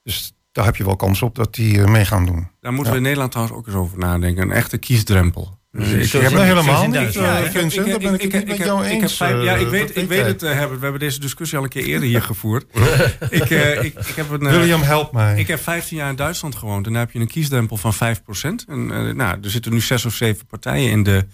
Dus 0.02 0.32
daar 0.52 0.64
heb 0.64 0.76
je 0.76 0.84
wel 0.84 0.96
kans 0.96 1.22
op 1.22 1.34
dat 1.34 1.54
die 1.54 1.78
mee 1.80 2.04
gaan 2.04 2.26
doen. 2.26 2.48
Daar 2.60 2.72
moeten 2.72 2.92
we 2.92 2.98
in 2.98 3.04
Nederland 3.04 3.30
trouwens 3.30 3.58
ook 3.58 3.66
eens 3.66 3.76
over 3.76 3.98
nadenken. 3.98 4.42
Een 4.42 4.52
echte 4.52 4.78
kiesdrempel. 4.78 5.58
Dus 5.78 5.90
ik 5.92 6.20
heb- 6.20 6.30
zo 6.32 6.38
helemaal 6.40 6.86
niet, 6.86 6.94
ik 6.94 7.14
heb- 7.14 7.50
Vincent. 7.52 7.86
Daar 7.86 7.98
ben 7.98 8.14
ik 8.14 8.20
het 8.22 8.32
niet 8.32 8.46
met 8.48 8.58
heb- 8.58 8.66
jou 8.66 8.84
ik 8.84 8.90
heb 8.92 9.02
eens. 9.02 9.16
vijf- 9.16 9.42
ja, 9.42 9.54
ik 9.54 9.68
weet, 9.68 9.96
ik 9.96 10.08
weet 10.08 10.26
het, 10.26 10.42
eh, 10.42 10.52
Herbert. 10.52 10.76
We 10.78 10.82
hebben 10.82 11.00
deze 11.00 11.20
discussie 11.20 11.58
al 11.58 11.64
een 11.64 11.70
keer 11.70 11.84
eerder 11.84 12.08
hier 12.08 12.22
gevoerd. 12.22 12.64
ik, 13.30 13.50
eh, 13.50 13.84
ik, 13.84 13.94
ik 13.98 14.14
heb 14.14 14.30
een, 14.30 14.46
eh, 14.46 14.52
William, 14.52 14.82
help 14.82 15.12
mij. 15.12 15.38
ik 15.38 15.46
heb 15.46 15.62
15 15.62 15.96
jaar 15.96 16.10
in 16.10 16.16
Duitsland 16.16 16.54
gewoond. 16.54 16.86
En 16.86 16.92
daar 16.92 17.02
heb 17.02 17.10
je 17.12 17.18
een 17.20 17.26
kiesdrempel 17.26 17.76
van 17.76 17.94
5%. 17.94 18.64
En 18.68 18.86
nou, 19.16 19.38
er 19.42 19.50
zitten 19.50 19.72
nu 19.72 19.80
zes 19.80 20.04
of 20.04 20.14
zeven 20.14 20.46
partijen 20.46 20.90
in 20.90 21.02
de, 21.02 21.26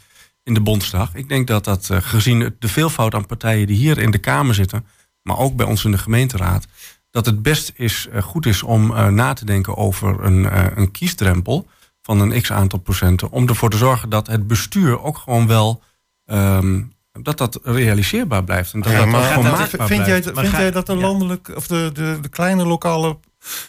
in 0.45 0.55
de 0.55 0.61
Bondsdag. 0.61 1.15
Ik 1.15 1.29
denk 1.29 1.47
dat 1.47 1.65
dat, 1.65 1.89
gezien 1.93 2.41
het- 2.41 2.61
de 2.61 2.69
veelvoud 2.69 3.15
aan 3.15 3.27
partijen 3.27 3.67
die 3.67 3.77
hier 3.77 3.99
in 3.99 4.11
de 4.11 4.19
Kamer 4.19 4.55
zitten... 4.55 4.87
maar 5.23 5.39
ook 5.39 5.57
bij 5.57 5.67
ons 5.67 5.85
in 5.85 5.91
de 5.91 5.99
gemeenteraad... 5.99 6.67
dat 7.11 7.27
het 7.27 7.43
best 7.43 7.73
is, 7.77 8.09
goed 8.23 8.47
is 8.47 8.63
om 8.63 9.15
na 9.15 9.33
te 9.33 9.45
denken 9.45 9.77
over 9.77 10.25
een, 10.25 10.49
een 10.81 10.91
kiesdrempel... 10.91 11.69
van 12.09 12.21
een 12.21 12.41
x-aantal 12.43 12.79
procenten... 12.79 13.31
om 13.31 13.49
ervoor 13.49 13.71
te 13.71 13.77
zorgen 13.77 14.09
dat 14.09 14.27
het 14.27 14.47
bestuur 14.47 15.03
ook 15.03 15.19
gewoon 15.19 15.47
wel... 15.47 15.83
ehm, 16.25 16.83
dat 17.23 17.39
dat 17.39 17.61
realiseerbaar 17.63 18.45
blijft. 18.45 18.73
En 18.73 18.81
dat 18.81 18.93
Ja, 18.93 18.99
dat 18.99 19.09
maar 19.09 19.23
gewoon 19.23 19.45
dat- 19.45 19.59
maakbaar 19.59 19.87
vind, 19.87 20.07
jij, 20.07 20.21
blijft. 20.21 20.39
vind 20.41 20.55
ga- 20.55 20.61
jij 20.61 20.71
dat 20.71 20.87
de 20.87 20.93
ja. 20.95 21.01
landelijk 21.01 21.51
of 21.55 21.67
de, 21.67 21.91
de, 21.95 22.19
de 22.21 22.29
kleine 22.29 22.67
lokale 22.67 23.19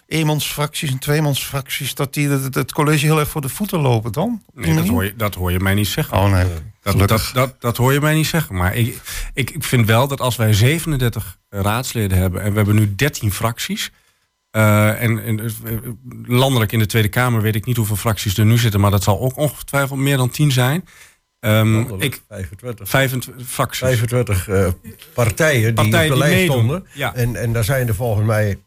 eenmansfracties 0.08 0.92
en 0.92 1.00
tweemansfracties, 1.00 1.96
dat 1.96 2.14
die 2.14 2.30
het, 2.30 2.56
het 2.56 2.72
college 2.74 3.06
heel 3.06 3.20
erg 3.20 3.30
voor 3.30 3.42
de 3.42 3.50
voeten 3.50 3.80
lopen 3.80 4.12
dan? 4.12 4.44
Nee, 4.54 4.76
dat 4.76 4.88
hoor, 4.88 5.04
je, 5.04 5.16
dat 5.16 5.36
hoor 5.36 5.52
je 5.52 5.60
mij 5.60 5.74
niet 5.74 5.88
zeggen. 5.88 6.18
Oh 6.18 6.32
nee, 6.32 6.46
Dat, 6.82 7.08
dat, 7.08 7.30
dat, 7.34 7.56
dat 7.62 7.78
hoor 7.78 7.94
je 7.94 8.02
mij 8.02 8.14
niet 8.14 8.28
zeggen. 8.28 8.56
Maar 8.56 8.76
ik, 8.76 9.02
ik, 9.34 9.50
ik 9.50 9.64
vind 9.64 9.86
wel 9.86 10.08
dat 10.08 10.22
als 10.22 10.36
wij 10.36 10.54
37 10.54 11.38
raadsleden 11.50 12.18
hebben 12.18 12.42
en 12.42 12.50
we 12.52 12.58
hebben 12.58 12.76
nu 12.76 12.96
13 12.96 13.32
fracties. 13.32 13.92
Eh, 14.52 15.02
en, 15.02 15.24
en 15.24 15.40
eh, 15.40 15.50
landelijk 16.26 16.72
in 16.72 16.80
de 16.80 16.86
Tweede 16.86 17.08
Kamer 17.08 17.42
weet 17.42 17.56
ik 17.56 17.66
niet 17.66 17.78
hoeveel 17.78 17.96
fracties 17.96 18.38
er 18.38 18.46
nu 18.46 18.58
zitten, 18.58 18.80
maar 18.80 18.92
dat 18.92 19.04
zal 19.04 19.20
ook 19.20 19.38
ongetwijfeld 19.38 20.00
meer 20.00 20.18
dan 20.18 20.30
10 20.30 20.52
zijn. 20.52 20.86
Ik, 22.00 22.22
25. 22.28 22.90
25 22.90 23.48
fracties. 23.48 23.80
25 23.80 24.48
eh, 24.48 24.68
partijen 25.14 25.76
die 25.76 25.86
op 25.86 25.92
de 25.92 26.18
lijst 26.18 26.34
meedoen, 26.36 26.56
stonden. 26.56 26.86
ja. 26.94 27.16
En, 27.16 27.36
en 27.36 27.54
daar 27.54 27.64
zijn 27.64 27.88
er 27.88 27.96
volgens 27.96 28.26
mij, 28.26 28.60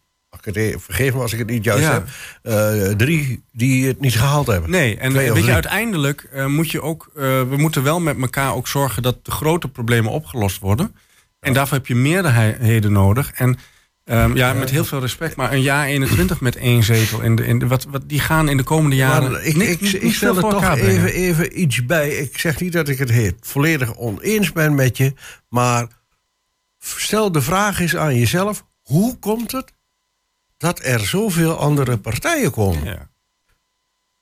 vergeef 0.78 1.14
me 1.14 1.20
als 1.20 1.32
ik 1.32 1.38
het 1.38 1.50
niet 1.50 1.64
juist 1.64 1.82
Ja. 1.82 2.04
heb, 2.42 2.98
drie 2.98 3.42
die 3.52 3.86
het 3.86 4.00
niet 4.00 4.16
gehaald 4.16 4.46
hebben. 4.46 4.70
Nee, 4.70 4.96
en 4.96 5.12
weet 5.12 5.44
je, 5.44 5.52
uiteindelijk 5.52 6.28
moet 6.46 6.70
je 6.70 6.82
ook, 6.82 7.10
we 7.14 7.54
moeten 7.56 7.82
wel 7.82 8.00
met 8.00 8.20
elkaar 8.20 8.54
ook 8.54 8.68
zorgen 8.68 9.02
dat 9.02 9.24
de 9.24 9.30
grote 9.30 9.68
problemen 9.68 10.10
opgelost 10.10 10.60
worden. 10.60 10.94
En 11.40 11.52
daarvoor 11.52 11.76
heb 11.76 11.86
je 11.86 11.94
meerderheden 11.94 12.92
nodig. 12.92 13.32
En 13.32 13.58
ehm, 14.04 14.36
ja, 14.36 14.52
met 14.52 14.70
heel 14.70 14.84
veel 14.84 15.00
respect, 15.00 15.36
maar 15.36 15.52
een 15.52 15.62
jaar 15.62 15.86
21 15.86 16.40
met 16.40 16.56
één 16.56 16.82
zetel 16.82 17.20
in 17.20 17.36
de, 17.36 17.46
in 17.46 17.58
de, 17.58 17.66
wat, 17.66 17.84
wat, 17.84 18.08
die 18.08 18.20
gaan 18.20 18.48
in 18.48 18.56
de 18.56 18.62
komende 18.62 18.96
jaren. 18.96 19.30
Maar 19.30 19.44
ik, 19.44 19.80
ik, 19.80 20.14
stel 20.14 20.36
er 20.36 20.42
toch 20.42 20.74
even, 20.76 21.12
even 21.12 21.60
iets 21.60 21.86
bij. 21.86 22.10
Ik 22.10 22.38
zeg 22.38 22.60
niet 22.60 22.72
dat 22.72 22.88
ik 22.88 22.98
het 22.98 23.10
heet, 23.10 23.34
volledig 23.40 23.96
oneens 23.96 24.52
ben 24.52 24.74
met 24.74 24.96
je. 24.96 25.14
Maar 25.48 25.86
stel 26.78 27.32
de 27.32 27.42
vraag 27.42 27.80
eens 27.80 27.96
aan 27.96 28.18
jezelf. 28.18 28.66
Hoe 28.82 29.18
komt 29.18 29.52
het 29.52 29.72
dat 30.56 30.84
er 30.84 31.00
zoveel 31.00 31.58
andere 31.58 31.98
partijen 31.98 32.50
komen? 32.50 32.84
Ja. 32.84 33.10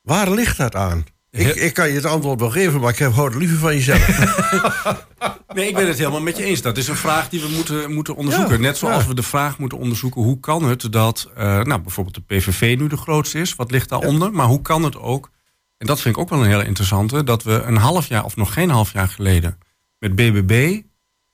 Waar 0.01 0.31
ligt 0.31 0.57
dat 0.57 0.75
aan? 0.75 1.05
Ik, 1.31 1.55
ik 1.55 1.75
kan 1.75 1.89
je 1.89 1.95
het 1.95 2.05
antwoord 2.05 2.41
wel 2.41 2.51
geven, 2.51 2.81
maar 2.81 2.91
ik 2.91 2.99
heb, 2.99 3.17
het 3.17 3.35
liever 3.35 3.59
van 3.59 3.75
jezelf. 3.75 4.09
Nee, 5.55 5.69
ik 5.69 5.75
ben 5.75 5.87
het 5.87 5.99
helemaal 5.99 6.21
met 6.21 6.37
je 6.37 6.45
eens. 6.45 6.63
Dat 6.63 6.77
is 6.77 6.89
een 6.89 6.97
vraag 6.97 7.29
die 7.29 7.41
we 7.41 7.49
moeten, 7.49 7.93
moeten 7.93 8.15
onderzoeken. 8.15 8.55
Ja, 8.55 8.61
Net 8.61 8.77
zoals 8.77 9.03
ja. 9.03 9.09
we 9.09 9.15
de 9.15 9.23
vraag 9.23 9.59
moeten 9.59 9.79
onderzoeken... 9.79 10.23
hoe 10.23 10.41
kan 10.41 10.65
het 10.65 10.93
dat 10.93 11.31
eh, 11.37 11.63
nou, 11.63 11.81
bijvoorbeeld 11.81 12.15
de 12.15 12.35
PVV 12.35 12.77
nu 12.79 12.87
de 12.87 12.97
grootste 12.97 13.39
is? 13.39 13.55
Wat 13.55 13.71
ligt 13.71 13.89
daaronder? 13.89 14.33
Maar 14.33 14.47
hoe 14.47 14.63
kan 14.63 14.83
het 14.83 14.97
ook... 14.97 15.31
en 15.77 15.87
dat 15.87 16.01
vind 16.01 16.15
ik 16.15 16.21
ook 16.21 16.29
wel 16.29 16.41
een 16.41 16.51
hele 16.51 16.65
interessante... 16.65 17.25
dat 17.25 17.43
we 17.43 17.53
een 17.53 17.77
half 17.77 18.07
jaar 18.07 18.25
of 18.25 18.37
nog 18.37 18.53
geen 18.53 18.71
half 18.71 18.93
jaar 18.93 19.09
geleden... 19.09 19.59
met 19.99 20.15
BBB 20.15 20.81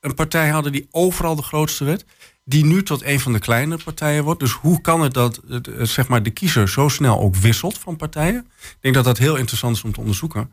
een 0.01 0.15
partij 0.15 0.49
hadden 0.49 0.73
die 0.73 0.89
overal 0.91 1.37
de 1.37 1.43
grootste 1.43 1.85
werd... 1.85 2.05
die 2.49 2.65
nu 2.65 2.83
tot 2.83 3.03
een 3.03 3.21
van 3.21 3.33
de 3.33 3.39
kleinere 3.39 3.85
partijen 3.85 4.25
wordt. 4.25 4.41
Dus 4.41 4.53
hoe 4.53 4.81
kan 4.81 5.01
het 5.01 5.15
dat 5.15 5.41
het, 5.49 5.69
eh, 5.69 5.85
zeg 5.85 6.09
maar, 6.09 6.23
de 6.23 6.31
kiezer 6.31 6.69
zo 6.69 6.89
snel 6.89 7.21
ook 7.21 7.37
wisselt 7.37 7.79
van 7.79 7.97
partijen? 7.97 8.47
Ik 8.61 8.77
denk 8.81 8.95
dat 8.95 9.05
dat 9.05 9.19
heel 9.19 9.37
interessant 9.37 9.77
is 9.77 9.83
om 9.83 9.93
te 9.93 10.01
onderzoeken. 10.01 10.51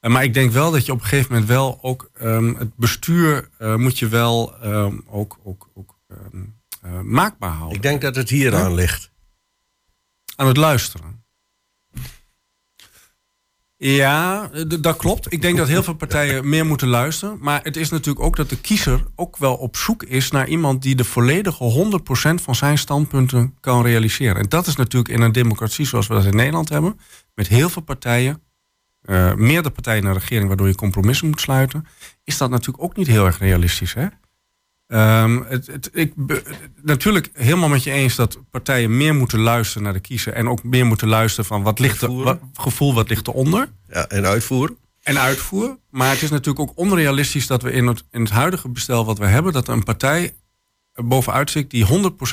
Eh, 0.00 0.10
maar 0.10 0.24
ik 0.24 0.34
denk 0.34 0.52
wel 0.52 0.70
dat 0.70 0.86
je 0.86 0.92
op 0.92 1.00
een 1.00 1.06
gegeven 1.06 1.32
moment 1.32 1.50
wel 1.50 1.78
ook 1.82 2.10
ehm, 2.14 2.54
het 2.54 2.76
bestuur 2.76 3.48
eh, 3.58 3.74
moet 3.74 3.98
je 3.98 4.08
wel 4.08 4.60
ehm, 4.60 4.98
ook, 5.06 5.38
ook, 5.44 5.68
ook 5.74 5.98
ehm, 6.08 6.42
eh, 6.82 7.00
maakbaar 7.00 7.50
houden. 7.50 7.76
Ik 7.76 7.82
denk 7.82 8.00
dat 8.00 8.16
het 8.16 8.28
hier 8.28 8.54
aan 8.54 8.74
ligt. 8.74 9.10
Aan 10.36 10.46
het 10.46 10.56
luisteren. 10.56 11.19
Ja, 13.82 14.50
dat 14.80 14.96
klopt. 14.96 15.32
Ik 15.32 15.42
denk 15.42 15.56
dat 15.56 15.68
heel 15.68 15.82
veel 15.82 15.94
partijen 15.94 16.48
meer 16.48 16.66
moeten 16.66 16.88
luisteren. 16.88 17.38
Maar 17.40 17.60
het 17.62 17.76
is 17.76 17.90
natuurlijk 17.90 18.24
ook 18.24 18.36
dat 18.36 18.48
de 18.48 18.60
kiezer 18.60 19.04
ook 19.16 19.36
wel 19.36 19.54
op 19.54 19.76
zoek 19.76 20.02
is 20.02 20.30
naar 20.30 20.48
iemand 20.48 20.82
die 20.82 20.94
de 20.94 21.04
volledige 21.04 21.88
100% 22.00 22.42
van 22.42 22.54
zijn 22.54 22.78
standpunten 22.78 23.54
kan 23.60 23.82
realiseren. 23.82 24.36
En 24.36 24.48
dat 24.48 24.66
is 24.66 24.76
natuurlijk 24.76 25.14
in 25.14 25.20
een 25.20 25.32
democratie 25.32 25.86
zoals 25.86 26.06
we 26.06 26.14
dat 26.14 26.24
in 26.24 26.36
Nederland 26.36 26.68
hebben, 26.68 27.00
met 27.34 27.48
heel 27.48 27.68
veel 27.68 27.82
partijen, 27.82 28.42
eh, 29.02 29.34
meerdere 29.34 29.74
partijen 29.74 30.02
in 30.02 30.08
een 30.08 30.14
regering 30.14 30.48
waardoor 30.48 30.68
je 30.68 30.74
compromissen 30.74 31.28
moet 31.28 31.40
sluiten, 31.40 31.86
is 32.24 32.38
dat 32.38 32.50
natuurlijk 32.50 32.82
ook 32.82 32.96
niet 32.96 33.06
heel 33.06 33.26
erg 33.26 33.38
realistisch. 33.38 33.94
Hè? 33.94 34.06
Ehm, 34.90 35.42
het, 35.48 35.66
het, 35.66 35.90
ik, 35.92 36.12
be- 36.16 36.42
natuurlijk 36.82 37.30
helemaal 37.32 37.68
met 37.68 37.82
je 37.82 37.90
eens 37.90 38.14
dat 38.16 38.38
partijen 38.50 38.96
meer 38.96 39.14
moeten 39.14 39.38
luisteren 39.38 39.82
naar 39.82 39.92
de 39.92 40.00
kiezer. 40.00 40.32
En 40.32 40.48
ook 40.48 40.62
meer 40.62 40.86
moeten 40.86 41.08
luisteren 41.08 41.44
van 41.44 41.62
wat 41.62 41.78
ligt 41.78 42.02
er, 42.02 42.12
wat, 42.14 42.40
gevoel 42.54 42.94
wat 42.94 43.08
ligt 43.08 43.28
eronder. 43.28 43.68
Ja, 43.88 44.06
en 44.08 44.26
uitvoeren. 44.26 44.76
En 45.02 45.18
uitvoeren. 45.18 45.78
Maar 45.90 46.10
het 46.10 46.22
is 46.22 46.30
natuurlijk 46.30 46.70
ook 46.70 46.78
onrealistisch 46.78 47.46
dat 47.46 47.62
we 47.62 47.72
in 47.72 47.86
het, 47.86 48.04
in 48.10 48.20
het 48.20 48.30
huidige 48.30 48.68
bestel 48.68 49.04
wat 49.04 49.18
we 49.18 49.26
hebben, 49.26 49.52
dat 49.52 49.68
er 49.68 49.74
een 49.74 49.82
partij 49.84 50.34
bovenuit 50.94 51.50
zit 51.50 51.70
die 51.70 51.86
100% 51.86 51.88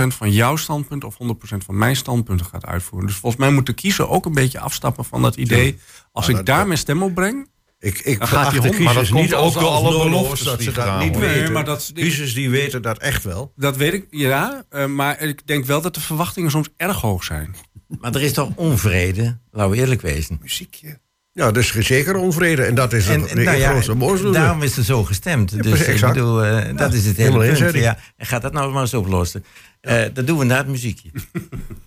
van 0.07 0.31
jouw 0.31 0.55
standpunt 0.55 1.03
of 1.03 1.17
100% 1.23 1.57
van 1.57 1.77
mijn 1.77 1.95
standpunten 1.95 2.45
gaat 2.45 2.65
uitvoeren. 2.65 3.07
Dus 3.07 3.17
volgens 3.17 3.41
mij 3.41 3.51
moet 3.51 3.65
de 3.65 3.73
kiezer 3.73 4.09
ook 4.09 4.25
een 4.25 4.33
beetje 4.33 4.59
afstappen 4.59 5.05
van 5.05 5.21
dat 5.21 5.35
idee. 5.35 5.79
Als 6.11 6.25
Ja, 6.27 6.39
ik 6.39 6.45
daar 6.45 6.67
mijn 6.67 6.79
stem 6.79 7.03
op 7.03 7.13
breng, 7.15 7.49
Ik, 7.79 7.99
ik 7.99 8.19
Dan 8.19 8.27
gaat 8.27 8.51
die 8.51 8.59
hond- 8.59 8.79
maar 8.79 8.93
dat 8.93 9.09
niet 9.11 9.33
ook 9.33 9.53
door 9.53 9.63
alle 9.69 10.03
beloftes 10.03 10.41
dat 10.41 10.61
ze 10.61 10.71
dat 10.71 10.99
niet 10.99 11.11
worden. 11.11 11.29
Nee, 11.29 11.37
weten. 11.39 11.53
maar 11.53 11.65
dat- 11.65 11.91
Kiezers 11.93 12.33
die 12.33 12.49
weten 12.49 12.81
dat 12.81 12.97
echt 12.97 13.23
wel. 13.23 13.51
dat 13.55 13.77
weet 13.77 13.93
ik, 13.93 14.05
ja. 14.09 14.63
eh, 14.69 14.85
maar 14.85 15.21
ik 15.21 15.47
denk 15.47 15.65
wel 15.65 15.81
dat 15.81 15.93
de 15.93 16.01
verwachtingen 16.01 16.51
soms 16.51 16.69
erg 16.77 17.01
hoog 17.01 17.23
zijn. 17.23 17.55
Maar 17.99 18.15
er 18.15 18.21
is 18.21 18.33
toch 18.33 18.49
onvrede, 18.55 19.37
laten 19.51 19.71
we 19.71 19.77
eerlijk 19.77 20.01
wezen. 20.01 20.39
Muziekje. 20.41 20.99
Ja, 21.31 21.51
dus 21.51 21.75
zeker 21.75 22.15
onvrede. 22.15 22.63
En 22.63 22.75
dat 22.75 22.93
is 22.93 23.07
En, 23.07 23.21
het 23.21 23.29
en 23.31 23.43
nou 23.43 23.57
ja, 23.57 23.69
grootste 23.69 23.95
boosdoener. 23.95 24.39
daarom 24.41 24.61
is 24.63 24.77
er 24.77 24.83
zo 24.83 25.03
gestemd. 25.03 25.63
dus 25.63 25.71
precies, 25.71 26.01
ik 26.01 26.07
bedoel, 26.07 26.43
eh, 26.43 26.77
dat 26.77 26.93
is 26.93 27.05
het 27.05 27.17
hele 27.17 27.53
punt. 27.55 27.73
Ja, 27.73 27.97
en 28.15 28.25
gaat 28.25 28.41
dat 28.41 28.53
nou 28.53 28.71
maar 28.71 28.81
eens 28.81 28.93
oplossen. 28.93 29.45
Eh, 29.81 30.03
dat 30.13 30.27
doen 30.27 30.37
we 30.37 30.45
na 30.45 30.57
het 30.57 30.67
muziekje. 30.67 31.09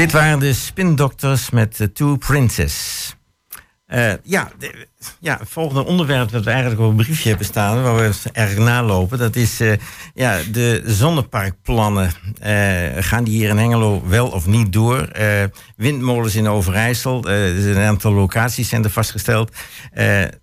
Dit 0.00 0.12
waren 0.12 0.38
de 0.38 0.52
spindokters 0.52 1.50
met 1.50 1.76
de 1.76 1.92
Two 1.92 2.16
Princess. 2.16 3.16
Eh, 3.86 4.12
ja, 4.22 4.50
ja, 5.20 5.36
het 5.38 5.48
volgende 5.48 5.84
onderwerp 5.84 6.30
dat 6.30 6.44
we 6.44 6.50
eigenlijk 6.50 6.80
op 6.80 6.90
een 6.90 6.96
briefje 6.96 7.28
hebben 7.28 7.46
staan, 7.46 7.82
waar 7.82 7.96
we 7.96 8.12
erg 8.32 8.56
nalopen, 8.56 9.18
dat 9.18 9.36
is 9.36 9.60
eh, 9.60 9.72
ja, 10.14 10.38
de 10.52 10.82
zonneparkplannen. 10.86 12.10
Eh, 12.40 12.52
gaan 12.98 13.24
die 13.24 13.34
hier 13.34 13.48
in 13.48 13.56
Hengelo 13.56 14.02
wel 14.06 14.28
of 14.28 14.46
niet 14.46 14.72
door? 14.72 15.08
Windmolens 15.76 16.34
in 16.34 16.48
Overijssel, 16.48 17.28
er 17.28 17.60
zijn 17.60 17.76
een 17.76 17.88
aantal 17.88 18.12
locaties 18.12 18.68
zijn 18.68 18.84
er 18.84 18.90
vastgesteld. 18.90 19.56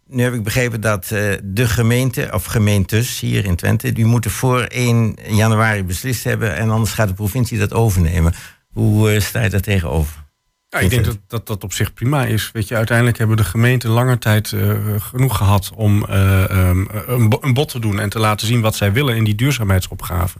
Nu 0.07 0.23
heb 0.23 0.33
ik 0.33 0.43
begrepen 0.43 0.81
dat 0.81 1.07
de 1.43 1.67
gemeente, 1.67 2.29
of 2.33 2.45
gemeentes 2.45 3.19
hier 3.19 3.45
in 3.45 3.55
Twente, 3.55 3.91
die 3.91 4.05
moeten 4.05 4.31
voor 4.31 4.61
1 4.61 5.17
januari 5.29 5.83
beslist 5.83 6.23
hebben 6.23 6.55
en 6.55 6.69
anders 6.69 6.91
gaat 6.91 7.07
de 7.07 7.13
provincie 7.13 7.57
dat 7.57 7.73
overnemen. 7.73 8.33
Hoe 8.77 9.11
eh, 9.11 9.19
sta 9.21 9.41
je 9.41 9.49
daar 9.49 9.61
tegenover? 9.61 10.25
Ja, 10.69 10.79
ik 10.79 10.89
denk 10.89 11.05
dat, 11.05 11.17
dat 11.27 11.47
dat 11.47 11.63
op 11.63 11.73
zich 11.73 11.93
prima 11.93 12.25
is. 12.25 12.51
Weet 12.53 12.67
je, 12.67 12.75
uiteindelijk 12.75 13.17
hebben 13.17 13.37
de 13.37 13.43
gemeenten 13.43 13.89
langer 13.89 14.19
tijd 14.19 14.51
eh, 14.51 14.75
genoeg 15.01 15.37
gehad 15.37 15.71
om 15.75 16.05
eh, 16.05 16.49
ehm, 16.49 16.85
een, 17.07 17.29
bo- 17.29 17.39
een 17.41 17.53
bod 17.53 17.69
te 17.69 17.79
doen 17.79 17.99
en 17.99 18.09
te 18.09 18.19
laten 18.19 18.47
zien 18.47 18.61
wat 18.61 18.75
zij 18.75 18.93
willen 18.93 19.15
in 19.15 19.23
die 19.23 19.35
duurzaamheidsopgave. 19.35 20.37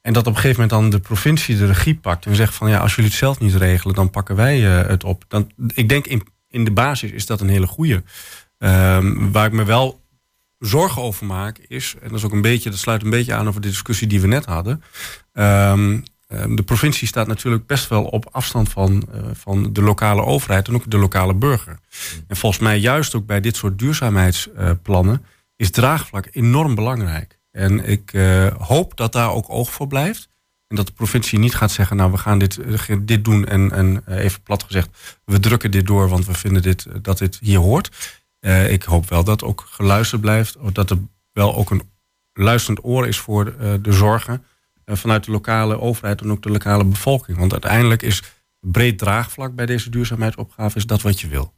En 0.00 0.12
dat 0.12 0.26
op 0.26 0.34
een 0.34 0.40
gegeven 0.40 0.60
moment 0.62 0.80
dan 0.80 0.90
de 1.00 1.06
provincie 1.06 1.56
de 1.56 1.66
regie 1.66 1.94
pakt 1.94 2.26
en 2.26 2.34
zegt 2.34 2.54
van 2.54 2.70
ja, 2.70 2.78
als 2.78 2.94
jullie 2.94 3.10
het 3.10 3.18
zelf 3.18 3.40
niet 3.40 3.54
regelen, 3.54 3.94
dan 3.94 4.10
pakken 4.10 4.36
wij 4.36 4.60
het 4.60 5.04
op. 5.04 5.24
Dan, 5.28 5.50
ik 5.74 5.88
denk 5.88 6.06
in, 6.06 6.22
in 6.48 6.64
de 6.64 6.72
basis 6.72 7.10
is 7.10 7.26
dat 7.26 7.40
een 7.40 7.48
hele 7.48 7.66
goede. 7.66 8.02
waar 9.32 9.46
ik 9.46 9.52
me 9.52 9.64
wel 9.64 10.00
zorgen 10.58 11.02
over 11.02 11.26
maak 11.26 11.58
is, 11.58 11.94
en 12.00 12.08
dat 12.08 12.18
is 12.18 12.24
ook 12.24 12.32
een 12.32 12.42
beetje, 12.42 12.70
dat 12.70 12.78
sluit 12.78 13.02
een 13.02 13.10
beetje 13.10 13.34
aan 13.34 13.48
over 13.48 13.60
de 13.60 13.68
discussie 13.68 14.06
die 14.06 14.20
we 14.20 14.26
net 14.26 14.44
hadden. 14.44 14.82
Ehm, 15.32 15.42
ehm, 15.42 16.00
de 16.48 16.62
provincie 16.64 17.08
staat 17.08 17.26
natuurlijk 17.26 17.66
best 17.66 17.88
wel 17.88 18.04
op 18.04 18.28
afstand 18.32 18.68
van, 18.68 19.08
eh, 19.12 19.20
van 19.32 19.72
de 19.72 19.82
lokale 19.82 20.24
overheid 20.24 20.68
en 20.68 20.74
ook 20.74 20.90
de 20.90 20.98
lokale 20.98 21.34
burger. 21.34 21.78
En 22.26 22.36
volgens 22.36 22.62
mij 22.62 22.78
juist 22.78 23.14
ook 23.14 23.26
bij 23.26 23.40
dit 23.40 23.56
soort 23.56 23.78
duurzaamheidsplannen 23.78 25.24
is 25.56 25.70
draagvlak 25.70 26.28
enorm 26.30 26.74
belangrijk. 26.74 27.38
En 27.50 27.84
ik 27.88 28.12
eh, 28.12 28.46
hoop 28.58 28.96
dat 28.96 29.12
daar 29.12 29.32
ook 29.32 29.50
oog 29.50 29.70
voor 29.70 29.86
blijft. 29.86 30.28
En 30.68 30.76
dat 30.76 30.86
de 30.86 30.92
provincie 30.92 31.38
niet 31.38 31.54
gaat 31.54 31.70
zeggen, 31.70 31.96
nou 31.96 32.10
we 32.10 32.18
gaan 32.18 32.38
dit, 32.38 32.58
eh, 32.58 32.96
dit 33.00 33.24
doen 33.24 33.46
en, 33.46 33.72
en 33.72 34.02
eh, 34.06 34.24
even 34.24 34.42
plat 34.42 34.62
gezegd, 34.62 35.18
we 35.24 35.40
drukken 35.40 35.70
dit 35.70 35.86
door, 35.86 36.08
want 36.08 36.26
we 36.26 36.34
vinden 36.34 36.62
dit, 36.62 36.86
eh, 36.86 36.94
dat 37.02 37.18
dit 37.18 37.38
hier 37.40 37.58
hoort. 37.58 37.90
Eh, 38.42 38.72
ik 38.72 38.82
hoop 38.82 39.08
wel 39.08 39.24
dat 39.24 39.42
ook 39.42 39.66
geluisterd 39.70 40.20
blijft, 40.20 40.56
dat 40.72 40.90
er 40.90 40.98
wel 41.32 41.54
ook 41.54 41.70
een 41.70 41.90
luisterend 42.32 42.84
oor 42.84 43.06
is 43.06 43.18
voor 43.18 43.46
eh, 43.46 43.72
de 43.82 43.92
zorgen 43.92 44.34
eh, 44.34 44.40
vanuit 44.86 45.24
de 45.24 45.30
lokale 45.30 45.80
overheid 45.80 46.20
en 46.20 46.30
ook 46.30 46.42
de 46.42 46.50
lokale 46.50 46.84
bevolking. 46.84 47.38
Want 47.38 47.52
uiteindelijk 47.52 48.02
is 48.02 48.22
breed 48.60 48.98
draagvlak 48.98 49.54
bij 49.54 49.66
deze 49.66 49.90
duurzaamheidsopgave 49.90 50.76
is 50.76 50.86
dat 50.86 51.02
wat 51.02 51.20
je 51.20 51.28
wil. 51.28 51.52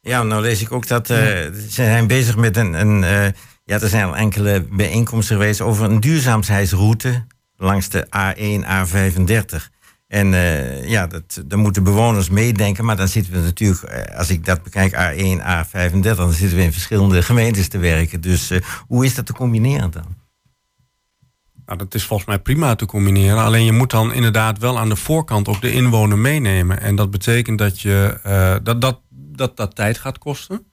Ja, 0.00 0.22
nou 0.22 0.42
lees 0.42 0.60
ik 0.60 0.72
ook 0.72 0.86
dat 0.86 1.10
eh, 1.10 1.18
ze 1.18 1.66
zijn 1.68 2.06
bezig 2.06 2.36
met 2.36 2.56
een. 2.56 2.72
een 2.72 3.04
eh, 3.04 3.32
ja, 3.64 3.80
er 3.80 3.88
zijn 3.88 4.04
al 4.04 4.16
enkele 4.16 4.66
bijeenkomsten 4.70 5.36
geweest 5.36 5.60
over 5.60 5.84
een 5.84 6.00
duurzaamheidsroute 6.00 7.26
langs 7.56 7.88
de 7.88 8.06
A1, 8.06 8.64
A35. 8.64 9.74
En 10.06 10.34
eh, 10.34 10.88
ja, 10.88 11.06
dat, 11.06 11.42
daar 11.46 11.58
moeten 11.58 11.82
bewoners 11.82 12.30
meedenken. 12.30 12.84
Maar 12.84 12.96
dan 12.96 13.08
zitten 13.08 13.32
we 13.32 13.38
natuurlijk, 13.38 14.08
als 14.16 14.30
ik 14.30 14.44
dat 14.44 14.62
bekijk, 14.62 14.92
A1, 14.92 15.40
A35, 15.40 16.16
dan 16.16 16.32
zitten 16.32 16.58
we 16.58 16.64
in 16.64 16.72
verschillende 16.72 17.22
gemeentes 17.22 17.68
te 17.68 17.78
werken. 17.78 18.20
Dus 18.20 18.52
hoe 18.86 19.04
is 19.04 19.14
dat 19.14 19.26
te 19.26 19.32
combineren 19.32 19.90
dan? 19.90 20.15
Nou, 21.66 21.78
dat 21.78 21.94
is 21.94 22.04
volgens 22.04 22.28
mij 22.28 22.38
prima 22.38 22.74
te 22.74 22.86
combineren. 22.86 23.38
Alleen 23.38 23.64
je 23.64 23.72
moet 23.72 23.90
dan 23.90 24.12
inderdaad 24.12 24.58
wel 24.58 24.78
aan 24.78 24.88
de 24.88 24.96
voorkant 24.96 25.48
ook 25.48 25.60
de 25.60 25.72
inwoner 25.72 26.18
meenemen. 26.18 26.80
En 26.80 26.96
dat 26.96 27.10
betekent 27.10 27.58
dat 27.58 27.80
je, 27.80 28.20
eh, 28.22 28.56
dat, 28.62 28.80
dat, 28.80 29.00
dat 29.10 29.56
dat 29.56 29.74
tijd 29.74 29.98
gaat 29.98 30.18
kosten. 30.18 30.64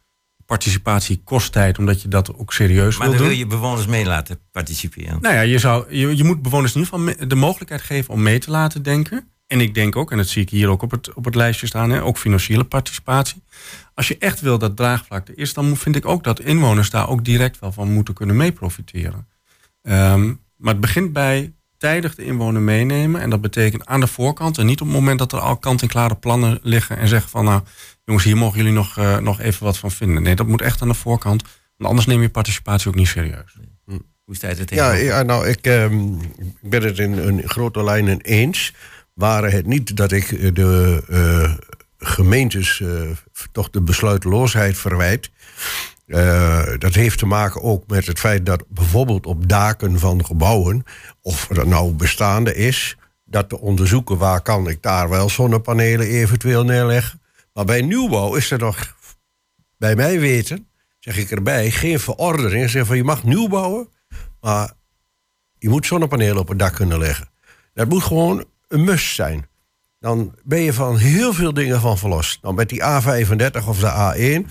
Participatie 0.45 1.21
kost 1.23 1.51
tijd, 1.51 1.77
omdat 1.77 2.01
je 2.01 2.07
dat 2.07 2.35
ook 2.35 2.53
serieus 2.53 2.97
Maar 2.97 3.07
wil 3.07 3.17
dan 3.17 3.27
doen. 3.27 3.35
wil 3.35 3.45
je 3.45 3.47
bewoners 3.47 3.85
mee 3.85 4.05
laten 4.05 4.39
participeren. 4.51 5.17
Nou 5.21 5.35
ja, 5.35 5.41
je, 5.41 5.59
zou, 5.59 5.95
je, 5.95 6.17
je 6.17 6.23
moet 6.23 6.41
bewoners 6.41 6.75
in 6.75 6.81
ieder 6.81 6.99
geval 6.99 7.27
de 7.27 7.35
mogelijkheid 7.35 7.81
geven 7.81 8.13
om 8.13 8.21
mee 8.21 8.39
te 8.39 8.51
laten 8.51 8.83
denken. 8.83 9.27
En 9.47 9.61
ik 9.61 9.73
denk 9.73 9.95
ook, 9.95 10.11
en 10.11 10.17
dat 10.17 10.27
zie 10.27 10.41
ik 10.41 10.49
hier 10.49 10.69
ook 10.69 10.81
op 10.81 10.91
het, 10.91 11.13
op 11.13 11.25
het 11.25 11.35
lijstje 11.35 11.67
staan, 11.67 11.89
hè, 11.89 12.03
ook 12.03 12.17
financiële 12.17 12.63
participatie. 12.63 13.43
Als 13.93 14.07
je 14.07 14.17
echt 14.17 14.41
wil 14.41 14.57
dat 14.57 14.75
draagvlak 14.77 15.27
er 15.27 15.37
is, 15.37 15.53
dan 15.53 15.77
vind 15.77 15.95
ik 15.95 16.05
ook 16.05 16.23
dat 16.23 16.39
inwoners 16.39 16.89
daar 16.89 17.09
ook 17.09 17.25
direct 17.25 17.59
wel 17.59 17.71
van 17.71 17.91
moeten 17.91 18.13
kunnen 18.13 18.35
mee 18.35 18.51
profiteren. 18.51 19.27
Ehm, 19.81 20.33
maar 20.63 20.73
het 20.73 20.81
begint 20.81 21.13
bij 21.13 21.53
tijdig 21.77 22.15
de 22.15 22.25
inwoner 22.25 22.61
meenemen. 22.61 23.21
En 23.21 23.29
dat 23.29 23.41
betekent 23.41 23.85
aan 23.85 23.99
de 23.99 24.07
voorkant 24.07 24.57
en 24.57 24.65
niet 24.65 24.81
op 24.81 24.87
het 24.87 24.95
moment 24.95 25.19
dat 25.19 25.31
er 25.31 25.39
al 25.39 25.57
kant-en-klare 25.57 26.15
plannen 26.15 26.59
liggen 26.61 26.97
en 26.97 27.07
zeggen 27.07 27.29
van 27.29 27.45
nou, 27.45 27.61
jongens, 28.05 28.25
hier 28.25 28.37
mogen 28.37 28.57
jullie 28.57 28.73
nog, 28.73 28.97
eh, 28.97 29.17
nog 29.17 29.39
even 29.39 29.63
wat 29.63 29.77
van 29.77 29.91
vinden. 29.91 30.23
Nee, 30.23 30.35
dat 30.35 30.47
moet 30.47 30.61
echt 30.61 30.81
aan 30.81 30.87
de 30.87 30.93
voorkant. 30.93 31.41
Want 31.77 31.89
anders 31.89 32.07
neem 32.07 32.21
je 32.21 32.29
participatie 32.29 32.87
ook 32.87 32.95
niet 32.95 33.07
serieus. 33.07 33.57
Hoe 34.23 34.35
sta 34.35 34.49
je 34.49 34.55
er 34.55 34.75
Ja, 34.75 34.91
ja 34.91 35.23
nou, 35.23 35.47
ik, 35.47 35.65
ehm, 35.65 36.13
ik 36.61 36.69
ben 36.69 36.83
het 36.83 36.99
in, 36.99 37.13
in 37.13 37.49
grote 37.49 37.83
lijnen 37.83 38.21
eens. 38.21 38.73
Waren 39.13 39.51
het 39.51 39.65
niet 39.65 39.97
dat 39.97 40.11
ik 40.11 40.31
eh, 40.31 40.53
de 40.53 41.03
eh, 41.09 41.53
gemeentes 41.97 42.81
eh, 42.81 43.01
toch 43.51 43.69
de 43.69 43.81
besluiteloosheid 43.81 44.77
verwijt. 44.77 45.31
Eh, 46.13 46.63
dat 46.77 46.93
heeft 46.93 47.17
te 47.17 47.25
maken 47.25 47.61
ook 47.61 47.87
met 47.87 48.07
het 48.07 48.19
feit 48.19 48.45
dat 48.45 48.63
bijvoorbeeld 48.67 49.25
op 49.25 49.49
daken 49.49 49.99
van 49.99 50.25
gebouwen, 50.25 50.83
of 51.21 51.47
dat 51.47 51.65
nou 51.65 51.91
bestaande 51.91 52.55
is, 52.55 52.97
dat 53.25 53.49
te 53.49 53.59
onderzoeken 53.59 54.17
waar 54.17 54.41
kan 54.41 54.67
ik 54.67 54.81
daar 54.81 55.09
wel 55.09 55.29
zonnepanelen 55.29 56.07
eventueel 56.07 56.63
neerleggen. 56.63 57.21
Maar 57.53 57.65
bij 57.65 57.81
nieuwbouw 57.81 58.35
is 58.35 58.51
er 58.51 58.59
nog, 58.59 58.95
bij 59.77 59.95
mij 59.95 60.19
weten, 60.19 60.67
zeg 60.99 61.17
ik 61.17 61.31
erbij, 61.31 61.71
geen 61.71 61.99
verordening. 61.99 62.69
Zeg 62.69 62.85
van 62.85 62.97
je 62.97 63.03
mag 63.03 63.23
nieuw 63.23 63.47
bouwen, 63.47 63.87
maar 64.41 64.73
je 65.57 65.69
moet 65.69 65.85
zonnepanelen 65.85 66.37
op 66.37 66.47
het 66.47 66.59
dak 66.59 66.73
kunnen 66.73 66.99
leggen. 66.99 67.29
Dat 67.73 67.89
moet 67.89 68.03
gewoon 68.03 68.45
een 68.67 68.83
must 68.83 69.15
zijn. 69.15 69.47
Dan 69.99 70.35
ben 70.43 70.61
je 70.61 70.73
van 70.73 70.97
heel 70.97 71.33
veel 71.33 71.53
dingen 71.53 71.79
van 71.79 71.97
verlost. 71.97 72.41
Dan 72.41 72.55
met 72.55 72.69
die 72.69 72.81
A35 72.81 73.67
of 73.67 73.79
de 73.79 74.43
A1. 74.45 74.49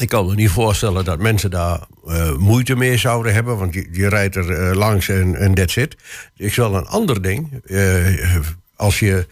Ik 0.00 0.08
kan 0.08 0.26
me 0.26 0.34
niet 0.34 0.50
voorstellen 0.50 1.04
dat 1.04 1.18
mensen 1.18 1.50
daar 1.50 1.80
eh, 2.06 2.36
moeite 2.36 2.76
mee 2.76 2.96
zouden 2.96 3.34
hebben. 3.34 3.58
Want 3.58 3.74
je, 3.74 3.88
je 3.92 4.08
rijdt 4.08 4.36
er 4.36 4.50
eh, 4.50 4.76
langs 4.76 5.08
en, 5.08 5.34
en 5.34 5.54
that's 5.54 5.76
it. 5.76 5.96
Ik 6.36 6.54
wel 6.54 6.74
een 6.74 6.86
ander 6.86 7.22
ding. 7.22 7.62
eh, 7.64 8.36
als 8.76 8.98
je 8.98 9.26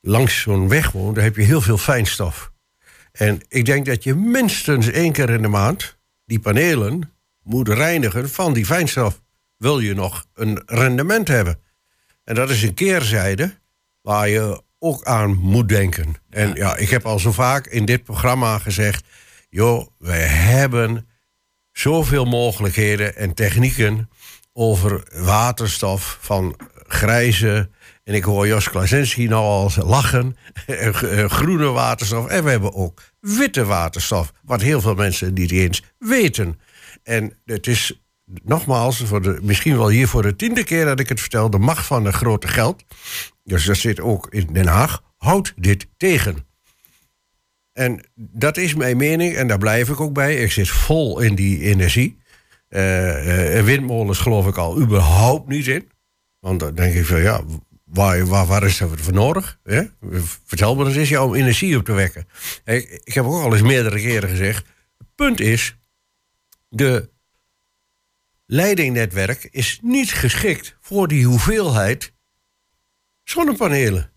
langs 0.00 0.40
zo'n 0.40 0.68
weg 0.68 0.90
woont, 0.90 1.14
dan 1.14 1.24
heb 1.24 1.36
je 1.36 1.42
heel 1.42 1.60
veel 1.60 1.78
fijnstof. 1.78 2.52
En 3.12 3.40
ik 3.48 3.64
denk 3.64 3.86
dat 3.86 4.04
je 4.04 4.14
minstens 4.14 4.90
één 4.90 5.12
keer 5.12 5.30
in 5.30 5.42
de 5.42 5.48
maand 5.48 5.98
die 6.24 6.40
panelen 6.40 7.12
moet 7.42 7.68
reinigen 7.68 8.30
van 8.30 8.52
die 8.52 8.66
fijnstof. 8.66 9.20
Wil 9.56 9.78
je 9.78 9.94
nog 9.94 10.26
een 10.34 10.62
rendement 10.66 11.28
hebben? 11.28 11.58
En 12.24 12.34
dat 12.34 12.50
is 12.50 12.62
een 12.62 12.74
keerzijde 12.74 13.54
waar 14.00 14.28
je 14.28 14.62
ook 14.78 15.04
aan 15.04 15.34
moet 15.34 15.68
denken. 15.68 16.14
En 16.30 16.54
ja, 16.54 16.76
ik 16.76 16.90
heb 16.90 17.06
al 17.06 17.18
zo 17.18 17.32
vaak 17.32 17.66
in 17.66 17.84
dit 17.84 18.04
programma 18.04 18.58
gezegd: 18.58 19.04
joh, 19.52 19.86
wij 19.98 20.26
hebben 20.26 21.08
zoveel 21.72 22.24
mogelijkheden 22.24 23.16
en 23.16 23.34
technieken 23.34 24.10
over 24.52 25.08
waterstof 25.12 26.18
van 26.20 26.56
grijze. 26.86 27.70
En 28.04 28.14
ik 28.14 28.24
hoor 28.24 28.46
Jos 28.46 28.70
Klasinski 28.70 29.28
nou 29.28 29.42
al 29.42 29.86
lachen. 29.86 30.36
eh, 30.66 31.30
Groene 31.30 31.66
waterstof. 31.66 32.26
En 32.26 32.44
we 32.44 32.50
hebben 32.50 32.74
ook 32.74 33.02
witte 33.20 33.64
waterstof. 33.64 34.32
Wat 34.42 34.60
heel 34.60 34.80
veel 34.80 34.94
mensen 34.94 35.34
niet 35.34 35.50
eens 35.50 35.82
weten. 35.98 36.60
En 37.02 37.38
het 37.44 37.66
is 37.66 38.02
nogmaals, 38.42 39.02
voor 39.04 39.22
de, 39.22 39.38
misschien 39.42 39.76
wel 39.76 39.88
hier 39.88 40.08
voor 40.08 40.22
de 40.22 40.36
tiende 40.36 40.64
keer 40.64 40.84
dat 40.84 41.00
ik 41.00 41.08
het 41.08 41.20
vertel, 41.20 41.50
de 41.50 41.58
macht 41.58 41.86
van 41.86 42.04
het 42.04 42.14
grote 42.14 42.48
geld. 42.48 42.84
Dus 43.44 43.64
dat 43.64 43.76
zit 43.76 44.00
ook 44.00 44.26
in 44.30 44.52
Den 44.52 44.66
Haag. 44.66 45.02
Houdt 45.16 45.52
dit 45.56 45.86
tegen. 45.96 46.50
En 47.72 48.04
dat 48.14 48.56
is 48.56 48.74
mijn 48.74 48.96
mening 48.96 49.34
en 49.34 49.46
daar 49.46 49.58
blijf 49.58 49.88
ik 49.88 50.00
ook 50.00 50.12
bij. 50.12 50.36
Ik 50.36 50.52
zit 50.52 50.68
vol 50.68 51.20
in 51.20 51.34
die 51.34 51.60
energie. 51.60 52.20
Eh, 52.68 53.58
eh, 53.58 53.64
windmolens 53.64 54.18
geloof 54.18 54.46
ik 54.46 54.56
al 54.56 54.80
überhaupt 54.80 55.48
niet 55.48 55.66
in. 55.66 55.90
Want 56.38 56.60
dan 56.60 56.74
denk 56.74 56.94
ik 56.94 57.06
van 57.06 57.20
ja, 57.20 57.44
waar, 57.84 58.26
waar, 58.26 58.62
is 58.62 58.78
dat 58.78 58.90
voor 58.94 59.12
nodig? 59.12 59.58
Vertel 60.44 60.76
me 60.76 60.84
eens 60.84 60.96
eens 60.96 61.08
ja, 61.08 61.24
om 61.24 61.34
energie 61.34 61.76
op 61.76 61.84
te 61.84 61.92
wekken. 61.92 62.28
Ik, 62.64 63.00
ik 63.04 63.14
heb 63.14 63.24
ook 63.24 63.42
al 63.42 63.52
eens 63.52 63.62
meerdere 63.62 64.00
keren 64.00 64.28
gezegd. 64.28 64.66
Het 64.98 65.06
punt 65.14 65.40
is, 65.40 65.76
de 66.68 67.10
leidingnetwerk 68.46 69.48
is 69.50 69.78
niet 69.82 70.12
geschikt 70.12 70.76
voor 70.80 71.08
die 71.08 71.26
hoeveelheid 71.26 72.12
zonnepanelen. 73.24 74.11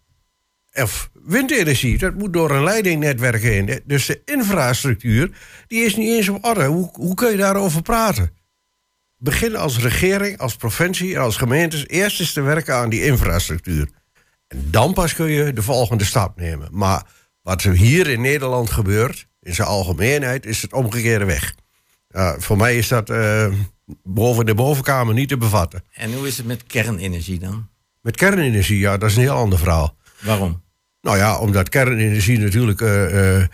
Of 0.76 1.10
windenergie, 1.14 1.98
dat 1.98 2.14
moet 2.14 2.34
door 2.34 2.52
een 2.52 2.64
leidingnetwerk 2.64 3.42
heen. 3.42 3.82
Dus 3.86 4.06
de 4.06 4.22
infrastructuur, 4.26 5.32
die 5.68 5.86
is 5.86 5.96
niet 5.96 6.10
eens 6.10 6.30
op 6.30 6.46
orde. 6.46 6.66
Hoe, 6.66 6.90
hoe 6.94 7.14
kun 7.14 7.32
je 7.32 7.38
daarover 7.38 7.82
praten? 7.82 8.34
Begin 9.18 9.56
als 9.56 9.80
regering, 9.80 10.38
als 10.38 10.56
provincie 10.56 11.16
en 11.16 11.22
als 11.22 11.38
gemeentes 11.38 11.88
eerst 11.88 12.20
eens 12.20 12.34
te 12.34 12.42
werken 12.42 12.76
aan 12.76 12.90
die 12.90 13.06
infrastructuur. 13.06 13.90
En 14.48 14.68
dan 14.70 14.94
pas 14.94 15.14
kun 15.14 15.28
je 15.28 15.54
de 15.54 15.62
volgende 15.62 16.04
stap 16.04 16.40
nemen. 16.40 16.68
Maar 16.72 17.04
wat 17.42 17.64
er 17.64 17.74
hier 17.74 18.08
in 18.08 18.22
Nederland 18.22 18.70
gebeurt, 18.70 19.28
in 19.42 19.56
zijn 19.56 19.68
algemeenheid, 19.68 20.46
is 20.46 20.62
het 20.62 20.74
omgekeerde 20.74 21.26
weg. 21.26 21.56
Voor 22.38 22.58
mij 22.58 22.78
is 22.78 22.88
dat 22.88 23.10
eh, 23.10 23.54
boven 24.04 24.46
de 24.46 24.56
bovenkamer 24.56 25.14
niet 25.14 25.30
te 25.30 25.38
bevatten. 25.38 25.84
En 25.94 26.14
hoe 26.14 26.28
is 26.28 26.38
het 26.38 26.46
met 26.46 26.64
kernenergie 26.64 27.40
dan? 27.40 27.70
Met 28.02 28.16
kernenergie, 28.16 28.80
ja, 28.80 28.98
dat 28.98 29.10
is 29.10 29.16
een 29.16 29.22
heel 29.22 29.34
ander 29.34 29.60
verhaal. 29.60 29.96
Waarom? 30.22 30.64
Nou 31.06 31.18
ja, 31.18 31.38
omdat 31.38 31.70
kernenergie 31.70 32.40
natuurlijk 32.40 32.82
eh, 32.82 33.38
eh, 33.38 33.48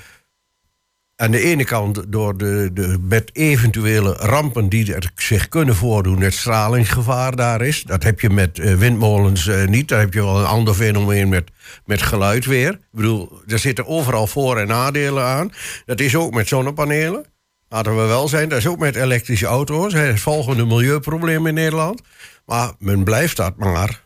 aan 1.16 1.32
de 1.32 1.40
ene 1.40 1.64
kant 1.64 2.04
door 2.08 2.38
de, 2.38 2.70
de, 2.74 2.98
met 3.02 3.30
eventuele 3.34 4.14
rampen 4.14 4.70
die 4.70 4.94
er 4.96 5.12
zich 5.16 5.48
kunnen 5.48 5.76
voordoen, 5.76 6.22
het 6.22 6.34
stralingsgevaar 6.34 7.36
daar 7.36 7.62
is. 7.62 7.84
Dat 7.84 8.04
heb 8.04 8.20
je 8.20 8.30
met 8.30 8.60
eh, 8.60 8.74
windmolens 8.74 9.50
niet. 9.66 9.88
Daar 9.88 10.00
heb 10.00 10.14
je 10.14 10.24
wel 10.24 10.40
een 10.40 10.46
ander 10.46 10.74
fenomeen 10.74 11.30
met, 11.30 11.52
met 11.86 12.02
geluid 12.02 12.46
weer. 12.46 12.72
Ik 12.72 12.80
bedoel, 12.92 13.42
er 13.48 13.60
zitten 13.60 13.88
overal 13.88 14.28
voor- 14.28 14.58
en 14.58 14.68
nadelen 14.68 15.24
aan. 15.24 15.52
Dat 15.86 16.00
is 16.00 16.16
ook 16.16 16.34
met 16.34 16.48
zonnepanelen. 16.48 17.26
Laten 17.70 17.96
we 17.96 18.06
wel 18.06 18.28
zijn, 18.28 18.50
dat 18.50 18.58
is 18.58 18.68
ook 18.68 18.80
met 18.80 18.96
elektrische 18.96 19.46
auto's. 19.46 19.94
Het 19.94 20.20
volgende 20.20 20.66
milieuprobleem 20.66 21.48
in 21.48 21.54
Nederland. 21.54 22.02
Maar 22.46 22.72
men 22.80 23.04
blijft 23.04 23.38
dat 23.38 23.58
maar 23.58 24.04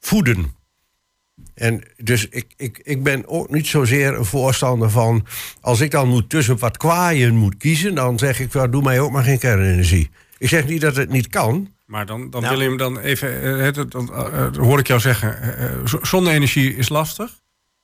voeden. 0.00 0.58
En 1.60 1.82
dus 1.96 2.28
ik, 2.28 2.46
ik, 2.56 2.80
ik 2.82 3.02
ben 3.02 3.28
ook 3.28 3.50
niet 3.50 3.66
zozeer 3.66 4.14
een 4.14 4.24
voorstander 4.24 4.90
van... 4.90 5.26
als 5.60 5.80
ik 5.80 5.90
dan 5.90 6.08
moet 6.08 6.28
tussen 6.30 6.58
wat 6.58 6.76
kwaaien 6.76 7.36
moet 7.36 7.56
kiezen... 7.56 7.94
dan 7.94 8.18
zeg 8.18 8.40
ik, 8.40 8.52
well, 8.52 8.68
doe 8.68 8.82
mij 8.82 9.00
ook 9.00 9.10
maar 9.10 9.24
geen 9.24 9.38
kernenergie. 9.38 10.10
Ik 10.38 10.48
zeg 10.48 10.66
niet 10.66 10.80
dat 10.80 10.96
het 10.96 11.10
niet 11.10 11.28
kan. 11.28 11.68
Maar 11.86 12.06
dan, 12.06 12.30
dan 12.30 12.42
Nou. 12.42 12.56
Willem, 12.56 12.76
dan 12.76 12.98
even, 12.98 13.42
eh, 13.42 13.64
het- 13.76 13.90
dan 13.90 14.12
eh, 14.14 14.44
eh, 14.46 14.56
hoor 14.56 14.78
ik 14.78 14.86
jou 14.86 15.00
zeggen, 15.00 15.42
eh, 15.42 15.64
eh, 15.64 15.70
zonne-energie 16.02 16.76
is 16.76 16.88
lastig. 16.88 17.30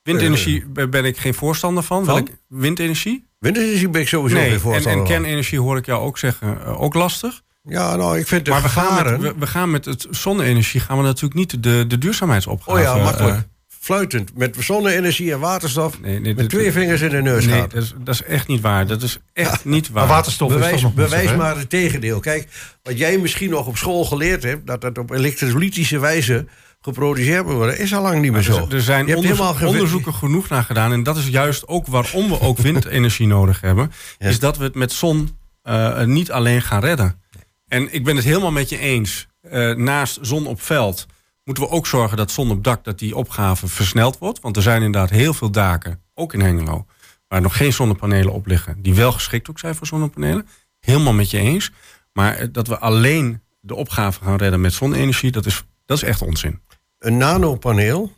Windenergie 0.03 0.67
be- 0.67 0.89
ben 0.89 1.05
ik 1.05 1.17
geen 1.19 1.35
voorstander 1.35 1.83
van. 1.83 2.05
Van? 2.05 2.15
Welk- 2.15 2.29
windenergie? 2.49 3.27
Windenergie 3.39 3.89
ben 3.89 4.01
ik 4.01 4.09
sowieso 4.09 4.37
Nee, 4.37 4.45
geen 4.45 4.55
en, 4.55 4.61
voorstander 4.61 4.93
en 4.93 4.99
van. 4.99 5.07
kernenergie 5.07 5.61
hoor 5.61 5.77
ik 5.77 5.87
jou 5.87 6.03
ook 6.03 6.19
zeggen, 6.19 6.61
eh, 6.65 6.81
ook 6.81 6.95
lastig. 6.95 7.43
Ja, 7.63 7.97
nou, 7.97 8.19
ik 8.19 8.27
vind 8.27 8.45
de 8.45 8.51
Maar 8.51 8.63
we 8.63 8.69
gaan, 8.69 9.05
met, 9.11 9.21
we, 9.21 9.35
we 9.39 9.47
gaan 9.47 9.71
met 9.71 9.85
het 9.85 10.07
zonne-energie 10.11 10.81
gaan 10.81 10.97
we 10.97 11.03
natuurlijk 11.03 11.35
niet 11.35 11.63
de, 11.63 11.85
de 11.89 11.99
duurzaamheidsopgave... 11.99 12.79
oh 12.79 12.85
ja, 12.85 12.97
makkelijk. 13.05 13.35
eh, 13.37 13.41
Fluitend. 13.87 14.37
Met 14.37 14.57
zonne-energie 14.59 15.33
en 15.33 15.39
waterstof. 15.39 16.01
nee, 16.01 16.21
nee, 16.21 16.35
met 16.35 16.49
twee 16.49 16.73
vingers 16.73 17.01
in 17.01 17.09
de 17.09 17.23
neus 17.23 17.47
nee, 17.47 17.61
gaat. 17.61 17.71
dat 17.71 17.83
is, 17.83 17.95
dat 18.05 18.15
is 18.15 18.23
echt 18.23 18.47
niet 18.49 18.61
waar. 18.61 18.87
Dat 18.87 19.03
is 19.03 19.19
echt 19.33 19.65
niet 19.65 19.91
waar. 19.91 20.07
Maar 20.07 20.15
waterstof 20.17 20.49
is 20.49 20.55
Bewijs, 20.55 20.73
toch 20.73 20.83
nog 20.83 20.95
niet 20.97 21.09
zo, 21.11 21.17
bewijs 21.19 21.37
maar 21.37 21.57
het 21.59 21.71
tegendeel. 21.71 22.21
Kijk, 22.21 22.49
wat 22.83 22.99
jij 22.99 23.19
misschien 23.19 23.51
nog 23.51 23.67
op 23.67 23.77
school 23.77 24.05
geleerd 24.05 24.43
hebt... 24.43 24.67
dat 24.67 24.81
dat 24.81 24.99
op 24.99 25.11
elektrolytische 25.11 25.99
wijze 25.99 26.47
geproduceerd 26.81 27.45
moet 27.45 27.55
worden... 27.55 27.79
is 27.79 27.95
al 27.95 28.03
lang 28.03 28.21
niet 28.21 28.33
meer 28.33 28.43
zo. 28.43 28.67
Er, 28.67 28.75
er 28.75 28.81
zijn 28.81 29.01
onderzo- 29.07 29.23
helemaal 29.29 29.55
geen- 29.55 29.69
onderzoeken 29.69 30.15
genoeg 30.15 30.49
naar 30.49 30.63
gedaan. 30.65 30.93
En 30.93 31.03
dat 31.03 31.17
is 31.17 31.27
juist 31.29 31.69
ook 31.69 31.87
waarom 31.87 32.29
we 32.29 32.41
ook 32.41 32.59
windenergie 32.59 33.27
nodig 33.37 33.61
hebben. 33.61 33.93
Ja. 34.19 34.29
Is 34.29 34.39
dat 34.39 34.57
we 34.57 34.65
het 34.65 34.75
met 34.75 34.93
zon 34.93 35.39
eh, 35.63 36.03
niet 36.05 36.31
alleen 36.31 36.63
gaan 36.63 36.81
redden. 36.81 37.21
En 37.69 37.95
ik 37.95 38.05
ben 38.05 38.17
het 38.17 38.25
helemaal 38.25 38.53
met 38.53 38.69
je 38.69 38.79
eens. 38.79 39.27
Eh, 39.41 39.75
naast 39.75 40.19
zon 40.23 40.47
op 40.47 40.63
veld 40.63 41.07
moeten 41.47 41.65
we 41.65 41.71
ook 41.71 41.87
zorgen 41.87 42.17
dat 42.17 42.31
zon 42.31 42.51
op 42.51 42.65
dak... 42.65 42.85
dat 42.85 42.99
die 42.99 43.17
opgave 43.17 43.69
versneld 43.69 44.19
wordt. 44.19 44.41
Want 44.41 44.57
er 44.57 44.63
zijn 44.63 44.83
inderdaad 44.83 45.11
heel 45.11 45.35
veel 45.35 45.51
daken, 45.51 46.03
ook 46.15 46.35
in 46.35 46.41
Hengelo... 46.41 46.87
waar 47.29 47.41
nog 47.41 47.57
geen 47.57 47.73
zonnepanelen 47.73 48.33
op 48.33 48.47
liggen. 48.47 48.83
Die 48.83 48.95
wel 48.95 49.13
geschikt 49.13 49.51
ook 49.51 49.59
zijn 49.59 49.75
voor 49.75 49.87
zonnepanelen. 49.87 50.49
Helemaal 50.81 51.13
met 51.13 51.31
je 51.31 51.39
eens. 51.39 51.73
Maar 52.13 52.37
eh, 52.37 52.49
dat 52.53 52.67
we 52.67 52.79
alleen 52.79 53.43
de 53.61 53.75
opgave 53.75 54.25
gaan 54.25 54.37
redden 54.37 54.61
met 54.61 54.73
zonne-energie... 54.73 55.31
dat 55.31 55.47
is, 55.47 55.65
dat 55.85 55.97
is 55.97 56.03
echt 56.03 56.23
onzin. 56.23 56.61
Een 56.99 57.17
nanopaneel 57.17 58.13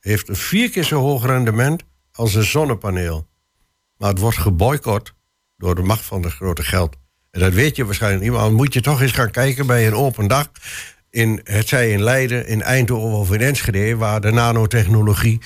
heeft 0.00 0.28
een 0.28 0.36
vier 0.36 0.70
keer 0.70 0.84
zo 0.84 1.00
hoog 1.00 1.26
rendement 1.26 1.82
als 2.12 2.34
een 2.34 2.44
zonnepaneel. 2.44 3.28
Maar 3.96 4.08
het 4.08 4.18
wordt 4.18 4.38
geboycott 4.38 5.14
door 5.56 5.74
de 5.74 5.82
macht 5.82 6.04
van 6.04 6.22
het 6.22 6.32
grote 6.32 6.62
geld. 6.62 6.96
En 7.30 7.40
dat 7.40 7.52
weet 7.52 7.76
je 7.76 7.84
waarschijnlijk 7.84 8.22
niet, 8.22 8.32
maar 8.32 8.40
dan 8.40 8.54
moet 8.54 8.74
je 8.74 8.80
toch 8.80 9.00
eens 9.00 9.12
gaan 9.12 9.30
kijken 9.30 9.66
bij 9.66 9.86
een 9.86 9.94
open 9.94 10.26
dag. 10.26 10.48
In, 11.10 11.40
het 11.44 11.68
zij 11.68 11.90
in 11.90 12.02
Leiden, 12.02 12.46
in 12.46 12.62
Eindhoven 12.62 13.18
of 13.18 13.32
in 13.32 13.40
Enschede, 13.40 13.96
waar 13.96 14.20
de 14.20 14.30
nanotechnologie 14.30 15.40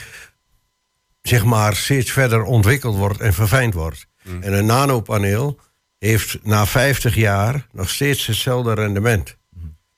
zeg 1.22 1.44
maar 1.44 1.76
steeds 1.76 2.12
verder 2.12 2.42
ontwikkeld 2.42 2.96
wordt 2.96 3.20
en 3.20 3.34
verfijnd 3.34 3.74
wordt. 3.74 4.06
En 4.40 4.52
een 4.52 4.66
nanopaneel 4.66 5.58
heeft 5.98 6.38
na 6.42 6.66
50 6.66 7.14
jaar 7.14 7.66
nog 7.72 7.90
steeds 7.90 8.26
hetzelfde 8.26 8.74
rendement. 8.74 9.36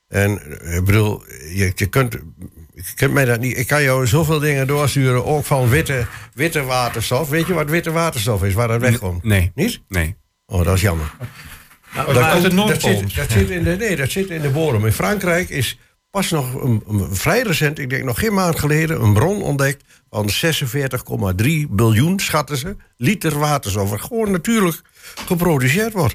En 0.08 0.60
eh, 0.60 0.76
ik 0.76 0.84
bedoel, 0.84 1.22
je, 1.28 1.72
je 1.74 1.86
kunt, 1.86 2.12
je 2.74 2.94
kunt 2.94 3.12
mij 3.12 3.24
dat 3.24 3.40
niet. 3.40 3.56
Ik 3.56 3.66
kan 3.66 3.82
jou 3.82 4.06
zoveel 4.06 4.38
dingen 4.38 4.66
doorsturen, 4.66 5.24
ook 5.24 5.44
van 5.44 5.68
witte, 5.68 6.06
witte 6.34 6.62
waterstof. 6.62 7.28
Weet 7.28 7.46
je 7.46 7.54
wat 7.54 7.70
witte 7.70 7.90
waterstof 7.90 8.44
is, 8.44 8.54
waar 8.54 8.68
dat 8.68 8.80
wegkomt? 8.80 9.22
Nee. 9.22 9.50
Niet? 9.54 9.80
Nee. 9.88 10.16
Oh, 10.46 10.64
dat 10.64 10.74
is 10.74 10.80
jammer. 10.80 11.12
Oh, 11.98 12.14
dat, 12.14 12.30
komt- 12.32 12.42
zit, 12.82 13.14
dat, 13.16 13.30
zit 13.30 13.50
in 13.50 13.64
de, 13.64 13.76
nee, 13.76 13.96
dat 13.96 14.10
zit 14.10 14.30
in 14.30 14.40
de 14.40 14.50
bodem. 14.50 14.86
In 14.86 14.92
Frankrijk 14.92 15.48
is 15.48 15.78
pas 16.10 16.30
nog 16.30 16.54
een, 16.54 16.82
een 16.88 17.16
vrij 17.16 17.42
recent, 17.42 17.78
ik 17.78 17.90
denk 17.90 18.04
nog 18.04 18.18
geen 18.18 18.34
maand 18.34 18.58
geleden, 18.58 19.02
een 19.02 19.12
bron 19.12 19.42
ontdekt 19.42 19.84
van 20.10 20.30
46,3 21.42 21.46
biljoen, 21.70 22.20
schatten 22.20 22.56
ze, 22.56 22.76
liter 22.96 23.38
waterstof. 23.38 23.90
Wat 23.90 24.00
gewoon 24.00 24.30
natuurlijk 24.30 24.82
geproduceerd 25.26 25.92
wordt. 25.92 26.14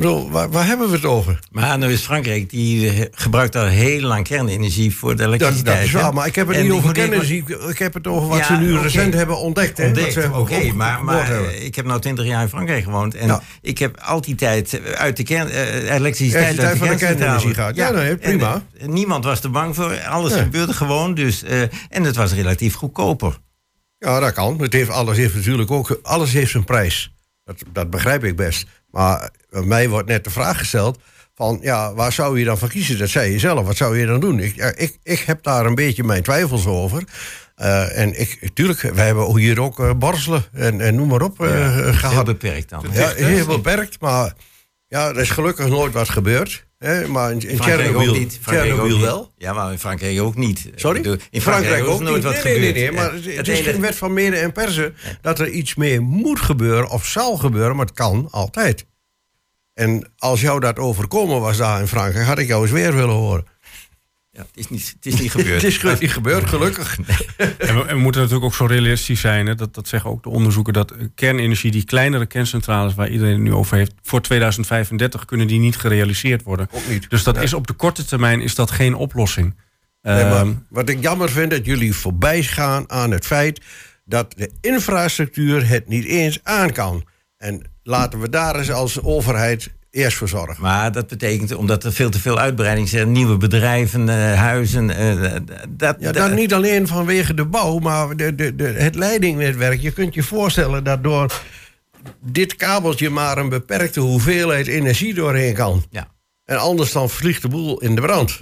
Ik 0.00 0.06
bedoel, 0.06 0.30
waar, 0.30 0.50
waar 0.50 0.66
hebben 0.66 0.88
we 0.88 0.94
het 0.94 1.04
over? 1.04 1.38
Maar 1.50 1.78
nou 1.78 1.92
is 1.92 2.00
Frankrijk, 2.00 2.50
die 2.50 2.90
eh, 2.90 3.06
gebruikt 3.10 3.56
al 3.56 3.64
heel 3.64 4.00
lang 4.00 4.24
kernenergie 4.24 4.94
voor 4.96 5.16
de 5.16 5.22
elektriciteit. 5.22 5.76
dat 5.76 5.84
is 5.84 5.92
waar, 5.92 6.14
maar 6.14 6.26
ik 6.26 6.34
heb 6.34 6.48
het 6.48 6.56
En 6.56 6.62
niet 6.62 6.72
over 6.72 6.92
kernenergie. 6.92 7.44
Ik 7.68 7.78
heb 7.78 7.94
het 7.94 8.06
over 8.06 8.28
wat 8.28 8.38
Ja, 8.38 8.44
ze 8.44 8.52
nu 8.52 8.78
recent 8.78 9.14
hebben 9.14 9.38
ontdekt. 9.38 9.80
Ontdekt, 9.80 10.28
Oké, 10.32 10.72
maar, 10.72 11.04
maar 11.04 11.30
eh, 11.30 11.64
ik 11.64 11.74
heb 11.74 11.84
nou 11.84 12.00
20 12.00 12.24
jaar 12.24 12.42
in 12.42 12.48
Frankrijk 12.48 12.84
gewoond. 12.84 13.14
En 13.14 13.26
Ja. 13.26 13.42
ik 13.60 13.78
heb 13.78 14.00
al 14.00 14.20
die 14.20 14.34
tijd 14.34 14.80
eh, 14.80 14.92
uit 14.92 15.16
de 15.16 15.22
kern, 15.22 15.48
elektriciteit 15.48 16.60
uit 16.60 16.72
de 16.72 16.76
van 16.78 16.88
de 16.88 16.96
kernenergie 16.96 17.54
gaat. 17.54 17.76
Ja, 17.76 17.90
nee, 17.90 18.16
prima. 18.16 18.62
En, 18.78 18.92
niemand 18.92 19.24
was 19.24 19.42
er 19.42 19.50
bang 19.50 19.74
voor. 19.74 20.00
Alles 20.00 20.32
gebeurde 20.32 20.72
gewoon. 20.72 21.14
Dus, 21.14 21.42
en 21.88 22.04
het 22.04 22.16
was 22.16 22.32
relatief 22.32 22.74
goedkoper. 22.74 23.38
Ja, 23.98 24.20
dat 24.20 24.32
kan. 24.32 24.60
Het 24.60 24.72
heeft, 24.72 24.90
alles 24.90 25.16
heeft 25.16 25.34
natuurlijk 25.34 25.70
ook 25.70 25.98
alles 26.02 26.32
heeft 26.32 26.50
zijn 26.50 26.64
prijs. 26.64 27.12
Dat, 27.50 27.62
dat 27.72 27.90
begrijp 27.90 28.24
ik 28.24 28.36
best. 28.36 28.66
Maar 28.90 29.30
bij 29.50 29.62
mij 29.62 29.88
wordt 29.88 30.08
net 30.08 30.24
de 30.24 30.30
vraag 30.30 30.58
gesteld: 30.58 30.98
van 31.34 31.58
ja, 31.62 31.94
waar 31.94 32.12
zou 32.12 32.38
je 32.38 32.44
dan 32.44 32.58
voor 32.58 32.68
kiezen? 32.68 32.98
Dat 32.98 33.08
zei 33.08 33.32
je 33.32 33.38
zelf. 33.38 33.66
Wat 33.66 33.76
zou 33.76 33.98
je 33.98 34.06
dan 34.06 34.20
doen? 34.20 34.38
Ik, 34.40 34.54
ja, 34.54 34.72
ik, 34.76 34.98
ik 35.02 35.18
heb 35.18 35.42
daar 35.42 35.66
een 35.66 35.74
beetje 35.74 36.04
mijn 36.04 36.22
twijfels 36.22 36.66
over. 36.66 37.04
Eh, 37.54 37.98
en 37.98 38.20
ik, 38.20 38.50
tuurlijk, 38.54 38.80
wij 38.80 39.06
hebben 39.06 39.36
hier 39.36 39.60
ook 39.60 39.80
eh 39.80 39.90
borselen 39.92 40.44
en, 40.52 40.80
en 40.80 40.94
noem 40.94 41.08
maar 41.08 41.22
op 41.22 41.44
eh, 41.44 41.74
Heel 41.74 41.92
gehad. 41.92 42.24
beperkt 42.24 42.68
dan. 42.68 42.84
Ja, 42.92 43.08
heel 43.08 43.46
beperkt, 43.46 44.00
maar 44.00 44.32
ja, 44.88 45.08
er 45.08 45.18
is 45.18 45.30
gelukkig 45.30 45.68
nooit 45.68 45.92
wat 45.92 46.08
gebeurd. 46.08 46.66
Hè? 46.84 47.08
Maar 47.08 47.30
in, 47.30 47.48
in 47.48 47.56
Frankrijk 47.56 47.88
ook 47.88 48.02
Tsjernobyl 48.02 48.20
niet. 48.20 48.40
Tsjernobyl 48.46 49.00
wel. 49.00 49.32
Ja, 49.36 49.52
maar 49.52 49.72
in 49.72 49.78
Frankrijk 49.78 50.20
ook 50.20 50.36
niet. 50.36 50.70
Sorry? 50.74 51.18
In 51.30 51.40
Frankrijk, 51.40 51.86
ook 51.86 52.00
nooit 52.00 52.14
niet. 52.14 52.24
wat 52.24 52.32
nee, 52.32 52.54
gebeurd. 52.54 52.74
nee, 52.74 52.82
nee, 52.82 52.92
maar 52.92 53.12
het, 53.12 53.48
is 53.48 53.60
geen 53.60 53.80
wet 53.80 53.96
van 53.96 54.12
mede 54.12 54.36
en 54.36 54.52
persen 54.52 54.94
dat 55.20 55.38
er 55.38 55.48
iets 55.48 55.74
meer 55.74 56.02
moet 56.02 56.40
gebeuren 56.40 56.90
of 56.90 57.06
zal 57.06 57.36
gebeuren, 57.36 57.76
maar 57.76 57.86
het 57.86 57.94
kan 57.94 58.28
altijd. 58.30 58.86
En 59.74 60.12
als 60.18 60.40
jou 60.40 60.60
dat 60.60 60.78
overkomen 60.78 61.40
was 61.40 61.56
daar 61.56 61.80
in 61.80 61.86
Frankrijk, 61.86 62.26
had 62.26 62.38
ik 62.38 62.46
jou 62.46 62.62
eens 62.62 62.70
weer 62.70 62.94
willen 62.94 63.14
horen. 63.14 63.44
Ja, 64.32 64.40
het, 64.40 64.56
is 64.56 64.68
niet, 64.68 64.92
het 64.96 65.06
is 65.14 65.20
niet 65.20 65.30
gebeurd. 65.30 65.54
het 65.62 65.64
is 65.64 65.76
ge- 65.76 65.96
niet 66.00 66.12
gebeurd, 66.12 66.46
gelukkig. 66.48 66.98
En 67.36 67.74
we, 67.76 67.84
en 67.86 67.94
we 67.96 68.00
moeten 68.02 68.20
natuurlijk 68.20 68.46
ook 68.46 68.54
zo 68.54 68.64
realistisch 68.64 69.20
zijn. 69.20 69.46
Hè? 69.46 69.54
Dat, 69.54 69.74
dat 69.74 69.88
zeggen 69.88 70.10
ook 70.10 70.22
de 70.22 70.28
onderzoeken. 70.28 70.72
Dat 70.72 70.90
eh, 70.90 71.04
kernenergie, 71.14 71.70
die 71.70 71.84
kleinere 71.84 72.26
kerncentrales 72.26 72.94
waar 72.94 73.08
iedereen 73.08 73.32
het 73.32 73.42
nu 73.42 73.52
over 73.54 73.76
heeft. 73.76 73.92
Voor 74.02 74.20
2035 74.20 75.24
kunnen 75.24 75.46
die 75.46 75.58
niet 75.58 75.76
gerealiseerd 75.76 76.42
worden. 76.42 76.68
Ook 76.72 76.88
niet. 76.88 77.10
Dus 77.10 77.22
dat 77.22 77.34
Ja. 77.36 77.40
is 77.42 77.54
op 77.54 77.66
de 77.66 77.72
korte 77.72 78.04
termijn 78.04 78.40
is 78.40 78.54
dat 78.54 78.70
geen 78.70 78.94
oplossing. 78.94 79.54
Nee, 80.02 80.24
maar 80.24 80.32
Ehm, 80.40 80.52
wat 80.68 80.88
ik 80.88 81.00
jammer 81.02 81.30
vind, 81.30 81.50
dat 81.50 81.64
jullie 81.64 81.94
voorbij 81.94 82.42
gaan 82.42 82.90
aan 82.90 83.10
het 83.10 83.26
feit 83.26 83.60
dat 84.04 84.34
de 84.36 84.50
infrastructuur 84.60 85.68
het 85.68 85.88
niet 85.88 86.04
eens 86.04 86.38
aan 86.42 86.72
kan. 86.72 87.04
En 87.36 87.62
laten 87.82 88.20
we 88.20 88.28
daar 88.28 88.56
eens 88.56 88.70
als 88.70 89.02
overheid 89.02 89.70
eerst 89.90 90.16
voor 90.16 90.28
zorgen. 90.28 90.62
Maar 90.62 90.92
dat 90.92 91.06
betekent, 91.06 91.54
omdat 91.54 91.84
er 91.84 91.92
veel 91.92 92.10
te 92.10 92.20
veel 92.20 92.38
uitbreiding 92.38 92.88
zijn, 92.88 93.12
nieuwe 93.12 93.36
bedrijven, 93.36 94.08
eh, 94.08 94.34
huizen. 94.34 94.90
eh, 94.90 95.32
dat, 95.68 95.96
Ja, 95.98 96.12
dat- 96.12 96.14
dan 96.14 96.34
niet 96.34 96.54
alleen 96.54 96.86
vanwege 96.86 97.34
de 97.34 97.44
bouw, 97.46 97.78
maar 97.78 98.16
de, 98.16 98.34
de, 98.34 98.54
de, 98.54 98.64
het 98.64 98.94
leidingnetwerk. 98.94 99.80
Je 99.80 99.90
kunt 99.92 100.14
je 100.14 100.22
voorstellen 100.22 100.84
dat 100.84 101.02
door 101.02 101.42
dit 102.20 102.56
kabeltje 102.56 103.10
maar 103.10 103.38
een 103.38 103.48
beperkte 103.48 104.00
hoeveelheid 104.00 104.66
energie 104.66 105.14
doorheen 105.14 105.54
kan. 105.54 105.84
Ja. 105.90 106.08
En 106.44 106.58
anders 106.58 106.92
dan 106.92 107.10
vliegt 107.10 107.42
de 107.42 107.48
boel 107.48 107.80
in 107.80 107.94
de 107.94 108.00
brand. 108.00 108.40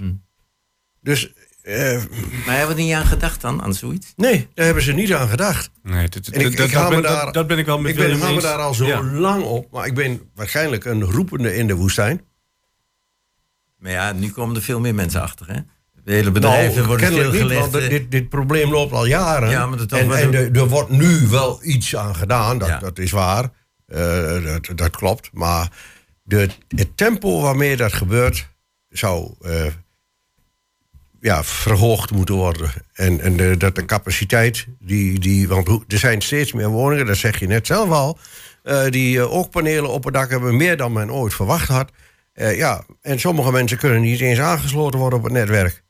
Dus 1.00 1.32
eh, 1.68 2.02
Maar 2.46 2.56
hebben 2.56 2.76
we 2.76 2.82
er 2.82 2.86
niet 2.88 2.94
aan 2.96 3.06
gedacht 3.06 3.40
dan, 3.40 3.62
aan 3.62 3.74
zoiets? 3.74 4.12
nee, 4.16 4.48
daar 4.54 4.64
hebben 4.64 4.82
ze 4.84 4.92
niet 4.92 5.14
aan 5.14 5.28
gedacht. 5.28 5.70
nee, 5.82 6.08
dit- 6.08 6.28
En 6.30 6.40
ik, 6.40 6.56
dat- 6.56 6.66
ik 6.66 6.72
ben- 6.88 7.02
daar, 7.02 7.24
dat- 7.24 7.34
dat 7.34 7.46
ben 7.46 7.58
ik 7.58 7.66
wel 7.66 7.78
met 7.80 7.90
ik 7.90 7.96
ben, 7.96 8.20
hou 8.20 8.34
me 8.34 8.40
daar 8.40 8.58
al 8.58 8.74
zo 8.74 8.86
Ja. 8.86 9.02
lang 9.02 9.42
op, 9.44 9.70
maar 9.72 9.86
ik 9.86 9.94
ben 9.94 10.30
waarschijnlijk 10.34 10.84
een 10.84 11.04
roepende 11.04 11.54
in 11.56 11.66
de 11.66 11.74
woestijn. 11.74 12.20
Maar 13.78 13.90
ja, 13.92 14.12
nu 14.12 14.30
komen 14.30 14.56
er 14.56 14.62
veel 14.62 14.80
meer 14.80 14.94
mensen 14.94 15.22
achter, 15.22 15.46
hè? 15.46 15.60
De 16.04 16.12
hele 16.12 16.30
bedrijven 16.30 16.74
Nou, 16.74 16.86
worden 16.86 17.10
niet, 17.10 17.18
stilgelegd. 17.18 17.60
want 17.60 17.74
eh. 17.74 17.88
dit, 17.88 18.10
dit 18.10 18.28
probleem 18.28 18.70
loopt 18.70 18.92
al 18.92 19.06
jaren. 19.06 19.50
Ja, 19.50 19.66
maar 19.66 19.78
en 19.78 20.10
en 20.10 20.30
de- 20.30 20.50
er- 20.60 20.68
wordt 20.68 20.90
nu 20.90 21.26
wel 21.26 21.60
iets 21.64 21.96
aan 21.96 22.14
gedaan, 22.14 22.58
dat, 22.58 22.68
Ja. 22.68 22.78
dat 22.78 22.98
is 22.98 23.10
waar. 23.10 23.50
Eh, 23.86 24.44
dat, 24.44 24.78
dat 24.78 24.90
klopt. 24.90 25.30
Maar 25.32 25.72
de, 26.22 26.48
het 26.68 26.96
tempo 26.96 27.40
waarmee 27.40 27.76
dat 27.76 27.92
gebeurt, 27.92 28.48
zou 28.88 29.34
eh, 29.40 29.64
ja, 31.20 31.44
verhoogd 31.44 32.10
moeten 32.10 32.34
worden. 32.34 32.70
En, 32.92 33.20
en 33.20 33.36
de, 33.36 33.56
dat 33.56 33.74
de 33.74 33.84
capaciteit, 33.84 34.66
die, 34.78 35.18
die, 35.18 35.48
want 35.48 35.68
er 35.68 35.98
zijn 35.98 36.20
steeds 36.20 36.52
meer 36.52 36.68
woningen, 36.68 37.06
dat 37.06 37.16
zeg 37.16 37.38
je 37.38 37.46
net 37.46 37.66
zelf 37.66 37.90
al, 37.90 38.18
eh, 38.62 38.88
die 38.88 39.18
eh, 39.18 39.32
ook 39.34 39.50
panelen 39.50 39.90
op 39.90 40.04
het 40.04 40.14
dak 40.14 40.30
hebben, 40.30 40.56
meer 40.56 40.76
dan 40.76 40.92
men 40.92 41.12
ooit 41.12 41.34
verwacht 41.34 41.68
had. 41.68 41.90
Eh, 42.32 42.56
ja, 42.56 42.84
en 43.02 43.20
sommige 43.20 43.52
mensen 43.52 43.78
kunnen 43.78 44.00
niet 44.00 44.20
eens 44.20 44.38
aangesloten 44.38 44.98
worden 44.98 45.18
op 45.18 45.24
het 45.24 45.32
netwerk. 45.32 45.82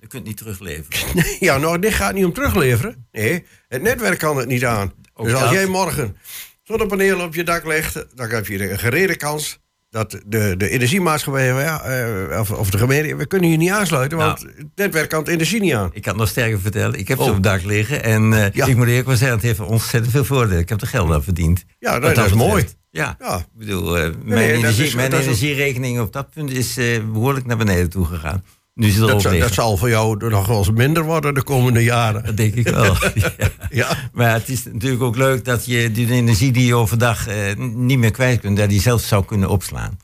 Je 0.00 0.06
kunt 0.06 0.24
niet 0.24 0.36
terugleveren. 0.36 1.24
Ja, 1.40 1.58
nou, 1.58 1.78
dit 1.78 1.94
gaat 1.94 2.14
niet 2.14 2.24
om 2.24 2.32
terugleveren. 2.32 3.06
Nee, 3.12 3.46
het 3.68 3.82
netwerk 3.82 4.18
kan 4.18 4.36
het 4.36 4.48
niet 4.48 4.64
aan. 4.64 4.92
Ook 5.14 5.26
dus 5.26 5.34
als 5.34 5.42
dat. 5.42 5.52
jij 5.52 5.66
morgen 5.66 6.16
zonnepanelen 6.62 7.24
op 7.24 7.34
je 7.34 7.44
dak 7.44 7.64
legt... 7.64 8.06
dan 8.14 8.30
heb 8.30 8.46
je 8.46 8.70
een 8.70 8.78
gerede 8.78 9.16
kans 9.16 9.60
dat 9.90 10.10
de, 10.26 10.54
de 10.56 10.68
energiemaatschappij... 10.68 11.46
Ja, 11.46 11.82
eh, 11.82 12.40
of, 12.40 12.50
of 12.50 12.70
de 12.70 12.78
gemeente, 12.78 13.16
we 13.16 13.26
kunnen 13.26 13.48
hier 13.48 13.58
niet 13.58 13.70
aansluiten... 13.70 14.18
want 14.18 14.42
Nou. 14.42 14.54
het 14.56 14.66
netwerk 14.74 15.08
kan 15.08 15.18
het 15.18 15.28
energie 15.28 15.60
niet 15.60 15.72
aan. 15.74 15.90
Ik 15.92 16.02
kan 16.02 16.12
het 16.12 16.20
nog 16.20 16.28
sterker 16.30 16.60
vertellen. 16.60 16.98
Ik 16.98 17.08
heb 17.08 17.16
ze 17.18 17.22
Oh. 17.22 17.28
op 17.28 17.34
het 17.34 17.44
dak 17.44 17.62
liggen. 17.62 18.02
En 18.04 18.32
eh, 18.32 18.50
Ja. 18.52 18.66
ik 18.66 18.76
moet 18.76 18.86
eerlijk 18.88 19.06
wel 19.06 19.16
zeggen, 19.16 19.36
het 19.36 19.46
heeft 19.46 19.60
ontzettend 19.60 20.12
veel 20.12 20.24
voordelen. 20.24 20.58
Ik 20.58 20.68
heb 20.68 20.80
er 20.80 20.86
geld 20.86 21.10
aan 21.12 21.22
verdiend. 21.22 21.64
Ja, 21.78 21.92
dat, 21.92 22.02
dat 22.02 22.10
is 22.10 22.16
betreft. 22.32 22.34
mooi. 22.50 22.64
Ja, 22.90 23.16
Ja. 23.18 23.36
ik 23.38 23.44
bedoel, 23.54 23.96
eh, 23.98 24.02
mijn, 24.02 24.16
nee, 24.24 24.52
energie, 24.52 24.84
is- 24.86 24.94
mijn 24.94 25.12
energierekening 25.12 26.00
op 26.00 26.12
dat 26.12 26.30
punt 26.30 26.50
is 26.50 26.76
eh, 26.76 27.00
behoorlijk 27.12 27.46
naar 27.46 27.56
beneden 27.56 27.90
toe 27.90 28.04
gegaan. 28.04 28.44
Nu 28.78 28.86
Dat, 28.86 28.94
zal- 28.94 29.06
liggen. 29.30 29.38
dat 29.40 29.52
zal 29.52 29.76
voor 29.76 29.88
jou 29.88 30.28
nog 30.28 30.46
wel 30.46 30.58
eens 30.58 30.70
minder 30.70 31.04
worden 31.04 31.34
de 31.34 31.42
komende 31.42 31.82
jaren. 31.84 32.24
Dat 32.24 32.36
denk 32.36 32.54
ik 32.54 32.68
wel. 32.78 32.96
ja. 33.14 33.32
Ja. 33.70 34.10
Maar 34.12 34.32
het 34.32 34.48
is 34.48 34.64
natuurlijk 34.64 35.02
ook 35.02 35.16
leuk 35.16 35.44
dat 35.44 35.66
je 35.66 35.92
die 35.92 36.10
energie 36.12 36.52
die 36.52 36.66
je 36.66 36.74
overdag 36.74 37.26
eh, 37.28 37.36
niet 37.56 37.98
meer 37.98 38.10
kwijt 38.10 38.40
kunt, 38.40 38.56
dat 38.56 38.68
die 38.68 38.80
zelf 38.80 39.02
zou 39.02 39.24
kunnen 39.24 39.48
opslaan. 39.48 39.98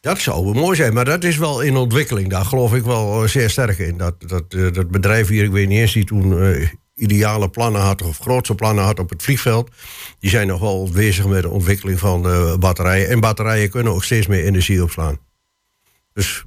Dat 0.00 0.18
zou 0.18 0.44
wel 0.44 0.52
mooi 0.52 0.76
zijn, 0.76 0.94
maar 0.94 1.04
dat 1.04 1.24
is 1.24 1.36
wel 1.36 1.60
in 1.60 1.76
ontwikkeling. 1.76 2.28
Daar 2.28 2.44
geloof 2.44 2.74
ik 2.74 2.82
wel 2.84 3.22
eh, 3.22 3.28
zeer 3.28 3.50
sterk 3.50 3.78
in. 3.78 3.96
Dat, 3.96 4.14
dat, 4.26 4.44
eh, 4.48 4.72
dat 4.72 4.90
bedrijf 4.90 5.28
hier, 5.28 5.44
ik 5.44 5.50
weet 5.50 5.68
niet 5.68 5.78
eens, 5.78 5.92
die 5.92 6.04
toen 6.04 6.40
eh, 6.42 6.68
ideale 6.94 7.48
plannen 7.48 7.80
had... 7.80 8.02
of 8.02 8.18
grootste 8.18 8.54
plannen 8.54 8.84
had 8.84 8.98
op 8.98 9.10
het 9.10 9.22
vliegveld... 9.22 9.70
die 10.18 10.30
zijn 10.30 10.46
nog 10.46 10.60
wel 10.60 10.88
bezig 10.92 11.26
met 11.26 11.42
de 11.42 11.48
ontwikkeling 11.50 11.98
van 11.98 12.26
eh, 12.26 12.56
batterijen. 12.56 13.08
En 13.08 13.20
batterijen 13.20 13.70
kunnen 13.70 13.92
ook 13.92 14.04
steeds 14.04 14.26
meer 14.26 14.44
energie 14.44 14.82
opslaan. 14.82 15.18
Dus 16.12 16.44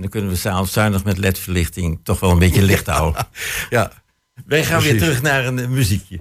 En 0.00 0.06
dan 0.06 0.14
kunnen 0.20 0.30
we 0.30 0.40
s'avonds 0.40 0.72
zuinig 0.72 1.04
met 1.04 1.18
ledverlichting 1.18 2.00
toch 2.02 2.20
wel 2.20 2.30
een 2.30 2.38
beetje 2.38 2.62
licht 2.62 2.86
houden. 2.96 3.26
ja, 3.70 3.92
Wij 4.46 4.64
gaan 4.64 4.82
weer 4.82 4.98
terug 4.98 5.22
naar 5.22 5.46
een 5.46 5.58
eh, 5.58 5.68
muziekje. 5.68 6.18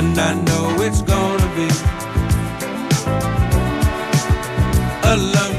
And 0.00 0.18
I 0.18 0.32
know 0.32 0.80
it's 0.80 1.02
gonna 1.02 1.48
be 1.56 1.68
a 5.12 5.16
lovely 5.34 5.49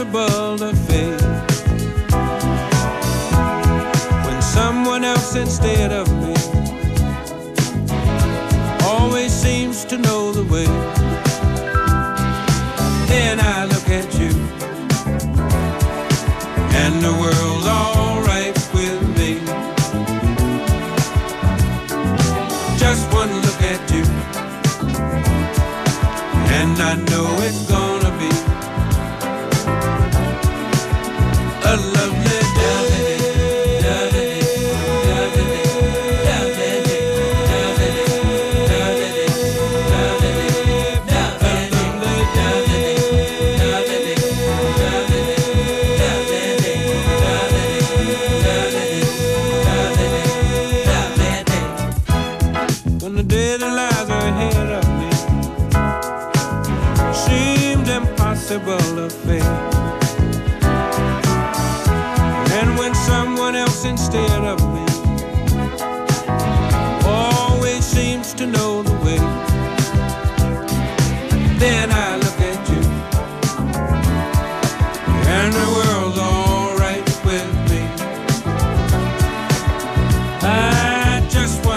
impossible 0.00 0.58
to 0.58 0.74
face. 0.86 1.22
When 4.26 4.42
someone 4.42 5.04
else 5.04 5.36
instead 5.36 5.92
of 5.92 6.08
me 6.22 6.34
always 8.84 9.32
seems 9.32 9.84
to 9.86 9.98
know 9.98 10.32
the 10.32 10.44
way. 10.44 10.66
Then 13.08 13.40
I 13.40 13.64
look 13.66 13.88
at 13.88 14.08
you, 14.18 14.30
and 16.82 17.02
the 17.02 17.12
world's 17.20 17.66
alright 17.66 18.56
with 18.74 19.02
me. 19.18 19.40
Just 22.78 23.12
one 23.12 23.32
look 23.42 23.62
at 23.62 23.90
you, 23.92 24.04
and 26.58 26.80
I 26.80 26.94
know 27.10 27.26
it's 27.46 27.69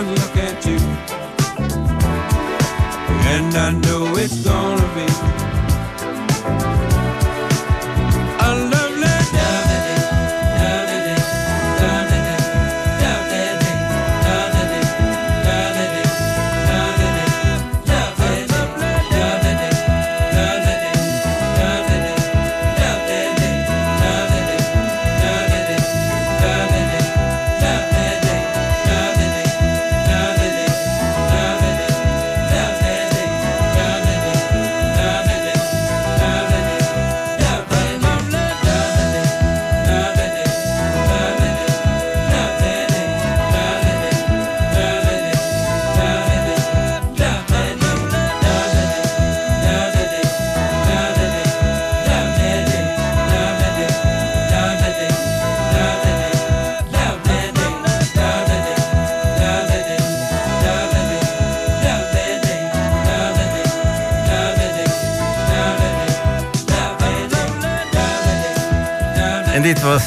look 0.06 0.36
at 0.38 0.66
you, 0.66 0.93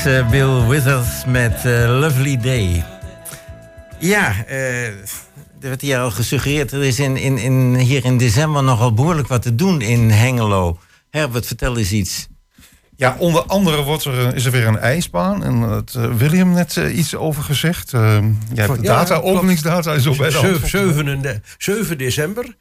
was 0.06 0.14
eh, 0.14 0.30
Bill 0.30 0.66
Withers 0.66 1.24
met 1.24 1.64
eh, 1.64 1.98
Lovely 2.00 2.36
Day. 2.36 2.84
Ja, 3.98 4.44
eh, 4.46 4.86
er 4.86 4.94
werd 5.60 5.80
hier 5.80 5.98
al 5.98 6.10
gesuggereerd... 6.10 6.72
er 6.72 6.84
is 6.84 6.98
in, 6.98 7.16
in, 7.16 7.38
in, 7.38 7.74
hier 7.74 8.04
in 8.04 8.18
december 8.18 8.62
nogal 8.62 8.94
behoorlijk 8.94 9.28
wat 9.28 9.42
te 9.42 9.54
doen 9.54 9.80
in 9.80 10.10
Hengelo. 10.10 10.78
Herbert, 11.10 11.46
vertel 11.46 11.78
eens 11.78 11.92
iets. 11.92 12.28
Ja, 12.96 13.16
onder 13.18 13.42
andere 13.42 13.82
wordt 13.82 14.04
er, 14.04 14.34
is 14.34 14.44
er 14.44 14.52
weer 14.52 14.66
een 14.66 14.78
ijsbaan. 14.78 15.44
En 15.44 15.60
het 15.60 15.94
uh, 15.96 16.14
William 16.14 16.52
net 16.52 16.76
uh, 16.76 16.96
iets 16.98 17.14
over 17.14 17.42
gezegd. 17.42 17.92
Uh, 17.92 18.18
ja, 18.54 18.66
de 18.66 18.80
data, 18.80 19.14
Ja, 19.14 19.20
openingsdata 19.20 19.94
is 19.94 20.06
op 20.06 20.16
bij 20.16 20.30
de 20.30 20.36
hand. 20.36 20.66
7, 20.66 20.68
7, 20.68 21.42
7 21.58 21.98
december. 21.98 22.56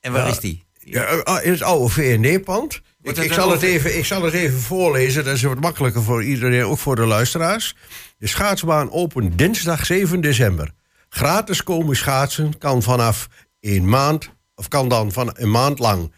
En 0.00 0.12
waar 0.12 0.24
Ja. 0.26 0.30
is 0.30 0.38
die? 0.38 0.64
Ja, 0.84 1.04
eh, 1.04 1.46
in 1.46 1.52
het 1.52 1.62
oude 1.62 1.88
VND-pand. 1.88 2.80
Ik, 3.02 3.32
zal 3.32 3.50
het 3.50 3.62
even, 3.62 3.98
ik 3.98 4.04
zal 4.04 4.22
het 4.22 4.34
even 4.34 4.58
voorlezen. 4.58 5.24
Dat 5.24 5.34
is 5.34 5.42
wat 5.42 5.60
makkelijker 5.60 6.02
voor 6.02 6.24
iedereen, 6.24 6.64
ook 6.64 6.78
voor 6.78 6.96
de 6.96 7.06
luisteraars. 7.06 7.76
De 8.18 8.26
schaatsbaan 8.26 8.90
opent 8.90 9.38
dinsdag 9.38 9.86
7 9.86 10.20
december. 10.20 10.70
Gratis 11.08 11.62
komen 11.62 11.96
schaatsen 11.96 12.58
kan 12.58 12.82
vanaf 12.82 13.28
een 13.60 13.88
maand, 13.88 14.30
of 14.54 14.68
kan 14.68 14.88
dan 14.88 15.12
van 15.12 15.30
een 15.32 15.50
maand 15.50 15.78
lang. 15.78 16.12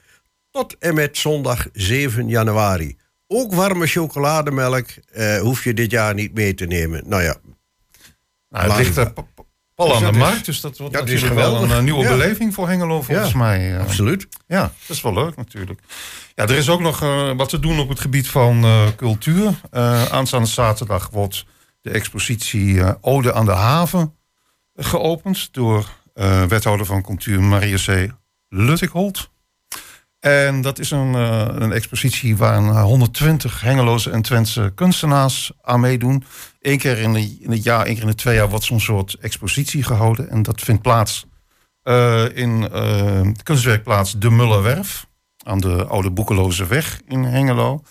Tot 0.50 0.78
en 0.78 0.94
met 0.94 1.18
zondag 1.18 1.66
7 1.72 2.28
januari. 2.28 2.96
Ook 3.26 3.54
warme 3.54 3.86
chocolademelk 3.86 4.86
eh, 5.12 5.38
hoef 5.38 5.64
je 5.64 5.74
dit 5.74 5.90
jaar 5.90 6.14
niet 6.14 6.34
mee 6.34 6.54
te 6.54 6.66
nemen. 6.66 7.02
Nou 7.06 7.22
ja, 7.22 7.36
Nou, 8.48 8.66
het 8.66 8.76
ligt 8.76 8.96
er 8.96 9.12
pa- 9.74 9.84
pa- 9.84 9.90
pal 9.90 9.98
Dus 9.98 10.06
aan 10.06 10.12
de 10.12 10.18
markt. 10.18 10.44
Dus 10.44 10.60
dat 10.60 10.78
wordt 10.78 10.94
Ja, 10.94 11.00
natuurlijk 11.00 11.34
wel 11.34 11.62
een 11.62 11.70
eh, 11.70 11.80
nieuwe 11.80 12.02
Ja. 12.02 12.08
beleving 12.08 12.54
voor 12.54 12.68
Hengelo 12.68 13.02
volgens 13.02 13.30
Ja, 13.32 13.36
mij. 13.38 13.74
eh. 13.74 13.80
absoluut. 13.80 14.26
Ja, 14.46 14.60
dat 14.60 14.96
is 14.96 15.02
wel 15.02 15.12
leuk 15.14 15.36
natuurlijk. 15.36 15.80
Ja, 16.34 16.42
er 16.44 16.50
is 16.56 16.68
ook 16.68 16.80
nog 16.80 17.02
eh, 17.02 17.30
wat 17.36 17.48
te 17.48 17.58
doen 17.58 17.78
op 17.78 17.88
het 17.88 18.00
gebied 18.00 18.28
van 18.28 18.64
cultuur. 18.96 19.60
Eh, 19.70 20.04
aanstaande 20.04 20.48
zaterdag 20.48 21.08
wordt 21.12 21.44
de 21.80 21.90
expositie 21.90 23.02
Ode 23.02 23.32
aan 23.34 23.44
de 23.44 23.52
Haven 23.52 24.14
geopend 24.76 25.48
door 25.52 25.88
wethouder 26.48 26.86
van 26.86 27.02
cultuur 27.02 27.42
Maria 27.42 27.76
C. 27.86 28.12
Luttigholt. 28.48 29.30
En 30.20 30.60
dat 30.60 30.78
is 30.78 30.90
een, 30.90 31.14
een 31.62 31.72
expositie 31.72 32.36
waar 32.36 32.56
een 32.56 32.80
120 32.80 33.60
Hengeloze 33.60 34.10
en 34.10 34.22
Twentse 34.22 34.72
kunstenaars 34.74 35.52
aan 35.62 35.80
meedoen. 35.80 36.24
Eén 36.64 36.78
keer 36.78 36.98
in, 36.98 37.16
in 37.16 37.50
het 37.50 37.62
jaar, 37.62 37.84
één 37.86 37.94
keer 37.94 38.02
in 38.02 38.08
de 38.08 38.14
twee 38.14 38.34
jaar 38.34 38.48
wordt 38.48 38.64
zo'n 38.64 38.80
soort 38.80 39.14
expositie 39.20 39.82
gehouden. 39.82 40.30
En 40.30 40.42
dat 40.42 40.60
vindt 40.60 40.82
plaats 40.82 41.26
eh, 41.82 42.24
in 42.36 42.62
eh, 42.62 42.70
de 43.22 43.42
kunstwerkplaats 43.42 44.12
De 44.18 44.30
Mullerwerf. 44.30 45.06
Aan 45.46 45.60
de 45.60 45.84
Oude 45.84 46.10
Boekeloze 46.10 46.66
Weg 46.66 47.00
in 47.08 47.24
Hengelo. 47.24 47.82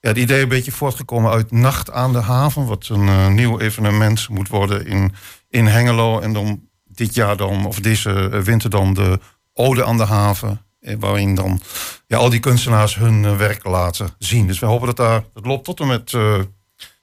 Ja, 0.00 0.08
het 0.08 0.18
idee 0.18 0.42
een 0.42 0.48
beetje 0.48 0.72
voortgekomen 0.72 1.30
uit 1.30 1.50
Nacht 1.50 1.90
aan 1.90 2.12
de 2.12 2.20
Haven. 2.20 2.66
Wat 2.66 2.88
een 2.88 3.08
eh, 3.08 3.28
nieuw 3.28 3.58
evenement 3.60 4.28
moet 4.28 4.48
worden 4.48 4.86
in, 4.86 5.12
in 5.48 5.66
Hengelo. 5.66 6.20
En 6.20 6.32
dan 6.32 6.60
dit 6.84 7.14
jaar 7.14 7.36
dan, 7.36 7.66
of 7.66 7.80
deze 7.80 8.28
eh, 8.32 8.40
winter 8.40 8.70
dan, 8.70 8.94
de 8.94 9.18
Ode 9.54 9.84
aan 9.84 9.96
de 9.96 10.04
Haven. 10.04 10.60
eh, 10.80 10.96
Waarin 10.98 11.34
dan 11.34 11.60
ja, 12.06 12.16
al 12.16 12.30
die 12.30 12.40
kunstenaars 12.40 12.94
hun 12.94 13.24
eh, 13.24 13.36
werk 13.36 13.64
laten 13.64 14.08
zien. 14.18 14.46
Dus 14.46 14.58
we 14.58 14.66
hopen 14.66 14.86
dat 14.86 14.96
daar, 14.96 15.24
dat 15.34 15.46
loopt 15.46 15.64
tot 15.64 15.80
en 15.80 15.86
met 15.86 16.12
eh, 16.12 16.38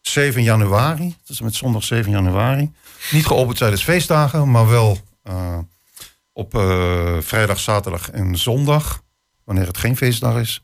7 0.10 0.44
januari. 0.44 1.16
Is 1.28 1.42
met 1.42 1.56
zondag 1.56 1.84
7 1.84 2.12
januari. 2.12 2.72
Niet 3.12 3.26
geopend 3.26 3.58
tijdens 3.58 3.84
feestdagen, 3.84 4.52
maar 4.52 4.70
wel 4.70 4.98
eh, 5.24 5.58
op 6.34 6.56
eh, 6.56 7.18
vrijdag, 7.20 7.60
zaterdag 7.60 8.12
en 8.12 8.38
zondag. 8.38 9.04
Wanneer 9.44 9.68
het 9.68 9.78
geen 9.78 9.98
feestdag 9.98 10.40
is. 10.40 10.64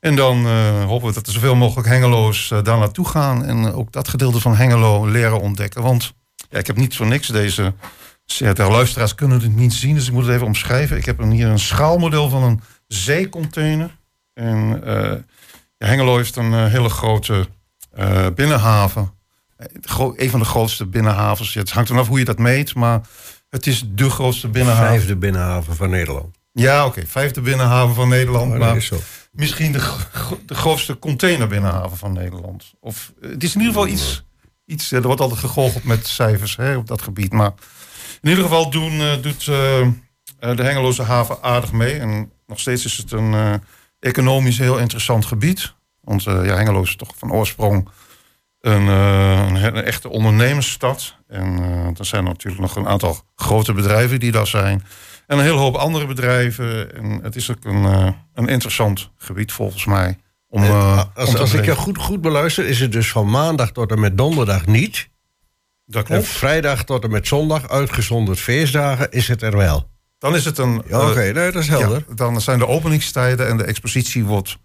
En 0.00 0.16
dan 0.16 0.46
eh, 0.46 0.84
hopen 0.84 1.08
we 1.08 1.14
dat 1.14 1.26
er 1.26 1.32
zoveel 1.32 1.54
mogelijk 1.54 1.88
Hengelo's 1.88 2.48
daar 2.48 2.78
naartoe 2.78 3.08
gaan. 3.08 3.44
En 3.44 3.72
ook 3.72 3.92
dat 3.92 4.08
gedeelte 4.08 4.40
van 4.40 4.56
Hengelo 4.56 5.06
leren 5.06 5.40
ontdekken. 5.40 5.82
Want 5.82 6.12
ja, 6.50 6.58
ik 6.58 6.66
heb 6.66 6.76
niet 6.76 6.96
voor 6.96 7.06
niks 7.06 7.28
deze... 7.28 7.74
Ja, 8.24 8.52
de 8.52 8.62
luisteraars 8.62 9.14
kunnen 9.14 9.40
het 9.40 9.56
niet 9.56 9.72
zien, 9.72 9.94
dus 9.94 10.06
ik 10.06 10.12
moet 10.12 10.24
het 10.24 10.34
even 10.34 10.46
omschrijven. 10.46 10.96
Ik 10.96 11.04
heb 11.04 11.22
hier 11.22 11.46
een 11.46 11.58
schaalmodel 11.58 12.28
van 12.28 12.42
een 12.42 12.60
zeecontainer. 12.86 13.96
En 14.34 14.80
ja, 15.78 15.86
Hengelo 15.86 16.16
heeft 16.16 16.36
een 16.36 16.68
hele 16.68 16.88
grote 16.88 17.48
eh, 17.98 18.26
binnenhaven. 18.34 19.12
Eh, 19.56 19.66
Een 20.16 20.30
van 20.30 20.40
de 20.40 20.46
grootste 20.46 20.86
binnenhavens. 20.86 21.54
Het 21.54 21.70
hangt 21.70 21.90
af 21.90 22.08
hoe 22.08 22.18
je 22.18 22.24
dat 22.24 22.38
meet, 22.38 22.74
maar 22.74 23.00
het 23.50 23.66
is 23.66 23.84
de 23.88 24.10
grootste 24.10 24.48
binnenhaven. 24.48 24.88
vijfde 24.88 25.16
binnenhaven 25.16 25.76
van 25.76 25.90
Nederland. 25.90 26.36
Ja, 26.52 26.86
oké. 26.86 27.06
Vijfde 27.06 27.40
binnenhaven 27.40 27.94
van 27.94 28.08
Nederland. 28.08 28.52
Oh, 28.52 28.58
maar 28.58 28.88
misschien 29.32 29.72
de, 29.72 29.80
gro- 29.80 30.38
de 30.46 30.54
grootste 30.54 30.98
containerbinnenhaven 30.98 31.96
van 31.96 32.12
Nederland. 32.12 32.72
Of, 32.80 33.12
eh, 33.22 33.30
het 33.30 33.42
is 33.44 33.54
in 33.54 33.60
ieder 33.60 33.74
geval 33.74 33.88
iets... 33.88 34.24
iets 34.64 34.92
er 34.92 35.02
wordt 35.02 35.20
altijd 35.20 35.40
gegoocheld 35.40 35.84
met 35.84 36.06
cijfers 36.06 36.56
hè, 36.56 36.76
op 36.76 36.86
dat 36.86 37.02
gebied. 37.02 37.32
Maar 37.32 37.52
in 38.22 38.28
ieder 38.28 38.44
geval 38.44 38.70
doen, 38.70 39.20
doet 39.22 39.44
de 39.44 39.92
Hengeloze 40.38 41.02
haven 41.02 41.42
aardig 41.42 41.72
mee. 41.72 41.98
En 41.98 42.30
nog 42.46 42.60
steeds 42.60 42.84
is 42.84 42.96
het 42.96 43.12
een 43.12 43.60
economisch 44.00 44.58
heel 44.58 44.78
interessant 44.78 45.26
gebied. 45.26 45.74
Want 46.08 46.22
ja, 46.22 46.56
Hengelo 46.56 46.82
is 46.82 46.96
toch 46.96 47.12
van 47.16 47.32
oorsprong 47.32 47.88
een, 48.60 48.88
eh, 48.88 49.62
een, 49.62 49.84
echte 49.84 50.08
ondernemersstad. 50.08 51.16
En 51.26 51.58
eh, 51.58 51.98
er 51.98 52.04
zijn 52.04 52.24
natuurlijk 52.24 52.62
nog 52.62 52.76
een 52.76 52.88
aantal 52.88 53.20
grote 53.34 53.72
bedrijven 53.72 54.20
die 54.20 54.32
daar 54.32 54.46
zijn. 54.46 54.84
En 55.26 55.38
een 55.38 55.44
hele 55.44 55.58
hoop 55.58 55.74
andere 55.74 56.06
bedrijven. 56.06 56.94
En 56.94 57.20
het 57.22 57.36
is 57.36 57.50
ook 57.50 57.64
een, 57.64 57.84
eh, 57.84 58.08
een 58.34 58.48
interessant 58.48 59.10
gebied 59.16 59.52
volgens 59.52 59.84
mij. 59.84 60.18
Om, 60.48 60.62
als 61.14 61.54
ik 61.54 61.64
je 61.64 61.74
goed, 61.74 61.98
goed 61.98 62.20
beluister, 62.20 62.66
is 62.66 62.80
het 62.80 62.92
dus 62.92 63.10
van 63.10 63.30
maandag 63.30 63.72
tot 63.72 63.90
en 63.90 64.00
met 64.00 64.16
donderdag 64.16 64.66
niet. 64.66 65.08
Dat 65.84 66.08
En 66.08 66.14
klopt. 66.14 66.28
vrijdag 66.28 66.84
tot 66.84 67.04
en 67.04 67.10
met 67.10 67.26
zondag, 67.26 67.68
uitgezonderd 67.68 68.40
feestdagen, 68.40 69.10
is 69.10 69.28
het 69.28 69.42
er 69.42 69.56
wel. 69.56 69.90
Dan 70.18 70.34
is 70.34 70.44
het 70.44 70.58
een. 70.58 70.82
Ja, 70.86 71.08
Oké, 71.10 71.32
nee, 71.32 71.52
dat 71.52 71.62
is 71.62 71.68
helder. 71.68 72.04
ja, 72.08 72.14
dan 72.14 72.40
zijn 72.40 72.58
de 72.58 72.66
openingstijden 72.66 73.48
en 73.48 73.56
de 73.56 73.64
expositie 73.64 74.24
wordt 74.24 74.58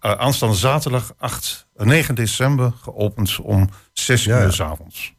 eh, 0.00 0.12
aanstaande 0.12 0.56
zaterdag 0.56 1.14
8, 1.18 1.66
eh, 1.74 1.86
9 1.86 2.14
december 2.14 2.72
geopend 2.80 3.38
om 3.42 3.68
6 3.92 4.24
Ja, 4.24 4.38
ja. 4.38 4.44
uur 4.44 4.52
s 4.52 4.60
avonds. 4.60 5.14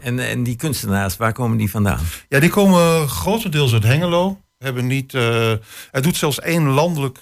En, 0.00 0.18
en 0.18 0.42
die 0.42 0.56
kunstenaars, 0.56 1.16
waar 1.16 1.32
komen 1.32 1.58
die 1.58 1.70
vandaan? 1.70 2.00
Ja, 2.28 2.40
die 2.40 2.50
komen 2.50 3.08
grotendeels 3.08 3.72
uit 3.72 3.82
Hengelo. 3.82 4.40
Hebben 4.58 4.86
niet, 4.86 5.14
eh 5.14 5.50
er 5.90 6.02
doet 6.02 6.16
zelfs 6.16 6.40
één 6.40 6.68
landelijk 6.68 7.18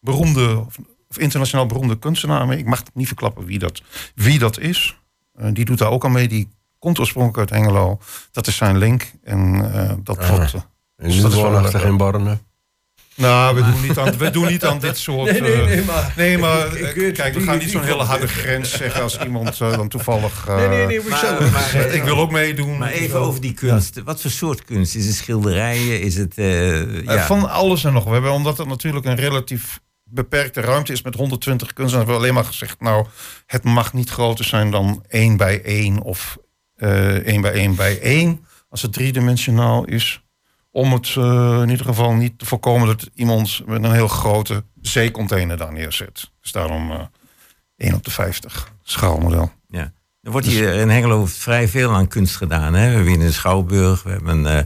beroemde 0.00 0.58
of, 0.66 0.76
of 1.08 1.18
internationaal 1.18 1.66
beroemde 1.66 1.98
kunstenaar 1.98 2.46
mee. 2.46 2.58
Ik 2.58 2.66
mag 2.66 2.82
niet 2.94 3.06
verklappen 3.06 3.44
wie 3.44 3.58
dat, 3.58 3.82
wie 4.14 4.38
dat 4.38 4.58
is. 4.58 4.96
Eh, 5.34 5.48
die 5.52 5.64
doet 5.64 5.78
daar 5.78 5.90
ook 5.90 6.04
aan 6.04 6.12
mee. 6.12 6.28
Die 6.28 6.48
komt 6.78 6.98
oorspronkelijk 6.98 7.50
uit 7.50 7.60
Hengelo. 7.60 7.98
Dat 8.32 8.46
is 8.46 8.56
zijn 8.56 8.78
link. 8.78 9.12
En 9.22 9.72
eh, 9.72 9.92
dat 10.02 10.18
Ah. 10.18 10.28
eh, 10.28 10.54
En 10.96 11.08
dus 11.08 11.20
dat 11.20 11.32
is 11.32 11.40
wel 11.40 11.60
leuk. 11.60 11.72
in 11.72 11.96
Borne. 11.96 12.38
Nou, 13.16 13.54
we 13.54 13.62
doen, 13.70 13.82
niet 13.82 13.98
aan, 13.98 14.16
we 14.18 14.30
doen 14.30 14.46
niet 14.46 14.64
aan 14.64 14.78
dit 14.78 14.98
soort... 14.98 15.30
Nee, 15.30 15.40
nee, 15.40 15.52
eh, 15.52 15.66
nee, 15.66 15.82
maar- 15.84 16.12
nee, 16.16 16.38
maar, 16.38 16.66
Ik- 16.76 16.94
ik 16.96 17.02
eh, 17.02 17.12
kijk, 17.14 17.34
we 17.34 17.40
gaan 17.40 17.58
niet 17.58 17.70
zo'n 17.70 17.82
hele 17.84 18.02
harde 18.02 18.28
grens 18.28 18.70
zeggen 18.76 19.02
als 19.02 19.18
iemand 19.18 19.60
eh, 19.60 19.76
dan 19.76 19.88
toevallig... 19.88 20.44
eh, 20.48 20.56
Nee, 20.56 20.68
nee, 20.68 20.86
nee, 20.86 21.00
maar 21.08 21.50
maar, 21.52 21.74
eh, 21.74 21.94
ik 21.94 22.02
wil 22.02 22.16
ook 22.18 22.30
meedoen. 22.30 22.78
Maar 22.78 22.90
even 22.90 23.18
over 23.18 23.40
die 23.40 23.52
kunst. 23.52 24.02
Wat 24.04 24.20
voor 24.20 24.30
soort 24.30 24.64
kunst? 24.64 24.94
Is 24.94 25.06
het 25.06 25.14
schilderijen? 25.14 26.00
Is 26.00 26.16
het... 26.16 26.34
ja. 26.36 27.26
Van 27.26 27.50
alles 27.50 27.84
en 27.84 27.92
nog. 27.92 28.04
We 28.04 28.10
hebben, 28.10 28.30
omdat 28.32 28.58
het 28.58 28.68
natuurlijk 28.68 29.06
een 29.06 29.16
relatief 29.16 29.80
beperkte 30.04 30.60
ruimte 30.60 30.92
is 30.92 31.02
met 31.02 31.14
120 31.14 31.72
kunstenaars, 31.72 31.92
hebben 32.06 32.14
we 32.14 32.20
alleen 32.20 32.34
maar 32.34 32.44
gezegd, 32.52 32.80
nou, 32.80 33.06
het 33.46 33.64
mag 33.64 33.92
niet 33.92 34.10
groter 34.10 34.44
zijn 34.44 34.70
dan 34.70 35.04
1 35.08 35.36
bij 35.36 35.62
1 35.62 36.00
of 36.02 36.36
eh 36.76 37.14
1 37.26 37.40
bij 37.40 37.52
1 37.52 37.74
bij 37.74 38.00
1, 38.00 38.44
als 38.68 38.82
het 38.82 38.92
driedimensionaal 38.92 39.84
is. 39.84 40.20
Om 40.76 40.92
het 40.92 41.14
eh, 41.18 41.58
in 41.62 41.68
ieder 41.68 41.86
geval 41.86 42.12
niet 42.12 42.38
te 42.38 42.44
voorkomen 42.46 42.86
dat 42.86 43.08
iemand 43.14 43.62
met 43.66 43.84
een 43.84 43.92
heel 43.92 44.08
grote 44.08 44.64
zeecontainer 44.82 45.56
daar 45.56 45.72
neerzet. 45.72 46.30
Dus 46.42 46.52
daarom 46.52 46.90
eh 46.90 46.98
1 47.76 47.94
op 47.94 48.04
de 48.04 48.10
50 48.10 48.72
schaalmodel. 48.82 49.50
Ja. 49.68 49.92
Er 50.22 50.30
wordt 50.30 50.46
hier 50.46 50.74
in 50.74 50.88
Hengelo 50.88 51.26
vrij 51.26 51.68
veel 51.68 51.90
aan 51.94 52.08
kunst 52.08 52.36
gedaan. 52.36 52.74
Hè? 52.74 52.88
We 52.88 52.94
hebben 52.94 53.12
in 53.12 53.20
de 53.20 53.32
Schouwburg, 53.32 54.02
we 54.02 54.10
hebben 54.10 54.46
eh, 54.46 54.62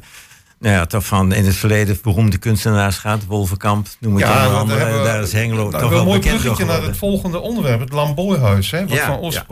nou 0.59 0.75
ja, 0.75 0.87
toch 0.87 1.07
van 1.07 1.33
in 1.33 1.45
het 1.45 1.57
verleden 1.57 1.99
beroemde 2.03 2.39
kunstenaars 2.39 2.99
gehad. 2.99 3.25
Wolvenkamp, 3.25 3.87
noem 4.01 4.15
het 4.17 4.25
Ja, 4.27 4.65
hebben 4.67 4.99
we- 4.99 5.05
Daar 5.05 5.23
is 5.23 5.33
Hengelo 5.33 5.71
toch 5.71 5.91
wel 5.91 5.99
een 6.01 6.05
mooi 6.07 6.21
bruggetje 6.21 6.65
naar 6.65 6.83
het 6.83 6.97
volgende 6.97 7.39
onderwerp, 7.39 7.81
het 7.81 7.93
Lamboyhuis. 7.93 8.71
Hè, 8.71 8.81
wat 8.87 8.97
Ja, 8.97 9.07
van 9.07 9.31
ja. 9.31 9.45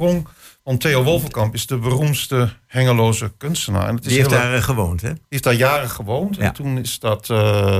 Want 0.68 0.80
Theo 0.80 1.02
Wolverkamp 1.02 1.54
is 1.54 1.66
de 1.66 1.76
beroemdste 1.78 2.48
Hengeloze 2.66 3.32
kunstenaar. 3.38 3.88
En 3.88 3.94
het 3.94 4.04
is 4.04 4.08
Die 4.08 4.18
heeft 4.18 4.30
heel- 4.30 4.38
daar 4.40 4.54
eh, 4.54 4.62
gewoond, 4.62 5.00
hè? 5.00 5.08
die 5.12 5.20
heeft 5.28 5.42
daar 5.44 5.54
jaren 5.54 5.90
gewoond. 5.90 6.36
Ja. 6.36 6.42
En 6.42 6.52
toen 6.52 6.78
is 6.78 6.98
dat, 6.98 7.30
eh, 7.30 7.78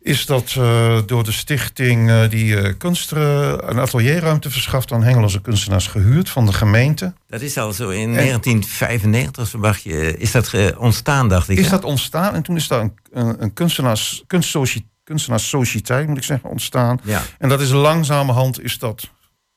is 0.00 0.26
dat 0.26 0.54
eh, 0.58 0.98
door 1.06 1.24
de 1.24 1.32
stichting 1.32 2.26
die 2.28 2.76
kunst, 2.76 3.12
eh, 3.12 3.54
een 3.56 3.78
atelierruimte 3.78 4.50
verschaft 4.50 4.92
aan 4.92 5.02
Hengeloze 5.02 5.40
kunstenaars 5.40 5.86
gehuurd 5.86 6.30
van 6.30 6.46
de 6.46 6.52
gemeente. 6.52 7.12
Dat 7.26 7.40
is 7.40 7.58
al 7.58 7.72
zo 7.72 7.88
in 7.88 8.12
1995, 8.12 9.48
verwacht 9.48 9.82
je, 9.82 10.16
is 10.16 10.30
dat 10.30 10.76
ontstaan, 10.76 11.28
dacht 11.28 11.48
ik. 11.48 11.58
Is 11.58 11.64
hè? 11.64 11.70
dat 11.70 11.84
ontstaan 11.84 12.34
en 12.34 12.42
toen 12.42 12.56
is 12.56 12.68
daar 12.68 12.80
een, 12.80 12.94
een, 13.12 13.42
een 13.42 13.52
kunstenaars, 13.52 14.24
kunstsoci- 14.26 14.86
kunstenaarssociëteit, 15.04 16.08
moet 16.08 16.16
ik 16.16 16.24
zeggen, 16.24 16.50
ontstaan. 16.50 17.00
Ja. 17.04 17.22
En 17.38 17.48
dat 17.48 17.60
is 17.60 17.70
langzamerhand 17.70 18.62
is 18.62 18.78
dat 18.78 19.08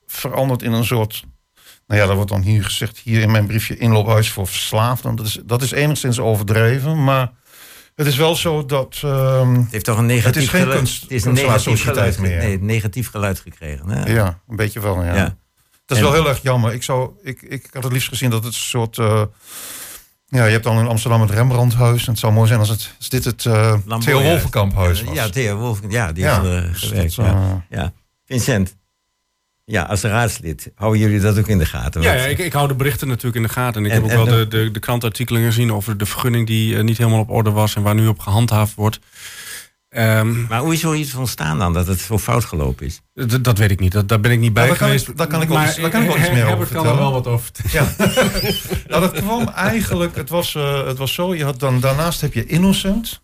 veranderd 0.05 0.61
in 0.61 0.71
een 0.71 0.85
soort 0.85 1.23
Nou 1.87 2.01
ja, 2.01 2.05
dat 2.07 2.15
wordt 2.15 2.31
dan 2.31 2.41
hier 2.41 2.63
gezegd, 2.63 2.97
hier 2.97 3.21
in 3.21 3.31
mijn 3.31 3.45
briefje 3.47 3.77
inloophuis 3.77 4.29
voor 4.31 4.47
verslaafden. 4.47 5.15
Dat 5.15 5.25
is, 5.25 5.39
dat 5.45 5.61
is 5.61 5.71
enigszins 5.71 6.19
overdreven, 6.19 7.03
maar 7.03 7.31
het 7.95 8.07
is 8.07 8.15
wel 8.15 8.35
zo 8.35 8.65
dat... 8.65 8.99
ehm, 9.03 9.55
Het 9.55 9.71
heeft 9.71 9.85
toch 9.85 9.97
een 9.97 10.05
negatief 10.05 10.33
Het 10.33 10.43
is 10.43 10.49
geen 10.49 10.61
geluid, 10.61 10.77
kunst- 10.77 11.01
het 11.01 11.11
is 11.11 11.25
een 11.25 11.33
negatief 11.33 11.83
geluid, 11.83 12.19
meer. 12.19 12.37
nee, 12.37 12.59
negatief 12.61 13.09
geluid 13.09 13.39
gekregen. 13.39 13.89
Hè? 13.89 14.11
Ja, 14.13 14.39
een 14.47 14.55
beetje 14.55 14.79
wel, 14.79 15.03
ja. 15.03 15.15
Ja. 15.15 15.37
Dat 15.85 15.97
is 15.97 16.03
En- 16.03 16.03
wel 16.11 16.21
heel 16.21 16.29
erg 16.29 16.41
jammer. 16.41 16.73
Ik, 16.73 16.83
zou, 16.83 17.11
ik, 17.23 17.41
ik 17.41 17.67
had 17.71 17.83
het 17.83 17.93
liefst 17.93 18.07
gezien 18.07 18.29
dat 18.29 18.43
het 18.43 18.53
een 18.53 18.59
soort... 18.59 18.97
eh, 18.97 19.21
ja, 20.27 20.45
je 20.45 20.51
hebt 20.51 20.63
dan 20.63 20.79
in 20.79 20.87
Amsterdam 20.87 21.21
het 21.21 21.29
Rembrandthuis. 21.31 22.05
En 22.05 22.11
het 22.11 22.19
zou 22.19 22.33
mooi 22.33 22.47
zijn 22.47 22.59
als, 22.59 22.69
het, 22.69 22.93
als 22.97 23.09
dit 23.09 23.25
het 23.25 23.45
eh 23.45 23.73
Theo 23.99 24.17
huis. 24.17 24.29
Wolvenkamphuis 24.29 25.03
was. 25.03 25.15
Ja, 25.15 25.29
Theo 25.29 25.57
Wolfkamp, 25.57 25.91
ja, 25.91 26.11
die 26.11 26.23
Ja, 26.23 26.41
heeft 26.41 26.53
er 26.53 26.71
dus 26.71 26.81
gewerkt. 26.81 27.15
dat, 27.15 27.25
ja. 27.25 27.31
eh, 27.69 27.77
ja. 27.77 27.93
Vincent, 28.25 28.75
ja, 29.65 29.83
als 29.83 30.01
raadslid, 30.01 30.71
houden 30.75 31.01
jullie 31.01 31.19
dat 31.19 31.37
ook 31.37 31.47
in 31.47 31.57
de 31.57 31.65
gaten? 31.65 32.01
Ja, 32.01 32.13
ik, 32.13 32.37
ik 32.37 32.53
hou 32.53 32.67
de 32.67 32.73
berichten 32.75 33.07
natuurlijk 33.07 33.35
in 33.35 33.43
de 33.43 33.49
gaten. 33.49 33.85
En 33.85 33.85
ik 33.91 33.95
En- 33.95 34.09
heb 34.09 34.19
ook 34.19 34.25
wel 34.27 34.37
de- 34.37 34.47
de, 34.47 34.71
de, 34.71 34.79
krantartikelen 34.79 35.43
gezien 35.43 35.73
over 35.73 35.97
de 35.97 36.05
vergunning 36.05 36.47
die 36.47 36.77
eh, 36.77 36.83
niet 36.83 36.97
helemaal 36.97 37.19
op 37.19 37.29
orde 37.29 37.51
was 37.51 37.75
en 37.75 37.81
waar 37.81 37.95
nu 37.95 38.07
op 38.07 38.19
gehandhaafd 38.19 38.75
wordt. 38.75 38.99
Ehm, 39.89 40.45
Maar 40.47 40.59
hoe 40.59 40.73
is 40.73 40.79
zoiets 40.79 41.13
ontstaan 41.15 41.59
dan, 41.59 41.73
dat 41.73 41.87
het 41.87 41.99
zo 41.99 42.17
fout 42.19 42.45
gelopen 42.45 42.85
is? 42.85 43.01
dat 43.41 43.57
weet 43.57 43.71
ik 43.71 43.79
niet. 43.79 43.91
Dat, 43.91 44.07
daar 44.07 44.19
ben 44.19 44.31
ik 44.31 44.39
niet 44.39 44.53
bij 44.53 44.67
kan 44.67 44.75
geweest. 44.75 45.07
ik- 45.07 45.17
daar 45.17 45.27
kan 45.27 45.41
ik 45.41 45.47
wel 45.47 45.57
Maar 45.57 45.67
iets- 45.67 45.75
daar 45.77 45.89
kan 45.89 46.01
ik 46.01 46.07
wel 46.07 46.17
iets 46.17 46.29
meer 46.29 46.45
Herbert 46.47 46.61
over 46.61 46.75
kan 46.75 46.85
er 46.85 46.91
vertellen. 46.91 47.11
wel 47.11 47.21
wat 47.21 47.27
over 47.27 47.49
vertellen. 47.53 47.93
Ja. 47.97 48.51
nou, 48.87 49.01
dat 49.01 49.11
kwam 49.21 49.47
eigenlijk, 49.47 50.15
het 50.15 50.29
was, 50.29 50.55
eh, 50.55 50.85
het 50.87 50.97
was 50.97 51.13
zo, 51.13 51.35
je 51.35 51.43
had 51.43 51.59
dan, 51.59 51.79
daarnaast 51.79 52.21
heb 52.21 52.33
je 52.33 52.45
Innocent. 52.45 53.21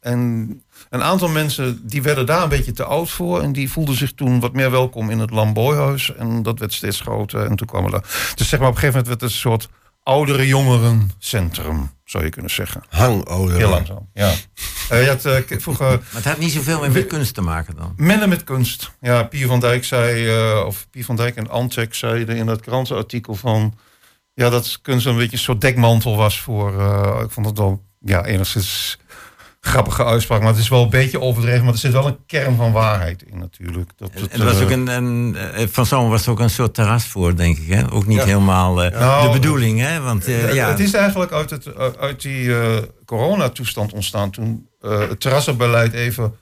En 0.00 0.48
een 0.90 1.02
aantal 1.02 1.28
mensen 1.28 1.80
die 1.82 2.02
werden 2.02 2.26
daar 2.26 2.42
een 2.42 2.48
beetje 2.48 2.72
te 2.72 2.84
oud 2.84 3.10
voor. 3.10 3.42
En 3.42 3.52
die 3.52 3.70
voelden 3.70 3.94
zich 3.94 4.12
toen 4.12 4.40
wat 4.40 4.52
meer 4.52 4.70
welkom 4.70 5.10
in 5.10 5.18
het 5.18 5.30
Lamboyhuis. 5.30 6.14
En 6.14 6.42
dat 6.42 6.58
werd 6.58 6.72
steeds 6.72 7.00
groter. 7.00 7.44
En 7.44 7.56
toen 7.56 7.66
kwamen 7.66 7.92
er. 7.92 8.32
Dus 8.34 8.48
zeg 8.48 8.60
maar 8.60 8.68
op 8.68 8.74
een 8.74 8.80
gegeven 8.80 8.86
moment 8.86 9.06
werd 9.06 9.20
het 9.20 9.30
een 9.30 9.36
soort 9.36 9.68
oudere 10.08 10.46
jongerencentrum, 10.46 11.90
zou 12.04 12.24
je 12.24 12.30
kunnen 12.30 12.50
zeggen. 12.50 12.82
Hangouderen. 12.88 13.60
Heel 13.60 13.68
langzaam. 13.68 14.08
Ja. 14.14 14.32
Eh, 14.88 15.02
je 15.02 15.08
had 15.08 15.24
eh, 15.24 15.58
vroeger. 15.58 15.86
Maar 15.86 16.00
het 16.10 16.24
had 16.24 16.38
niet 16.38 16.52
zoveel 16.52 16.80
meer 16.80 16.90
met 16.90 17.06
kunst 17.06 17.34
te 17.34 17.40
maken 17.40 17.76
dan. 17.76 17.92
Minder 17.96 18.28
met 18.28 18.44
kunst. 18.44 18.90
Ja, 19.00 19.22
Pier 19.22 19.46
van 19.46 19.60
Dijk 19.60 19.84
zei, 19.84 20.28
eh, 20.28 20.66
of 20.66 20.86
Pier 20.90 21.04
van 21.04 21.16
Dijk 21.16 21.36
en 21.36 21.50
Antek 21.50 21.94
zeiden 21.94 22.36
in 22.36 22.46
dat 22.46 22.60
krantenartikel 22.60 23.34
van, 23.34 23.78
ja, 24.34 24.50
dat 24.50 24.78
kunst 24.82 25.06
een 25.06 25.16
beetje 25.16 25.36
een 25.36 25.42
soort 25.42 25.60
dekmantel 25.60 26.16
was 26.16 26.40
voor, 26.40 26.72
ik 27.22 27.30
vond 27.30 27.46
het 27.46 27.58
wel, 27.58 27.82
ja, 28.00 28.24
enigszins 28.24 28.98
grappige 29.60 30.04
uitspraak, 30.04 30.40
maar 30.40 30.48
het 30.50 30.58
is 30.58 30.68
wel 30.68 30.82
een 30.82 30.90
beetje 30.90 31.20
overdreven, 31.20 31.64
maar 31.64 31.72
er 31.72 31.78
zit 31.78 31.92
wel 31.92 32.06
een 32.06 32.18
kern 32.26 32.56
van 32.56 32.72
waarheid 32.72 33.22
in 33.22 33.38
natuurlijk. 33.38 33.90
Dat 33.96 34.10
het, 34.12 34.28
En 34.30 34.38
er 34.40 34.44
was 34.46 34.56
eh, 34.56 34.62
ook 34.62 34.70
een, 34.70 34.86
een, 34.86 35.36
eh, 35.36 35.66
van 35.70 35.86
zomer 35.86 36.10
was 36.10 36.28
ook 36.28 36.40
een 36.40 36.50
soort 36.50 36.74
terras 36.74 37.04
voor, 37.04 37.36
denk 37.36 37.58
ik. 37.58 37.68
Hè? 37.72 37.92
Ook 37.92 38.06
niet 38.06 38.18
Ja. 38.18 38.24
helemaal 38.24 38.82
eh, 38.82 39.00
Nou, 39.00 39.26
de 39.26 39.32
bedoeling, 39.32 39.80
hè? 39.80 40.00
Want 40.00 40.26
Het- 40.26 40.52
ja, 40.54 40.68
Het 40.68 40.80
is 40.80 40.94
eigenlijk 40.94 41.32
uit, 41.32 41.50
het, 41.50 41.66
uh, 41.66 41.72
uit 42.00 42.22
die 42.22 42.58
eh, 42.60 42.76
coronatoestand 43.04 43.92
ontstaan 43.92 44.30
toen 44.30 44.68
het 44.80 45.20
terrassenbeleid 45.20 45.92
even 45.92 46.34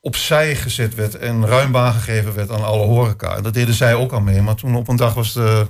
opzij 0.00 0.56
gezet 0.56 0.94
werd 0.94 1.14
en 1.14 1.46
ruim 1.46 1.72
baan 1.72 1.92
gegeven 1.92 2.34
werd 2.34 2.50
aan 2.50 2.64
alle 2.64 2.86
horeca. 2.86 3.36
En 3.36 3.42
dat 3.42 3.54
deden 3.54 3.74
zij 3.74 3.94
ook 3.94 4.12
al 4.12 4.20
mee, 4.20 4.42
maar 4.42 4.54
toen 4.54 4.76
op 4.76 4.88
een 4.88 4.96
dag 4.96 5.14
was 5.14 5.32
de 5.32 5.66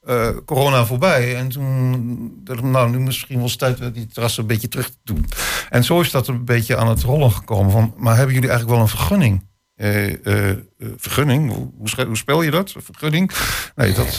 eh, 0.00 0.28
corona 0.44 0.84
voorbij 0.84 1.36
en 1.36 1.48
toen 1.48 2.70
nou 2.70 2.90
nu 2.90 2.98
misschien 2.98 3.38
wel 3.38 3.48
tijd 3.48 3.94
die 3.94 4.06
terrassen 4.06 4.42
een 4.42 4.48
beetje 4.48 4.68
terug 4.68 4.88
te 4.88 4.96
doen. 5.04 5.26
En 5.68 5.84
zo 5.84 6.00
is 6.00 6.10
dat 6.10 6.28
een 6.28 6.44
beetje 6.44 6.76
aan 6.76 6.88
het 6.88 7.02
rollen 7.02 7.32
gekomen 7.32 7.72
van, 7.72 7.94
maar 7.96 8.16
hebben 8.16 8.34
jullie 8.34 8.48
eigenlijk 8.48 8.78
wel 8.78 8.88
een 8.88 8.96
vergunning? 8.96 9.48
Eh, 9.74 10.50
eh, 10.50 10.56
vergunning? 10.96 11.52
Hoe, 11.52 12.04
hoe 12.06 12.16
spel 12.16 12.42
je 12.42 12.50
dat? 12.50 12.74
Vergunning? 12.78 13.32
Nee, 13.74 13.92
dat, 13.92 14.16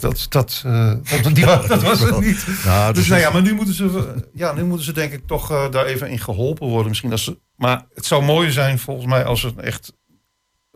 dat, 0.00 0.26
dat, 0.28 0.64
die 1.34 1.46
dat 1.46 1.82
was 1.82 2.00
het 2.00 2.20
niet. 2.20 2.46
Nou, 2.64 2.92
dus 2.92 3.02
dus 3.02 3.08
nou 3.08 3.20
ja, 3.20 3.30
maar 3.30 3.42
nu 3.42 3.54
moeten 3.54 3.74
ze, 3.74 4.14
ja, 4.32 4.52
nu 4.52 4.64
moeten 4.64 4.84
ze 4.86 4.92
denk 4.92 5.12
ik 5.12 5.26
toch 5.26 5.68
daar 5.70 5.86
even 5.86 6.08
in 6.08 6.18
geholpen 6.18 6.68
worden. 6.68 6.88
Misschien 6.88 7.12
als 7.12 7.24
ze, 7.24 7.38
maar 7.56 7.86
het 7.94 8.06
zou 8.06 8.24
mooi 8.24 8.50
zijn 8.50 8.78
volgens 8.78 9.06
mij 9.06 9.24
als 9.24 9.40
ze 9.40 9.52
echt 9.56 9.92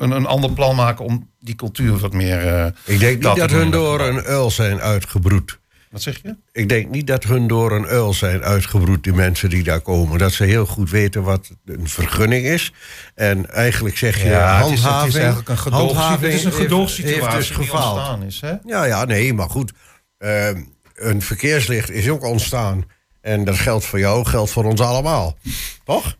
een, 0.03 0.11
een 0.11 0.27
ander 0.27 0.53
plan 0.53 0.77
maken 0.77 1.05
om 1.05 1.31
die 1.41 1.55
cultuur 1.55 1.99
wat 1.99 2.13
meer. 2.13 2.47
eh, 2.47 2.67
Ik 2.85 3.01
denk 3.01 3.15
niet 3.23 3.37
dat 3.37 3.51
hun 3.51 3.71
door 3.71 4.01
een 4.01 4.23
uil 4.25 4.51
zijn 4.51 4.81
uitgebroed. 4.81 5.61
Wat 5.91 6.03
zeg 6.03 6.21
je? 6.23 6.37
Ik 6.53 6.69
denk 6.69 6.91
niet 6.91 7.07
dat 7.07 7.25
hun 7.25 7.47
door 7.47 7.73
een 7.73 7.87
uil 7.87 8.13
zijn 8.13 8.43
uitgebroed, 8.43 9.05
die 9.05 9.13
mensen 9.13 9.51
die 9.51 9.63
daar 9.63 9.81
komen. 9.81 10.19
Dat 10.19 10.33
ze 10.33 10.45
heel 10.45 10.67
goed 10.67 10.91
weten 10.91 11.23
wat 11.23 11.51
een 11.65 11.89
vergunning 11.89 12.45
is. 12.47 12.73
En 13.15 13.51
eigenlijk 13.51 13.97
zeg 13.99 14.23
je 14.23 14.29
Ja, 14.29 14.57
het 14.57 14.65
is- 14.65 14.71
het 14.71 14.79
is 14.79 14.85
handhaving. 14.85 15.15
eigenlijk 15.17 15.49
een 15.49 15.59
gedoog- 15.59 15.81
handhaving 15.81 16.21
het 16.21 16.33
is 16.33 16.45
een 16.45 16.53
gedoogsituatie 16.53 17.23
heeft 17.25 17.37
dus 17.37 17.47
die 17.47 17.57
gefaald. 17.57 17.97
ontstaan 17.97 18.23
is, 18.23 18.41
hè? 18.41 18.53
Ja, 18.65 18.85
ja, 18.85 19.05
nee, 19.05 19.35
maar 19.35 19.51
goed. 19.51 19.73
Ehm, 20.19 20.61
een 20.95 21.23
verkeerslicht 21.23 21.91
is 21.91 22.09
ook 22.09 22.25
ontstaan. 22.25 22.85
En 23.21 23.45
dat 23.45 23.59
geldt 23.59 23.85
voor 23.85 23.99
jou, 23.99 24.25
geldt 24.25 24.51
voor 24.51 24.65
ons 24.65 24.81
allemaal. 24.81 25.39
Toch? 25.85 26.17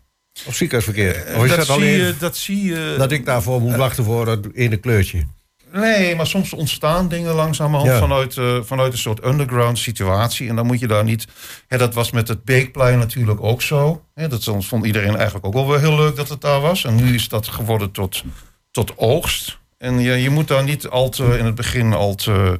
Of 0.47 0.55
ziekenhuisverkeer? 0.55 1.35
Of 1.35 1.43
is 1.43 1.49
dat, 1.49 1.67
dat, 1.67 1.77
zie 1.77 1.85
je, 1.85 2.15
dat 2.19 2.37
zie 2.37 2.63
je. 2.65 2.95
dat 2.97 3.11
ik 3.11 3.25
daarvoor 3.25 3.61
moet 3.61 3.75
wachten 3.75 4.03
voor 4.03 4.25
dat 4.25 4.47
ene 4.53 4.77
kleurtje? 4.77 5.23
Nee, 5.71 6.15
maar 6.15 6.27
soms 6.27 6.53
ontstaan 6.53 7.07
dingen 7.07 7.33
langzamerhand 7.33 7.91
Ja. 7.91 7.99
vanuit, 7.99 8.37
eh, 8.37 8.57
vanuit 8.63 8.91
een 8.93 8.97
soort 8.99 9.25
underground 9.25 9.79
situatie. 9.79 10.49
En 10.49 10.55
dan 10.55 10.65
moet 10.65 10.79
je 10.79 10.87
daar 10.87 11.03
niet. 11.03 11.27
Hè, 11.67 11.77
dat 11.77 11.93
was 11.93 12.11
met 12.11 12.27
het 12.27 12.43
Beekplein 12.43 12.97
natuurlijk 12.99 13.41
ook 13.43 13.61
zo. 13.61 14.03
Hè, 14.13 14.27
dat 14.27 14.43
soms 14.43 14.67
vond 14.67 14.85
iedereen 14.85 15.15
eigenlijk 15.15 15.45
ook 15.45 15.53
wel 15.53 15.67
weer 15.69 15.79
heel 15.79 15.95
leuk 15.95 16.15
dat 16.15 16.29
het 16.29 16.41
daar 16.41 16.59
was. 16.61 16.83
En 16.85 16.95
nu 16.95 17.13
is 17.13 17.27
dat 17.27 17.47
geworden 17.47 17.91
tot, 17.91 18.23
tot 18.71 18.97
oogst. 18.97 19.61
En 19.83 19.99
je, 19.99 20.21
je 20.21 20.29
moet 20.29 20.47
daar 20.47 20.63
niet 20.63 20.87
al 20.87 21.09
te, 21.09 21.37
in 21.37 21.45
het 21.45 21.55
begin 21.55 21.93
al 21.93 22.15
te... 22.15 22.59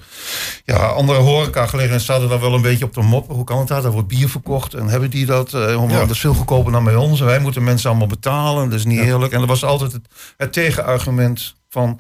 Ja, 0.66 0.76
andere 0.86 1.20
horeca 1.20 1.66
gelegen 1.68 2.02
zaten 2.02 2.30
daar 2.30 2.40
wel 2.40 2.54
een 2.54 2.62
beetje 2.62 2.86
op 2.86 2.94
de 2.94 3.02
moppen. 3.02 3.36
Hoe 3.36 3.44
kan 3.44 3.60
het 3.60 3.68
daar? 3.68 3.82
Daar 3.82 3.92
wordt 3.92 4.08
bier 4.08 4.30
verkocht. 4.30 4.74
En 4.74 4.88
hebben 4.88 5.10
die 5.10 5.26
dat? 5.26 5.54
eh, 5.54 5.84
Ja. 5.90 6.00
Dat 6.00 6.10
is 6.10 6.20
veel 6.20 6.34
goedkoper 6.34 6.72
dan 6.72 6.84
bij 6.84 6.96
ons. 6.96 7.20
En 7.20 7.26
wij 7.26 7.40
moeten 7.40 7.64
mensen 7.64 7.90
allemaal 7.90 8.08
betalen. 8.08 8.70
Dat 8.70 8.80
is 8.80 8.86
niet 8.86 9.00
eerlijk. 9.00 9.34
En 9.34 9.40
dat 9.40 9.48
was 9.48 9.64
altijd 9.64 9.92
het, 9.92 10.08
het 10.38 10.54
tegenargument 10.54 11.56
van... 11.70 12.00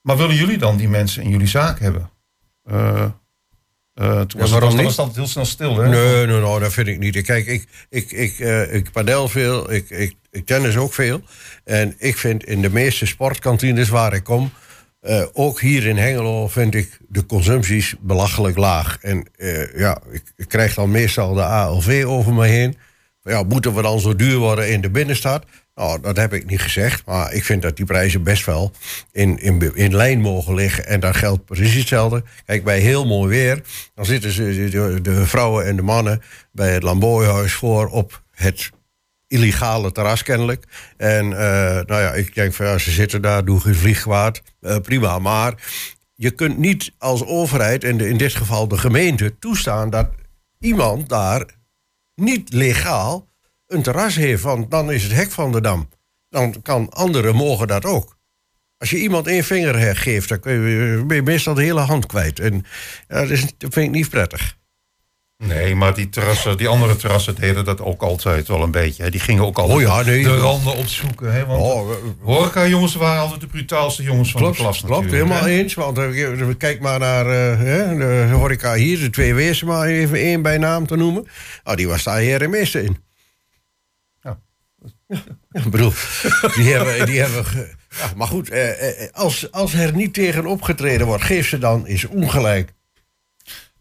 Maar 0.00 0.16
willen 0.16 0.34
jullie 0.36 0.58
dan 0.58 0.76
die 0.76 0.88
mensen 0.88 1.22
in 1.22 1.30
jullie 1.30 1.46
zaak 1.46 1.78
hebben? 1.80 2.10
Eh, 2.64 3.04
eh, 3.94 4.20
toen 4.20 4.40
was, 4.40 4.50
waarom 4.50 4.78
het, 4.78 4.94
was 4.96 5.14
heel 5.14 5.26
snel 5.26 5.44
stil, 5.44 5.76
hè? 5.76 5.88
Nee, 5.88 6.26
nee, 6.26 6.40
nee, 6.40 6.60
dat 6.60 6.72
vind 6.72 6.86
ik 6.86 6.98
niet. 6.98 7.22
Kijk, 7.22 7.46
ik, 7.46 7.66
ik, 7.88 8.12
ik, 8.12 8.38
eh, 8.38 8.74
ik 8.74 8.92
padel 8.92 9.28
veel, 9.28 9.72
ik, 9.72 9.90
ik, 9.90 10.14
ik 10.30 10.46
tennis 10.46 10.76
ook 10.76 10.94
veel. 10.94 11.20
En 11.64 11.94
ik 11.98 12.16
vind 12.16 12.44
in 12.44 12.62
de 12.62 12.70
meeste 12.70 13.06
sportkantines 13.06 13.88
waar 13.88 14.12
ik 14.12 14.24
kom... 14.24 14.52
eh, 15.00 15.22
ook 15.32 15.60
hier 15.60 15.86
in 15.86 15.96
Hengelo 15.96 16.48
vind 16.48 16.74
ik 16.74 16.98
de 17.08 17.26
consumpties 17.26 17.94
belachelijk 18.00 18.56
laag. 18.56 18.98
En 19.00 19.28
ja, 19.76 20.00
ik, 20.10 20.32
ik 20.36 20.48
krijg 20.48 20.74
dan 20.74 20.90
meestal 20.90 21.34
de 21.34 21.44
ALV 21.44 22.04
over 22.06 22.32
me 22.34 22.46
heen. 22.46 22.76
Ja, 23.22 23.42
moeten 23.42 23.74
we 23.74 23.82
dan 23.82 24.00
zo 24.00 24.16
duur 24.16 24.36
worden 24.36 24.70
in 24.70 24.80
de 24.80 24.90
binnenstad? 24.90 25.44
Nou, 25.74 26.00
dat 26.00 26.16
heb 26.16 26.32
ik 26.32 26.46
niet 26.46 26.60
gezegd. 26.60 27.06
Maar 27.06 27.32
ik 27.32 27.44
vind 27.44 27.62
dat 27.62 27.76
die 27.76 27.84
prijzen 27.84 28.22
best 28.22 28.46
wel 28.46 28.72
in, 29.12 29.38
in, 29.38 29.74
in 29.74 29.96
lijn 29.96 30.20
mogen 30.20 30.54
liggen. 30.54 30.86
En 30.86 31.00
daar 31.00 31.14
geldt 31.14 31.44
precies 31.44 31.74
hetzelfde. 31.74 32.22
Kijk, 32.46 32.64
bij 32.64 32.78
heel 32.78 33.06
mooi 33.06 33.28
weer... 33.28 33.62
dan 33.94 34.04
zitten 34.04 34.30
ze, 34.30 34.68
de, 35.02 35.26
vrouwen 35.26 35.66
en 35.66 35.76
de 35.76 35.82
mannen... 35.82 36.22
bij 36.52 36.72
het 36.72 36.82
Lamboyhuis 36.82 37.52
voor 37.52 37.88
op 37.88 38.22
het 38.30 38.70
illegale 39.28 39.92
terras 39.92 40.22
kennelijk. 40.22 40.64
En 40.96 41.32
eh, 41.32 41.84
nou 41.86 42.02
ja, 42.02 42.12
ik 42.12 42.34
denk 42.34 42.52
van 42.52 42.66
ja, 42.66 42.78
ze 42.78 42.90
zitten 42.90 43.22
daar, 43.22 43.44
doen 43.44 43.60
geen 43.60 43.74
vliegwaard. 43.74 44.42
Eh, 44.60 44.76
prima, 44.76 45.18
maar 45.18 45.54
je 46.14 46.30
kunt 46.30 46.58
niet 46.58 46.92
als 46.98 47.24
overheid... 47.24 47.84
en 47.84 48.00
in 48.00 48.16
dit 48.16 48.34
geval 48.34 48.68
de 48.68 48.78
gemeente 48.78 49.38
toestaan... 49.38 49.90
dat 49.90 50.08
iemand 50.58 51.08
daar 51.08 51.46
niet 52.14 52.52
legaal 52.52 53.32
een 53.74 53.82
terras 53.82 54.14
heeft, 54.14 54.42
want 54.42 54.70
dan 54.70 54.92
is 54.92 55.02
het 55.02 55.12
hek 55.12 55.30
van 55.30 55.52
de 55.52 55.60
dam. 55.60 55.88
Dan 56.28 56.62
kan 56.62 56.90
anderen 56.90 57.34
mogen 57.34 57.66
dat 57.66 57.84
ook. 57.84 58.16
Als 58.78 58.90
je 58.90 58.98
iemand 58.98 59.26
één 59.26 59.44
vinger 59.44 59.96
geeft, 59.96 60.28
dan 60.28 60.40
ben 61.06 61.16
je 61.16 61.22
meestal 61.24 61.54
de 61.54 61.62
hele 61.62 61.80
hand 61.80 62.06
kwijt. 62.06 62.38
En 62.40 62.64
ja, 63.08 63.20
dat, 63.20 63.30
is, 63.30 63.40
dat 63.40 63.72
vind 63.72 63.86
ik 63.86 63.90
niet 63.90 64.10
prettig. 64.10 64.56
Nee, 65.38 65.74
maar 65.74 65.94
die, 65.94 66.08
terrassen, 66.08 66.56
die 66.56 66.68
andere 66.68 66.96
terrassen 66.96 67.34
deden 67.34 67.64
dat 67.64 67.80
ook 67.80 68.02
altijd 68.02 68.48
wel 68.48 68.62
een 68.62 68.70
beetje. 68.70 69.10
Die 69.10 69.20
gingen 69.20 69.44
ook 69.44 69.58
altijd 69.58 69.78
Oh 69.78 69.82
ja, 69.84 70.02
nee. 70.02 70.22
de 70.22 70.36
randen 70.36 70.76
opzoeken. 70.76 71.32
Hè. 71.32 71.46
Want 71.46 71.62
Oh, 71.62 71.90
horeca-jongens 72.22 72.94
waren 72.94 73.20
altijd 73.22 73.40
de 73.40 73.46
brutaalste 73.46 74.02
jongens 74.02 74.30
van 74.30 74.40
Klopt, 74.40 74.56
de 74.56 74.62
klas 74.62 74.80
klopt 74.80 75.10
helemaal 75.10 75.42
hè. 75.42 75.48
eens. 75.48 75.74
Want 75.74 75.98
eh, 75.98 76.46
kijk 76.58 76.80
maar 76.80 76.98
naar 76.98 77.26
eh, 77.26 77.58
hè, 77.58 77.96
de 77.96 78.28
horeca 78.32 78.74
hier, 78.74 78.98
de 78.98 79.10
twee 79.10 79.34
wezen, 79.34 79.66
maar 79.66 79.86
even 79.86 80.18
één 80.18 80.42
bij 80.42 80.58
naam 80.58 80.86
te 80.86 80.96
noemen. 80.96 81.26
Ah, 81.62 81.76
die 81.76 81.88
was 81.88 82.02
daar 82.02 82.18
heer 82.18 82.42
en 82.42 82.50
meester 82.50 82.82
in. 82.84 82.96
Ja. 85.16 85.22
Ja, 85.50 85.60
ik 85.64 85.70
bedoel, 85.70 85.92
die 86.54 86.72
hebben... 86.72 87.06
Die 87.06 87.20
hebben 87.20 87.44
ge- 87.44 87.74
ja, 87.98 88.10
maar 88.16 88.26
goed, 88.26 88.48
eh, 88.50 89.02
eh, 89.02 89.08
als, 89.12 89.52
als 89.52 89.74
er 89.74 89.94
niet 89.94 90.14
tegen 90.14 90.46
opgetreden 90.46 91.06
wordt, 91.06 91.24
geef 91.24 91.48
ze 91.48 91.58
dan 91.58 91.84
eens 91.86 92.04
ongelijk. 92.06 92.72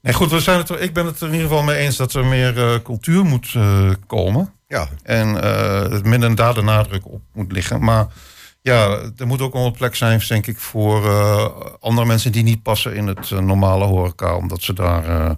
Nee, 0.01 0.13
goed, 0.13 0.31
we 0.31 0.39
zijn 0.39 0.57
het 0.57 0.69
ik 0.69 0.93
ben 0.93 1.05
het 1.05 1.19
er 1.21 1.27
in 1.27 1.33
ieder 1.33 1.47
geval 1.47 1.63
mee 1.63 1.77
eens 1.77 1.95
dat 1.95 2.13
er 2.13 2.25
meer 2.25 2.57
eh, 2.73 2.79
cultuur 2.83 3.23
moet 3.25 3.51
eh, 3.55 3.89
komen. 4.07 4.53
Ja, 4.67 4.87
En 5.03 5.43
eh 5.43 6.01
minder 6.01 6.35
daar 6.35 6.53
de 6.53 6.61
nadruk 6.61 7.05
op 7.05 7.21
moet 7.33 7.51
liggen. 7.51 7.83
Maar 7.83 8.07
Ja, 8.61 8.99
er 9.17 9.27
moet 9.27 9.41
ook 9.41 9.53
wel 9.53 9.65
een 9.65 9.71
plek 9.71 9.95
zijn, 9.95 10.21
denk 10.27 10.47
ik, 10.47 10.59
voor 10.59 11.05
eh, 11.05 11.47
andere 11.79 12.07
mensen 12.07 12.31
die 12.31 12.43
niet 12.43 12.63
passen 12.63 12.95
in 12.95 13.07
het 13.07 13.31
eh, 13.31 13.39
normale 13.39 13.85
horeca. 13.85 14.35
Omdat 14.35 14.61
ze 14.61 14.73
daar 14.73 15.05
eh, 15.05 15.31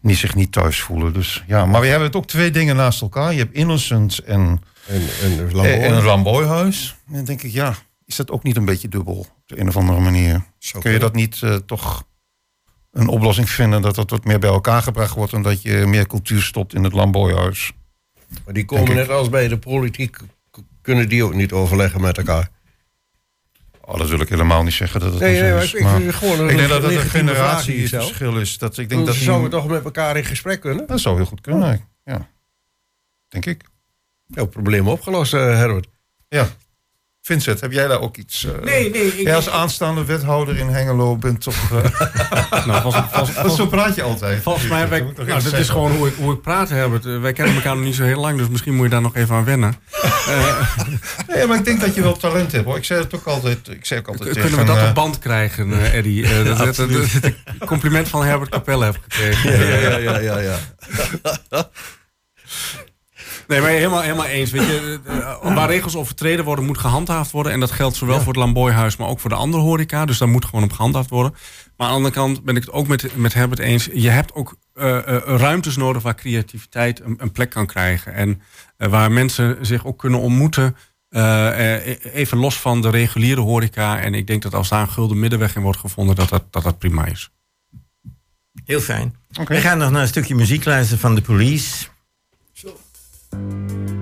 niet, 0.00 0.16
zich 0.18 0.34
niet 0.34 0.52
thuis 0.52 0.80
voelen. 0.80 1.12
Dus 1.12 1.44
ja, 1.46 1.66
maar 1.66 1.80
we 1.80 1.86
hebben 1.86 2.06
het 2.06 2.16
ook 2.16 2.26
twee 2.26 2.50
dingen 2.50 2.76
naast 2.76 3.00
elkaar. 3.00 3.32
Je 3.32 3.38
hebt 3.38 3.54
Innocent 3.54 4.18
en, 4.18 4.60
En, 4.86 4.94
en 5.22 5.38
en, 5.48 5.82
en 5.82 5.92
een 5.92 6.04
Lamboyhuis. 6.04 6.96
En 7.08 7.12
dan 7.14 7.24
denk 7.24 7.42
ik, 7.42 7.50
ja, 7.50 7.74
is 8.04 8.16
dat 8.16 8.30
ook 8.30 8.42
niet 8.42 8.56
een 8.56 8.64
beetje 8.64 8.88
dubbel 8.88 9.14
op 9.18 9.30
de 9.46 9.60
een 9.60 9.68
of 9.68 9.76
andere 9.76 10.00
manier? 10.00 10.42
Zou 10.58 10.82
Kun 10.82 10.92
je 10.92 10.98
dat 10.98 11.14
niet 11.14 11.42
eh, 11.42 11.54
toch 11.54 12.04
een 12.92 13.08
oplossing 13.08 13.50
vinden 13.50 13.82
dat 13.82 13.94
dat 13.94 14.10
wat 14.10 14.24
meer 14.24 14.38
bij 14.38 14.50
elkaar 14.50 14.82
gebracht 14.82 15.14
wordt 15.14 15.32
en 15.32 15.42
dat 15.42 15.62
je 15.62 15.72
meer 15.86 16.06
cultuur 16.06 16.42
stopt 16.42 16.74
in 16.74 16.84
het 16.84 16.92
Lamboyhuis? 16.92 17.72
Maar 18.44 18.54
die 18.54 18.64
komen 18.64 18.84
Denk 18.86 18.98
ik. 18.98 19.06
net 19.06 19.16
als 19.16 19.28
bij 19.28 19.48
de 19.48 19.58
politiek, 19.58 20.16
kunnen 20.82 21.08
die 21.08 21.24
ook 21.24 21.34
niet 21.34 21.52
overleggen 21.52 22.00
met 22.00 22.18
elkaar. 22.18 22.48
Oh, 23.80 23.98
dat 23.98 24.08
wil 24.08 24.20
ik 24.20 24.28
helemaal 24.28 24.62
niet 24.62 24.72
zeggen 24.72 25.00
dat 25.00 25.10
het 25.12 25.20
Nee, 25.20 25.56
is. 25.62 25.74
ik- 25.74 25.82
maar 25.82 26.12
gewoon 26.12 26.40
een 26.40 26.48
ik 26.48 26.56
denk 26.56 26.68
dat 26.68 26.82
het 26.82 26.92
een 26.92 26.98
generatieverschil 27.00 28.36
is. 28.40 28.58
Dat, 28.58 28.78
ik 28.78 28.88
denk 28.88 29.06
dat 29.06 29.14
zouden 29.14 29.50
die- 29.50 29.58
we 29.58 29.64
toch 29.64 29.74
met 29.74 29.84
elkaar 29.84 30.16
in 30.16 30.24
gesprek 30.24 30.60
kunnen? 30.60 30.86
Dat 30.86 31.00
zou 31.00 31.16
heel 31.16 31.24
goed 31.26 31.40
kunnen, 31.40 31.88
ja. 32.04 32.28
Denk 33.28 33.46
ik. 33.46 33.64
Ja, 34.26 34.44
probleem 34.44 34.88
opgelost, 34.88 35.34
eh, 35.34 35.40
Herbert. 35.40 35.86
Ja. 36.28 36.46
Vincent, 37.22 37.60
heb 37.60 37.72
jij 37.72 37.86
daar 37.88 38.00
ook 38.00 38.16
iets... 38.16 38.44
eh, 38.44 38.52
Nee, 38.64 38.90
nee, 38.90 39.02
ik- 39.18 39.22
jij 39.26 39.34
als 39.34 39.48
aanstaande 39.50 40.04
wethouder 40.04 40.56
in 40.56 40.68
Hengelo 40.68 41.16
bent 41.16 41.40
toch... 41.40 41.70
eh, 41.72 42.00
Nou, 42.66 42.82
volgens, 42.82 43.04
volgens, 43.12 43.36
dat 43.42 43.54
zo 43.54 43.66
praat 43.66 43.94
je 43.94 44.02
altijd. 44.02 44.42
Volgens 44.42 44.68
mij, 44.68 44.88
wij, 44.98 45.00
nou, 45.00 45.42
dat 45.42 45.52
is 45.52 45.68
gewoon 45.68 45.92
hoe 45.96 46.08
ik, 46.08 46.14
hoe 46.14 46.32
ik 46.34 46.40
praat, 46.40 46.68
Herbert. 46.68 47.04
Wij 47.04 47.32
kennen 47.32 47.54
elkaar 47.54 47.74
nog 47.76 47.84
niet 47.84 47.94
zo 47.94 48.02
heel 48.02 48.20
lang, 48.20 48.38
dus 48.38 48.48
misschien 48.48 48.74
moet 48.74 48.84
je 48.84 48.90
daar 48.90 49.00
nog 49.00 49.14
even 49.16 49.34
aan 49.34 49.44
wennen. 49.44 49.74
Nee, 51.26 51.46
maar 51.46 51.56
ik 51.58 51.64
denk 51.64 51.80
dat 51.80 51.94
je 51.94 52.02
wel 52.02 52.16
talent 52.16 52.52
hebt. 52.52 52.64
Hoor. 52.64 52.76
Ik 52.76 52.84
zei 52.84 53.00
het 53.02 53.14
ook 53.14 53.26
altijd. 53.26 53.68
Ik 53.68 53.84
zei 53.86 54.00
ook 54.00 54.08
altijd 54.08 54.38
Kunnen 54.38 54.58
we 54.58 54.64
dat 54.64 54.88
op 54.88 54.94
band 54.94 55.18
krijgen, 55.18 55.72
eh, 55.72 55.94
Eddie? 55.94 56.24
Eh, 56.24 56.44
dat, 56.44 56.58
dat, 56.58 56.76
dat, 56.76 56.88
dat 56.90 57.24
ik 57.24 57.36
een 57.58 57.66
compliment 57.66 58.08
van 58.08 58.24
Herbert 58.24 58.50
Capelle 58.50 58.84
heb 58.84 58.98
gekregen. 59.02 59.52
Ja, 59.52 59.96
ja, 59.98 60.18
ja, 60.18 60.38
ja. 60.38 60.58
ja. 61.50 61.70
Nee, 63.48 63.60
maar 63.60 63.70
helemaal, 63.70 64.00
helemaal 64.00 64.26
eens. 64.26 64.50
Weet 64.50 64.66
je, 64.66 65.00
eh, 65.04 65.54
waar 65.54 65.68
regels 65.68 65.96
overtreden 65.96 66.44
worden, 66.44 66.64
moet 66.64 66.78
gehandhaafd 66.78 67.30
worden. 67.30 67.52
En 67.52 67.60
dat 67.60 67.70
geldt 67.70 67.96
zowel 67.96 68.18
voor 68.18 68.26
het 68.32 68.36
Lamboyhuis, 68.36 68.96
maar 68.96 69.08
ook 69.08 69.20
voor 69.20 69.30
de 69.30 69.36
andere 69.36 69.62
horeca. 69.62 70.04
Dus 70.04 70.18
daar 70.18 70.28
moet 70.28 70.44
gewoon 70.44 70.64
op 70.64 70.72
gehandhaafd 70.72 71.10
worden. 71.10 71.32
Maar 71.76 71.86
aan 71.86 71.92
de 71.92 71.96
andere 71.96 72.14
kant 72.14 72.44
ben 72.44 72.56
ik 72.56 72.62
het 72.64 72.72
ook 72.72 72.86
met, 72.86 73.16
met 73.16 73.34
Herbert 73.34 73.60
eens. 73.60 73.88
Je 73.92 74.08
hebt 74.10 74.34
ook 74.34 74.56
eh, 74.74 74.96
eh, 74.98 75.22
ruimtes 75.38 75.76
nodig 75.76 76.02
waar 76.02 76.14
creativiteit 76.14 77.00
een, 77.04 77.14
een 77.18 77.32
plek 77.32 77.50
kan 77.50 77.66
krijgen. 77.66 78.14
En 78.14 78.40
eh, 78.76 78.88
waar 78.88 79.12
mensen 79.12 79.58
zich 79.60 79.86
ook 79.86 79.98
kunnen 79.98 80.20
ontmoeten. 80.20 80.76
eh, 81.08 81.74
eh, 81.90 81.96
even 82.14 82.38
los 82.38 82.60
van 82.60 82.82
de 82.82 82.90
reguliere 82.90 83.40
horeca. 83.40 84.00
En 84.00 84.14
ik 84.14 84.26
denk 84.26 84.42
dat 84.42 84.54
als 84.54 84.68
daar 84.68 84.80
een 84.80 84.88
gulden 84.90 85.18
middenweg 85.18 85.56
in 85.56 85.62
wordt 85.62 85.78
gevonden, 85.78 86.16
dat 86.16 86.28
dat, 86.28 86.44
dat, 86.50 86.62
dat 86.62 86.78
prima 86.78 87.06
is. 87.06 87.30
Heel 88.64 88.80
fijn. 88.80 89.14
We 89.44 89.60
gaan 89.60 89.78
nog 89.78 89.90
naar 89.90 90.02
een 90.02 90.08
stukje 90.08 90.34
muziek 90.34 90.64
luisteren 90.64 91.00
van 91.00 91.14
de 91.14 91.20
police. 91.22 91.86
you 93.36 93.95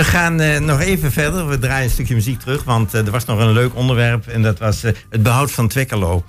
We 0.00 0.06
gaan 0.06 0.40
eh, 0.40 0.60
nog 0.60 0.80
even 0.80 1.12
verder. 1.12 1.48
We 1.48 1.58
draaien 1.58 1.84
een 1.84 1.90
stukje 1.90 2.14
muziek 2.14 2.40
terug, 2.40 2.64
want 2.64 2.94
eh, 2.94 3.04
er 3.06 3.10
was 3.10 3.24
nog 3.24 3.38
een 3.38 3.52
leuk 3.52 3.74
onderwerp. 3.74 4.26
En 4.26 4.42
dat 4.42 4.58
was 4.58 4.82
eh, 4.82 4.92
het 5.10 5.22
behoud 5.22 5.50
van 5.50 5.68
Twekkelo. 5.68 6.24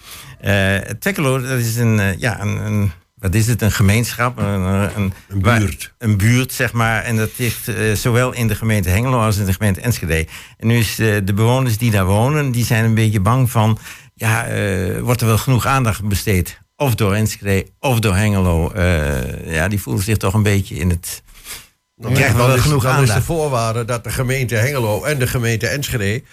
Twekkelo, 1.00 1.42
dat 1.42 1.60
is 1.60 1.76
een, 1.76 2.16
ja, 2.20 2.42
een, 2.42 2.66
een, 2.66 2.92
wat 3.16 3.34
is 3.34 3.48
het, 3.48 3.62
een 3.62 3.72
gemeenschap. 3.72 4.38
Een, 4.38 4.46
een, 4.46 5.14
Een 5.30 5.42
waar- 5.42 5.60
buurt. 5.60 5.94
een 5.98 6.18
buurt, 6.18 6.54
zeg 6.54 6.72
maar. 6.74 7.04
En 7.04 7.16
dat 7.18 7.30
ligt 7.36 7.72
zowel 7.94 8.34
in 8.34 8.48
de 8.48 8.56
gemeente 8.56 8.90
Hengelo 8.90 9.22
als 9.22 9.38
in 9.38 9.46
de 9.46 9.54
gemeente 9.54 9.82
Enschede. 9.82 10.28
En 10.58 10.68
nu 10.68 10.78
is 10.78 10.96
de 10.96 11.34
bewoners 11.36 11.78
die 11.78 11.92
daar 11.92 12.06
wonen, 12.06 12.52
die 12.52 12.66
zijn 12.66 12.86
een 12.86 12.96
beetje 12.96 13.20
bang 13.20 13.52
van... 13.52 13.78
Ja, 14.14 14.46
wordt 15.02 15.22
er 15.22 15.28
wel 15.28 15.38
genoeg 15.38 15.66
aandacht 15.66 16.04
besteed? 16.08 16.60
Of 16.76 16.96
door 16.96 17.14
Enschede, 17.14 17.68
of 17.80 18.00
door 18.00 18.16
Hengelo. 18.16 18.72
Ja, 19.46 19.68
die 19.68 19.82
voelen 19.82 20.04
zich 20.04 20.18
toch 20.18 20.34
een 20.34 20.44
beetje 20.44 20.76
in 20.76 20.90
het... 20.90 21.24
Dan 22.02 22.14
krijgen 22.14 22.36
we 22.36 22.40
Dan 22.42 22.48
wel 22.48 22.56
is- 22.58 22.62
genoeg 22.62 23.00
is 23.02 23.14
de 23.14 23.22
voorwaarde 23.22 23.86
dat 23.86 24.04
de 24.04 24.10
gemeente 24.10 24.56
Hengelo 24.56 25.04
en 25.04 25.20
de 25.20 25.28
gemeente 25.28 25.68
Enschede 25.68 26.24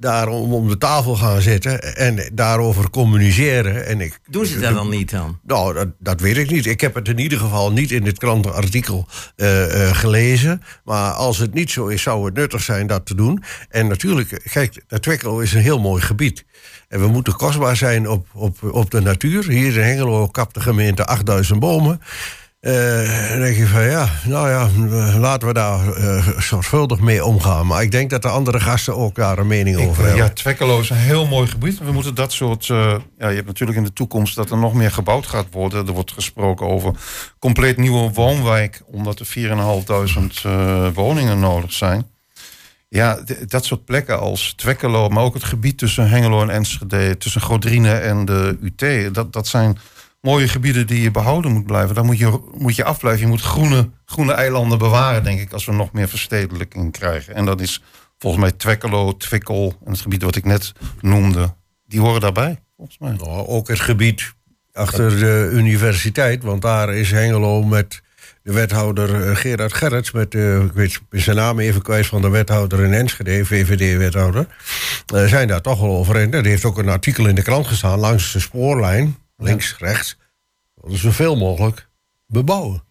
daarom 0.00 0.52
om 0.52 0.68
de 0.68 0.78
tafel 0.78 1.16
gaan 1.16 1.40
zitten 1.40 1.96
en 1.96 2.30
daarover 2.32 2.90
communiceren. 2.90 3.86
En 3.86 4.00
ik, 4.00 4.18
Doen 4.26 4.46
ze 4.46 4.60
dat 4.60 4.74
dan 4.74 4.88
niet 4.88 5.10
dan? 5.10 5.38
Nou, 5.46 5.74
dat, 5.74 5.88
dat 5.98 6.20
weet 6.20 6.36
ik 6.36 6.50
niet. 6.50 6.66
Ik 6.66 6.80
heb 6.80 6.94
het 6.94 7.08
in 7.08 7.18
ieder 7.18 7.38
geval 7.38 7.72
niet 7.72 7.90
in 7.90 8.04
dit 8.04 8.18
krantenartikel 8.18 9.06
eh, 9.36 9.88
eh, 9.88 9.96
gelezen. 9.96 10.62
Maar 10.84 11.10
als 11.12 11.38
het 11.38 11.54
niet 11.54 11.70
zo 11.70 11.86
is, 11.86 12.02
zou 12.02 12.24
het 12.24 12.34
nuttig 12.34 12.62
zijn 12.62 12.86
dat 12.86 13.06
te 13.06 13.14
doen. 13.14 13.42
En 13.68 13.86
natuurlijk, 13.86 14.40
kijk, 14.52 14.82
Twekkelo 15.00 15.38
is 15.38 15.52
een 15.54 15.60
heel 15.60 15.80
mooi 15.80 16.02
gebied. 16.02 16.44
En 16.88 17.00
we 17.00 17.06
moeten 17.06 17.32
kostbaar 17.36 17.76
zijn 17.76 18.08
op, 18.08 18.26
op, 18.34 18.56
op 18.62 18.90
de 18.90 19.00
natuur. 19.00 19.48
Hier 19.48 19.76
in 19.76 19.82
Hengelo 19.82 20.26
kapt 20.26 20.54
de 20.54 20.60
gemeente 20.60 21.04
8000 21.04 21.60
bomen. 21.60 22.00
Eh, 22.60 23.30
dan 23.30 23.40
denk 23.40 23.56
je 23.56 23.66
van 23.66 23.82
ja, 23.82 24.08
nou 24.24 24.48
ja, 24.48 24.68
laten 25.18 25.48
we 25.48 25.54
daar 25.54 25.92
eh, 25.92 26.28
zorgvuldig 26.38 27.00
mee 27.00 27.24
omgaan. 27.24 27.66
Maar 27.66 27.82
ik 27.82 27.90
denk 27.90 28.10
dat 28.10 28.22
de 28.22 28.28
andere 28.28 28.60
gasten 28.60 28.96
ook 28.96 29.14
daar 29.14 29.38
een 29.38 29.46
mening 29.46 29.76
over 29.76 30.04
hebben. 30.04 30.24
Ja, 30.24 30.28
Twekkelo 30.30 30.80
is 30.80 30.90
een 30.90 30.96
heel 30.96 31.26
mooi 31.26 31.48
gebied. 31.48 31.78
We 31.78 31.92
moeten 31.92 32.14
dat 32.14 32.32
soort. 32.32 32.70
eh, 32.70 32.94
ja, 33.18 33.28
je 33.28 33.34
hebt 33.34 33.46
natuurlijk 33.46 33.78
in 33.78 33.84
de 33.84 33.92
toekomst 33.92 34.34
dat 34.34 34.50
er 34.50 34.58
nog 34.58 34.74
meer 34.74 34.90
gebouwd 34.90 35.26
gaat 35.26 35.46
worden. 35.50 35.86
Er 35.86 35.92
wordt 35.92 36.12
gesproken 36.12 36.66
over 36.66 36.92
compleet 37.38 37.76
nieuwe 37.76 38.10
woonwijk, 38.12 38.82
omdat 38.86 39.18
er 39.20 39.26
4.500 39.26 40.44
eh 40.44 40.86
woningen 40.94 41.40
nodig 41.40 41.72
zijn. 41.72 42.06
Ja, 42.88 43.18
dat 43.46 43.64
soort 43.64 43.84
plekken 43.84 44.20
als 44.20 44.52
Twekkelo, 44.56 45.08
maar 45.08 45.24
ook 45.24 45.34
het 45.34 45.44
gebied 45.44 45.78
tussen 45.78 46.08
Hengelo 46.08 46.42
en 46.42 46.50
Enschede, 46.50 47.16
tussen 47.16 47.40
Godrine 47.40 47.92
en 47.92 48.24
de 48.24 48.58
UT, 48.62 49.14
dat, 49.14 49.32
dat 49.32 49.46
zijn 49.46 49.78
mooie 50.20 50.48
gebieden 50.48 50.86
die 50.86 51.02
je 51.02 51.10
behouden 51.10 51.52
moet 51.52 51.66
blijven. 51.66 51.94
Daar 51.94 52.04
moet 52.04 52.18
je, 52.18 52.40
moet 52.54 52.76
je 52.76 52.84
afblijven. 52.84 53.20
Je 53.20 53.26
moet 53.26 53.40
groene, 53.40 53.90
groene 54.04 54.32
eilanden 54.32 54.78
bewaren, 54.78 55.24
denk 55.24 55.40
ik, 55.40 55.52
als 55.52 55.64
we 55.64 55.72
nog 55.72 55.92
meer 55.92 56.08
verstedelijking 56.08 56.92
krijgen. 56.92 57.34
En 57.34 57.44
dat 57.44 57.60
is 57.60 57.82
volgens 58.18 58.42
mij 58.42 58.52
Twekkelo, 58.52 59.16
Twikkel 59.16 59.74
en 59.84 59.90
het 59.90 60.00
gebied 60.00 60.22
wat 60.22 60.36
ik 60.36 60.44
net 60.44 60.72
noemde. 61.00 61.54
Die 61.86 62.00
horen 62.00 62.20
daarbij, 62.20 62.58
volgens 62.76 62.98
mij. 62.98 63.12
Nou, 63.12 63.46
ook 63.46 63.68
het 63.68 63.80
gebied 63.80 64.34
achter 64.72 65.18
de 65.18 65.50
universiteit, 65.52 66.42
want 66.42 66.62
daar 66.62 66.94
is 66.94 67.10
Hengelo 67.10 67.62
met 67.62 68.02
de 68.42 68.52
wethouder 68.52 69.28
eh, 69.28 69.36
Gerard 69.36 69.72
Gerrits... 69.72 70.10
met, 70.10 70.34
eh, 70.34 70.62
ik 70.64 70.72
weet 70.72 71.00
zijn 71.10 71.36
naam 71.36 71.58
even 71.58 71.82
kwijt 71.82 72.06
van 72.06 72.22
de 72.22 72.28
wethouder 72.28 72.84
in 72.84 72.92
Enschede, 72.92 73.44
VVD-wethouder... 73.44 74.46
eh, 75.14 75.24
zijn 75.24 75.48
daar 75.48 75.60
toch 75.60 75.80
wel 75.80 75.96
over 75.96 76.16
in. 76.16 76.32
Er 76.32 76.44
heeft 76.44 76.64
ook 76.64 76.78
een 76.78 76.88
artikel 76.88 77.26
in 77.26 77.34
de 77.34 77.42
krant 77.42 77.66
gestaan 77.66 77.98
langs 77.98 78.32
de 78.32 78.40
spoorlijn, 78.40 79.16
links, 79.38 79.76
rechts... 79.78 80.16
zoveel 80.86 81.36
mogelijk 81.36 81.88
bebouwen. 82.26 82.86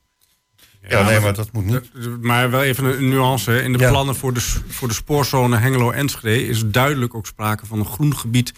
Ja, 0.89 1.03
nee, 1.03 1.19
maar 1.19 1.33
dat 1.33 1.51
moet 1.51 1.65
niet. 1.65 1.81
Maar 2.21 2.51
wel 2.51 2.63
even 2.63 2.85
een 2.85 3.09
nuance. 3.09 3.51
hè. 3.51 3.61
In 3.61 3.73
de 3.73 3.79
Ja. 3.79 3.89
plannen 3.89 4.15
voor 4.15 4.33
de, 4.33 4.39
voor 4.67 4.87
de 4.87 4.93
spoorzone 4.93 5.57
Hengelo-Enschede 5.57 6.47
is 6.47 6.63
duidelijk 6.65 7.15
ook 7.15 7.25
sprake 7.27 7.65
van 7.65 7.79
een 7.79 7.85
groen 7.85 8.15
gebied 8.17 8.53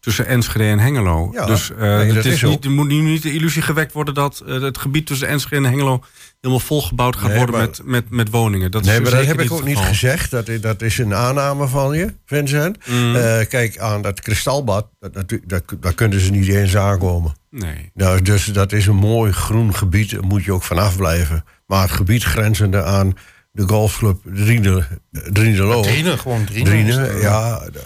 tussen 0.00 0.26
Enschede 0.26 0.64
en 0.64 0.78
Hengelo. 0.78 1.28
Ja, 1.32 1.46
dus 1.46 1.70
eh, 1.70 1.76
nee, 1.78 1.88
het 2.06 2.14
dat 2.14 2.24
is 2.24 2.32
is 2.32 2.42
niet, 2.42 2.64
er 2.64 2.70
moet 2.70 2.86
nu 2.88 3.00
niet 3.00 3.22
de 3.22 3.32
illusie 3.32 3.62
gewekt 3.62 3.92
worden 3.92 4.14
dat 4.14 4.40
eh, 4.46 4.60
het 4.60 4.78
gebied 4.78 5.06
tussen 5.06 5.28
Enschede 5.28 5.56
en 5.56 5.70
Hengelo 5.70 6.04
helemaal 6.44 6.66
volgebouwd 6.66 7.16
gaat 7.16 7.28
Nee, 7.28 7.36
worden 7.36 7.56
maar- 7.56 7.66
met, 7.66 7.80
met, 7.84 8.10
met 8.10 8.30
woningen. 8.30 8.70
Dat 8.70 8.84
nee, 8.84 8.94
is 8.96 9.00
maar 9.00 9.10
dat 9.10 9.26
heb 9.26 9.40
ik 9.40 9.52
ook 9.52 9.64
niet 9.64 9.78
gezegd. 9.78 10.30
Dat, 10.30 10.48
is- 10.48 10.60
dat 10.60 10.82
is 10.82 10.98
een 10.98 11.14
aanname 11.14 11.68
van 11.68 11.96
je, 11.96 12.14
Vincent. 12.26 12.78
Mm. 12.86 13.16
Eh, 13.16 13.46
kijk, 13.48 13.78
aan 13.78 14.02
dat 14.02 14.20
kristalbad, 14.20 14.88
dat, 15.00 15.24
dat, 15.46 15.62
daar 15.80 15.94
kunnen 15.94 16.20
ze 16.20 16.30
niet 16.30 16.48
eens 16.48 16.76
aankomen. 16.76 17.34
Nee. 17.50 17.90
Nou, 17.94 18.22
dus 18.22 18.44
dat 18.44 18.72
is 18.72 18.86
een 18.86 18.96
mooi 18.96 19.32
groen 19.32 19.74
gebied, 19.74 20.10
daar 20.10 20.22
moet 20.24 20.44
je 20.44 20.52
ook 20.52 20.62
vanaf 20.62 20.96
blijven. 20.96 21.44
Maar 21.66 21.82
het 21.82 21.90
gebied 21.90 22.22
grenzende 22.24 22.82
aan 22.82 23.12
de 23.52 23.62
golfclub 23.68 24.18
Driene, 24.34 24.84
Drienelo. 25.10 25.82
Driene, 25.82 26.18
gewoon 26.18 26.44
Driene. 26.44 26.64
Driene, 26.64 27.18
ja. 27.20 27.58
d- 27.58 27.78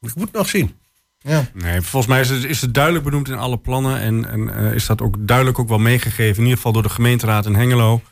Ik 0.08 0.14
moet 0.14 0.32
nog 0.32 0.48
zien. 0.48 0.74
Ja. 1.22 1.44
Nee, 1.54 1.80
volgens 1.80 2.12
mij 2.12 2.20
is 2.20 2.28
het, 2.28 2.44
is 2.44 2.60
het 2.60 2.74
duidelijk 2.74 3.04
benoemd 3.04 3.28
in 3.28 3.38
alle 3.38 3.58
plannen. 3.58 4.00
En, 4.00 4.30
en 4.30 4.54
eh, 4.54 4.74
is 4.74 4.86
dat 4.86 5.02
ook 5.02 5.16
duidelijk 5.18 5.58
ook 5.58 5.68
wel 5.68 5.78
meegegeven, 5.78 6.36
in 6.36 6.42
ieder 6.42 6.56
geval 6.56 6.72
door 6.72 6.82
de 6.82 6.88
gemeenteraad 6.88 7.46
in 7.46 7.54
Hengelo. 7.54 8.02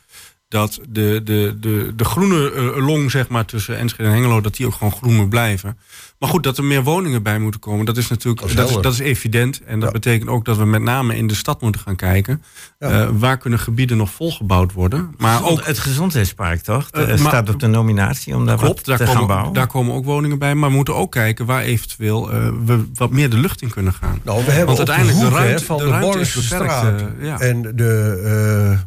Dat 0.51 0.81
de, 0.89 1.21
de, 1.25 1.57
de, 1.61 1.93
de 1.97 2.05
groene 2.05 2.53
eh, 2.53 2.87
long, 2.87 3.11
zeg 3.11 3.29
maar, 3.29 3.45
tussen 3.45 3.79
Enschede 3.79 4.09
en 4.09 4.15
Hengelo, 4.15 4.41
dat 4.41 4.57
die 4.57 4.67
ook 4.67 4.75
gewoon 4.75 4.93
groen 4.93 5.15
moet 5.15 5.29
blijven. 5.29 5.79
Maar 6.19 6.29
goed, 6.29 6.43
dat 6.43 6.59
er 6.59 6.65
meer 6.65 6.83
woningen 6.83 7.23
bij 7.23 7.39
moeten 7.39 7.61
komen, 7.61 7.85
dat 7.87 7.97
is 7.97 8.09
natuurlijk 8.09 8.41
Dat 8.41 8.51
is 8.51 8.57
dat 8.57 8.65
is, 8.67 8.73
helder. 8.73 8.91
dat 8.91 9.01
is 9.01 9.07
evident. 9.07 9.61
En 9.65 9.79
dat 9.81 9.89
Ja. 9.89 9.95
betekent 9.95 10.31
ook 10.31 10.45
dat 10.45 10.57
we 10.57 10.65
met 10.65 10.83
name 10.83 11.17
in 11.17 11.27
de 11.27 11.35
stad 11.35 11.61
moeten 11.61 11.81
gaan 11.81 11.97
kijken. 11.97 12.43
Ja. 12.79 12.89
eh, 12.91 13.09
waar 13.13 13.39
kunnen 13.39 13.59
gebieden 13.59 13.97
nog 13.97 14.11
volgebouwd 14.11 14.73
worden? 14.73 15.15
Maar 15.19 15.37
Gezond- 15.39 15.61
ook 15.61 15.67
het 15.67 15.79
gezondheidspark, 15.79 16.61
toch? 16.63 16.89
Maar- 16.93 17.19
staat 17.19 17.49
op 17.49 17.61
de 17.61 17.67
nominatie 17.67 18.35
om 18.37 18.47
daar 18.47 18.57
Klopt, 18.57 18.77
wat 18.77 18.85
daar 18.87 18.97
te 18.99 19.05
gaan 19.05 19.13
komen, 19.15 19.29
bouwen. 19.29 19.53
daar 19.55 19.67
komen 19.67 19.95
ook 19.95 20.05
woningen 20.05 20.39
bij. 20.39 20.55
Maar 20.55 20.69
we 20.71 20.75
moeten 20.77 20.95
ook 20.95 21.13
kijken 21.13 21.47
waar 21.47 21.63
eventueel 21.63 22.29
we 22.67 22.85
wat 22.95 23.11
meer 23.11 23.31
de 23.31 23.39
lucht 23.39 23.63
in 23.63 23.71
kunnen 23.71 23.93
gaan. 23.93 24.21
Nou, 24.25 24.45
we 24.45 24.51
hebben 24.51 24.75
Want 24.75 24.87
de 24.87 24.93
uiteindelijk 24.93 25.19
de 25.19 25.25
hoek, 25.25 25.35
hè, 25.39 25.45
ruimte- 25.45 25.65
van 25.65 25.79
de 25.79 25.85
de, 25.85 25.91
ruimte 25.91 26.19
is 26.21 26.49
beperkt, 26.49 27.05
ja. 27.21 27.39
en 27.41 27.63
de 27.63 28.79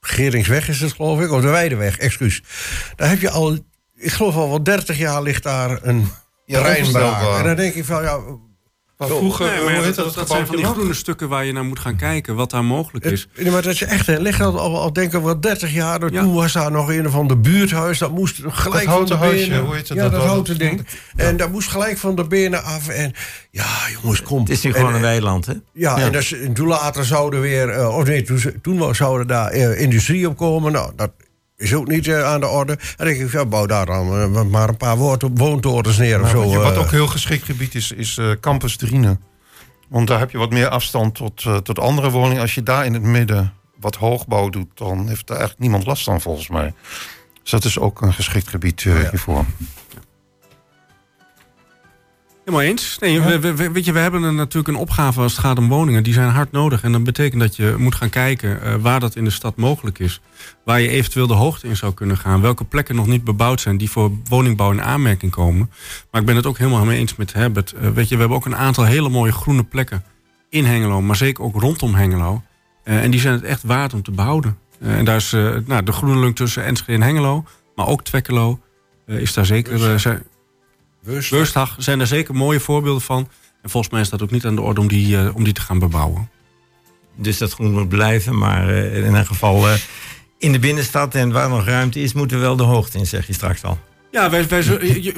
Geringsweg 0.00 0.68
is 0.68 0.80
het, 0.80 0.92
geloof 0.92 1.20
ik. 1.20 1.30
Of 1.30 1.40
de 1.40 1.48
Weideweg, 1.48 1.98
excuus. 1.98 2.42
Daar 2.96 3.08
heb 3.08 3.20
je 3.20 3.30
al, 3.30 3.58
ik 3.96 4.12
geloof 4.12 4.34
al 4.34 4.48
wel 4.48 4.62
30 4.62 4.98
jaar 4.98 5.22
ligt 5.22 5.42
daar 5.42 5.78
een 5.82 6.08
Ja. 7.32 7.38
En 7.38 7.44
dan 7.44 7.56
denk 7.56 7.74
ik 7.74 7.84
van, 7.84 8.02
ja, 8.02 8.18
Maar 9.00 9.08
vroeger, 9.08 9.46
Nee, 9.46 9.54
maar 9.54 9.62
hoe 9.62 9.72
ja, 9.72 9.82
heet 9.82 9.94
dat, 9.94 10.04
dat, 10.04 10.14
dat 10.14 10.28
zijn 10.28 10.46
van 10.46 10.56
die 10.56 10.64
groene 10.64 10.94
stukken 10.94 11.28
waar 11.28 11.44
je 11.44 11.52
naar 11.52 11.64
moet 11.64 11.78
gaan 11.78 11.96
kijken, 11.96 12.34
wat 12.34 12.50
daar 12.50 12.64
mogelijk 12.64 13.04
is. 13.04 13.20
Het, 13.32 13.42
nee, 13.42 13.52
maar 13.52 13.62
dat 13.62 13.72
is 13.72 13.82
echt, 13.82 14.06
er 14.08 14.20
ligt 14.20 14.40
al, 14.40 14.58
al, 14.58 14.80
al 14.80 14.92
denk 14.92 15.12
ik 15.14 15.22
wel 15.22 15.40
30 15.40 15.72
jaar. 15.72 16.12
Ja. 16.12 16.22
Toen 16.22 16.34
was 16.34 16.52
daar 16.52 16.70
nog 16.70 16.88
een 16.88 17.06
of 17.06 17.14
ander 17.14 17.40
buurthuis. 17.40 17.98
Dat 17.98 18.10
moest 18.10 18.40
gelijk 18.46 18.84
Dat 18.84 18.94
van 18.94 19.06
de 19.06 19.14
huisje, 19.14 19.48
benen. 19.48 19.64
hoe 19.64 19.74
heet 19.74 19.88
het? 19.88 19.98
Ja, 19.98 20.08
Dat 20.08 20.22
houten 20.24 20.58
ding. 20.58 20.86
En 21.16 21.36
dat 21.36 21.50
moest 21.50 21.68
gelijk 21.68 21.98
van 21.98 22.14
de 22.14 22.24
benen 22.24 22.64
af. 22.64 22.88
En 22.88 23.12
ja, 23.50 23.66
jongens, 24.02 24.22
kom. 24.22 24.40
Het 24.40 24.50
is 24.50 24.62
nu 24.62 24.70
En, 24.70 24.76
gewoon 24.76 24.90
een 24.90 24.96
eh, 24.96 25.02
weiland, 25.02 25.46
hè? 25.46 25.54
Ja, 25.72 25.98
en, 25.98 26.12
dat 26.12 26.22
is, 26.22 26.32
en 26.32 26.52
toen 26.52 26.66
later 26.68 27.04
zouden 27.04 27.40
weer... 27.40 27.68
eh, 27.70 27.96
of 27.96 28.04
nee, 28.04 28.22
toen, 28.22 28.42
toen 28.62 28.94
zouden 28.94 29.26
daar 29.26 29.50
eh, 29.50 29.80
industrie 29.80 30.28
op 30.28 30.36
komen. 30.36 30.72
Nou, 30.72 30.92
dat 30.96 31.10
is 31.60 31.74
ook 31.74 31.88
niet 31.88 32.06
eh, 32.06 32.24
aan 32.24 32.40
de 32.40 32.48
orde. 32.48 32.72
En 32.72 32.78
dan 32.96 33.06
denk 33.06 33.20
ik, 33.20 33.32
ja, 33.32 33.46
bouw 33.46 33.66
daar 33.66 33.86
dan 33.86 34.34
eh, 34.36 34.42
maar 34.42 34.68
een 34.68 34.76
paar 34.76 34.96
woontorens 35.34 35.98
neer 35.98 36.22
of 36.22 36.30
zo. 36.30 36.44
wat, 36.44 36.62
wat 36.62 36.74
eh. 36.74 36.80
ook 36.80 36.90
heel 36.90 37.06
geschikt 37.06 37.44
gebied 37.44 37.74
is, 37.74 37.92
is 37.92 38.20
Campus 38.40 38.76
Driene. 38.76 39.18
Want 39.88 40.08
daar 40.08 40.18
heb 40.18 40.30
je 40.30 40.38
wat 40.38 40.50
meer 40.50 40.68
afstand 40.68 41.14
tot, 41.14 41.42
tot 41.62 41.78
andere 41.78 42.10
woningen. 42.10 42.42
Als 42.42 42.54
je 42.54 42.62
daar 42.62 42.84
in 42.84 42.94
het 42.94 43.02
midden 43.02 43.52
wat 43.80 43.96
hoogbouw 43.96 44.48
doet, 44.48 44.68
dan 44.74 45.08
heeft 45.08 45.26
daar 45.26 45.36
eigenlijk 45.36 45.60
niemand 45.60 45.86
last 45.86 46.04
van 46.04 46.20
volgens 46.20 46.48
mij. 46.48 46.74
Dus 47.42 47.50
dat 47.50 47.64
is 47.64 47.78
ook 47.78 48.00
een 48.00 48.12
geschikt 48.12 48.48
gebied 48.48 48.84
eh, 48.84 48.94
hiervoor. 48.94 49.44
Helemaal 52.50 52.70
eens. 52.70 52.96
Nee, 53.00 53.20
we, 53.20 53.38
we- 53.40 53.54
we- 53.54 53.70
weet 53.72 53.84
je, 53.84 53.92
we 53.92 53.98
hebben 53.98 54.22
een, 54.22 54.34
natuurlijk 54.34 54.68
een 54.68 54.80
opgave 54.82 55.20
als 55.20 55.32
het 55.32 55.40
gaat 55.40 55.58
om 55.58 55.68
woningen. 55.68 56.02
Die 56.02 56.12
zijn 56.12 56.28
hard 56.28 56.52
nodig. 56.52 56.82
En 56.82 56.92
dat 56.92 57.04
betekent 57.04 57.40
dat 57.40 57.56
je 57.56 57.74
moet 57.78 57.94
gaan 57.94 58.10
kijken 58.10 58.62
eh, 58.62 58.74
waar 58.74 59.00
dat 59.00 59.16
in 59.16 59.24
de 59.24 59.30
stad 59.30 59.56
mogelijk 59.56 59.98
is. 59.98 60.20
Waar 60.64 60.80
je 60.80 60.88
eventueel 60.88 61.26
de 61.26 61.34
hoogte 61.34 61.66
in 61.68 61.76
zou 61.76 61.94
kunnen 61.94 62.16
gaan. 62.18 62.40
Welke 62.40 62.64
plekken 62.64 62.94
nog 62.96 63.06
niet 63.06 63.24
bebouwd 63.24 63.60
zijn 63.60 63.76
die 63.76 63.90
voor 63.90 64.10
woningbouw 64.28 64.70
in 64.72 64.82
aanmerking 64.82 65.32
komen. 65.32 65.70
Maar 66.10 66.20
ik 66.20 66.26
ben 66.26 66.36
het 66.36 66.46
ook 66.46 66.58
helemaal 66.58 66.84
mee 66.84 66.98
eens 66.98 67.16
met 67.16 67.32
Herbert. 67.32 67.72
Eh, 67.72 67.88
weet 67.90 68.08
je, 68.08 68.14
we 68.14 68.20
hebben 68.20 68.38
ook 68.38 68.46
een 68.46 68.56
aantal 68.56 68.84
hele 68.84 69.08
mooie 69.08 69.32
groene 69.32 69.64
plekken 69.64 70.04
in 70.48 70.64
Hengelo. 70.64 71.00
Maar 71.02 71.16
zeker 71.16 71.44
ook 71.44 71.60
rondom 71.60 71.94
Hengelo. 71.94 72.42
Eh, 72.84 73.02
en 73.02 73.10
die 73.10 73.20
zijn 73.20 73.34
het 73.34 73.44
echt 73.44 73.62
waard 73.62 73.94
om 73.94 74.02
te 74.02 74.10
behouden. 74.10 74.58
Eh, 74.80 74.98
en 74.98 75.04
daar 75.04 75.16
is 75.16 75.30
nou, 75.66 75.82
de 75.84 75.92
groene 75.92 76.20
lunk 76.20 76.36
tussen 76.36 76.64
Enschede 76.64 76.92
en 76.92 77.02
Hengelo. 77.02 77.44
Maar 77.74 77.86
ook 77.86 78.02
Twekkelo 78.04 78.60
is 79.06 79.32
daar 79.34 79.46
zeker... 79.46 80.00
eh, 81.06 81.66
zijn- 81.78 82.00
er 82.00 82.06
zeker 82.06 82.34
mooie 82.34 82.60
voorbeelden 82.60 83.02
van. 83.02 83.28
En 83.62 83.70
volgens 83.70 83.92
mij 83.92 84.00
is 84.02 84.08
dat 84.08 84.22
ook 84.22 84.30
niet 84.30 84.44
aan 84.46 84.54
de 84.54 84.60
orde 84.60 84.80
om 84.80 84.88
die, 84.88 85.16
eh, 85.18 85.34
om 85.36 85.44
die 85.44 85.52
te 85.52 85.60
gaan 85.60 85.78
bebouwen. 85.78 86.30
Dus 87.16 87.38
dat 87.38 87.52
groen 87.52 87.72
moet 87.72 87.88
blijven. 87.88 88.38
Maar 88.38 88.68
eh, 88.68 88.96
in 88.98 89.04
ieder 89.04 89.26
geval 89.26 89.68
eh, 89.68 89.74
in 90.38 90.52
de 90.52 90.58
binnenstad 90.58 91.14
en 91.14 91.32
waar 91.32 91.48
nog 91.48 91.64
ruimte 91.64 92.00
is, 92.00 92.12
moeten 92.12 92.36
we 92.36 92.42
wel 92.42 92.56
de 92.56 92.62
hoogte 92.62 92.98
in, 92.98 93.06
zeg 93.06 93.26
je 93.26 93.32
straks 93.32 93.62
al. 93.64 93.78
Ja, 94.12 94.30
wij, 94.30 94.48
wij, 94.48 94.62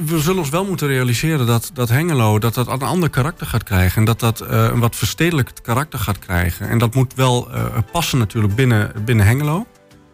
we 0.05 0.19
zullen 0.19 0.39
ons 0.39 0.49
wel 0.49 0.65
moeten 0.65 0.87
realiseren 0.87 1.45
dat, 1.45 1.71
dat 1.73 1.89
Hengelo 1.89 2.39
dat 2.39 2.53
dat 2.53 2.67
een 2.67 2.81
ander 2.81 3.09
karakter 3.09 3.47
gaat 3.47 3.63
krijgen. 3.63 3.97
En 3.97 4.05
dat 4.05 4.19
dat 4.19 4.39
eh, 4.41 4.63
een 4.63 4.79
wat 4.79 4.95
verstedelijkt 4.95 5.61
karakter 5.61 5.99
gaat 5.99 6.19
krijgen. 6.19 6.69
En 6.69 6.77
dat 6.77 6.93
moet 6.95 7.13
wel 7.13 7.51
eh, 7.51 7.65
passen 7.91 8.17
natuurlijk 8.17 8.55
binnen, 8.55 8.91
binnen 9.05 9.25
Hengelo. 9.25 9.65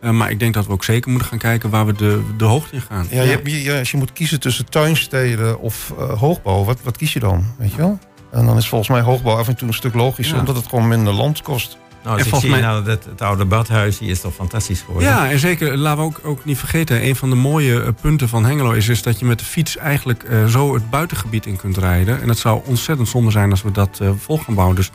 Eh, 0.02 0.12
maar 0.12 0.32
ik 0.32 0.39
denk 0.39 0.54
dat 0.54 0.66
we 0.66 0.72
ook 0.72 0.84
zeker 0.84 1.10
moeten 1.12 1.30
gaan 1.30 1.38
kijken 1.38 1.70
waar 1.70 1.86
we 1.86 1.93
de, 1.93 2.22
de 2.38 2.45
hoogte 2.45 2.76
in 2.76 2.82
gaan. 2.82 3.08
Ja, 3.10 3.22
je 3.22 3.30
hebt, 3.30 3.52
je, 3.52 3.78
als 3.80 3.91
je 3.91 3.97
moet 3.97 4.14
kiezen 4.14 4.39
tussen 4.39 4.66
tuinsteden 4.70 5.60
of 5.60 5.93
eh, 5.97 6.20
hoogbouw, 6.20 6.64
wat, 6.64 6.78
wat 6.84 6.97
kies 6.97 7.14
je 7.14 7.20
dan? 7.20 7.45
Weet 7.58 7.72
je 7.72 7.78
wel? 7.78 8.00
En 8.32 8.45
dan 8.45 8.58
is 8.58 8.68
volgens 8.68 8.89
mij 8.89 9.02
hoogbouw 9.02 9.38
af 9.38 9.47
en 9.47 9.56
toe 9.56 9.68
een 9.68 9.74
stuk 9.74 9.93
logischer, 9.93 10.34
Ja. 10.36 10.39
omdat 10.39 10.56
het 10.56 10.68
gewoon 10.68 10.88
minder 10.88 11.14
land 11.14 11.41
kost. 11.41 11.78
Nou, 12.04 12.12
als 12.12 12.20
En 12.20 12.24
ik 12.24 12.30
volgens 12.30 12.52
zie 12.52 12.62
mij- 12.62 12.72
nou 12.72 12.84
dat 12.86 13.04
het 13.06 13.22
oude 13.22 13.45
badhuis 13.45 14.00
hier 14.00 14.10
is 14.10 14.22
toch 14.22 14.34
fantastisch 14.34 14.82
geworden. 14.82 15.10
Ja, 15.10 15.30
en 15.30 15.39
zeker, 15.39 15.78
laten 15.78 16.00
we 16.00 16.06
ook, 16.06 16.20
ook 16.24 16.45
niet 16.45 16.58
vergeten... 16.58 17.06
een 17.06 17.16
van 17.16 17.30
de 17.30 17.36
mooie 17.36 17.82
eh, 17.82 17.89
punten 18.02 18.30
van 18.30 18.45
Hengelo 18.45 18.72
is, 18.72 18.88
is 18.88 19.02
dat 19.04 19.20
je 19.20 19.26
met 19.26 19.39
de 19.39 19.45
fiets... 19.45 19.78
eigenlijk 19.78 20.24
eh, 20.24 20.45
zo 20.45 20.74
het 20.74 20.89
buitengebied 20.89 21.45
in 21.45 21.56
kunt 21.56 21.78
rijden. 21.78 22.22
En 22.22 22.30
het 22.30 22.38
zou 22.38 22.62
ontzettend 22.66 23.08
zonde 23.08 23.32
zijn 23.32 23.52
als 23.52 23.62
we 23.62 23.72
dat 23.72 24.00
eh, 24.02 24.10
vol 24.18 24.38
gaan 24.38 24.56
bouwen. 24.56 24.76
Dus 24.76 24.91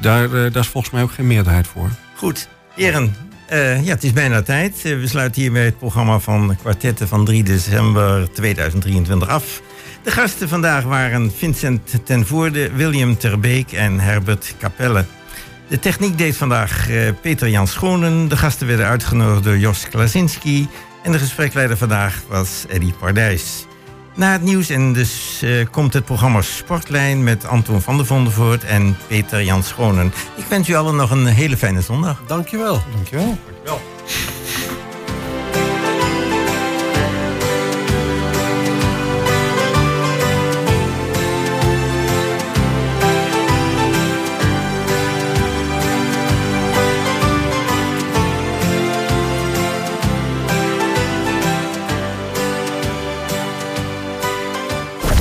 daar, 0.00 0.24
eh, 0.24 0.30
daar 0.30 0.56
is 0.62 0.68
volgens 0.68 0.92
mij 0.92 1.02
ook 1.02 1.12
geen 1.12 1.26
meerderheid 1.26 1.66
voor. 1.66 1.88
Goed, 2.14 2.48
heren. 2.74 3.14
Eh, 3.48 3.84
ja, 3.84 3.90
het 3.94 4.04
is 4.04 4.12
bijna 4.12 4.42
tijd. 4.42 4.74
Eh, 4.84 4.98
we 4.98 5.06
sluiten 5.06 5.42
hiermee 5.42 5.64
het 5.64 5.78
programma 5.78 6.18
van 6.18 6.56
kwartetten 6.60 7.08
van 7.08 7.24
3 7.24 7.42
december 7.42 8.32
2023 8.32 9.28
af. 9.28 9.62
De 10.02 10.10
gasten 10.10 10.48
vandaag 10.48 10.84
waren 10.84 11.32
Vincent 11.36 12.00
ten 12.04 12.26
Voorde, 12.26 12.72
William 12.72 13.16
Terbeek 13.16 13.72
en 13.72 14.00
Herbert 14.00 14.54
Capelle. 14.58 15.04
De 15.68 15.78
techniek 15.78 16.18
deed 16.18 16.36
vandaag 16.36 16.90
eh, 16.90 17.08
Peter 17.20 17.48
Jan 17.48 17.66
Schonen. 17.66 18.28
De 18.28 18.36
gasten 18.36 18.66
werden 18.66 18.86
uitgenodigd 18.86 19.44
door 19.44 19.58
Jos 19.58 19.88
Klasinski. 19.88 20.68
En 21.02 21.12
de 21.12 21.18
gespreksleider 21.18 21.76
vandaag 21.76 22.22
was 22.28 22.64
Eddy 22.68 22.92
Pardijs. 22.92 23.67
Na 24.18 24.32
het 24.32 24.42
nieuws 24.42 24.68
en 24.68 24.92
dus 24.92 25.42
eh, 25.42 25.66
komt 25.70 25.92
het 25.92 26.04
programma 26.04 26.42
Sportlijn 26.42 27.24
met 27.24 27.46
Anton 27.46 27.80
van 27.80 27.96
der 27.96 28.06
Vondervoort 28.06 28.64
en 28.64 28.96
Peter 29.06 29.42
Jan 29.44 29.62
Schonen. 29.62 30.12
Ik 30.36 30.44
wens 30.44 30.68
u 30.68 30.74
allen 30.74 30.96
nog 30.96 31.10
een 31.10 31.26
hele 31.26 31.56
fijne 31.56 31.80
zondag. 31.80 32.22
Dankjewel. 32.26 32.82
Dankjewel. 32.94 33.38
Wel. 33.64 33.80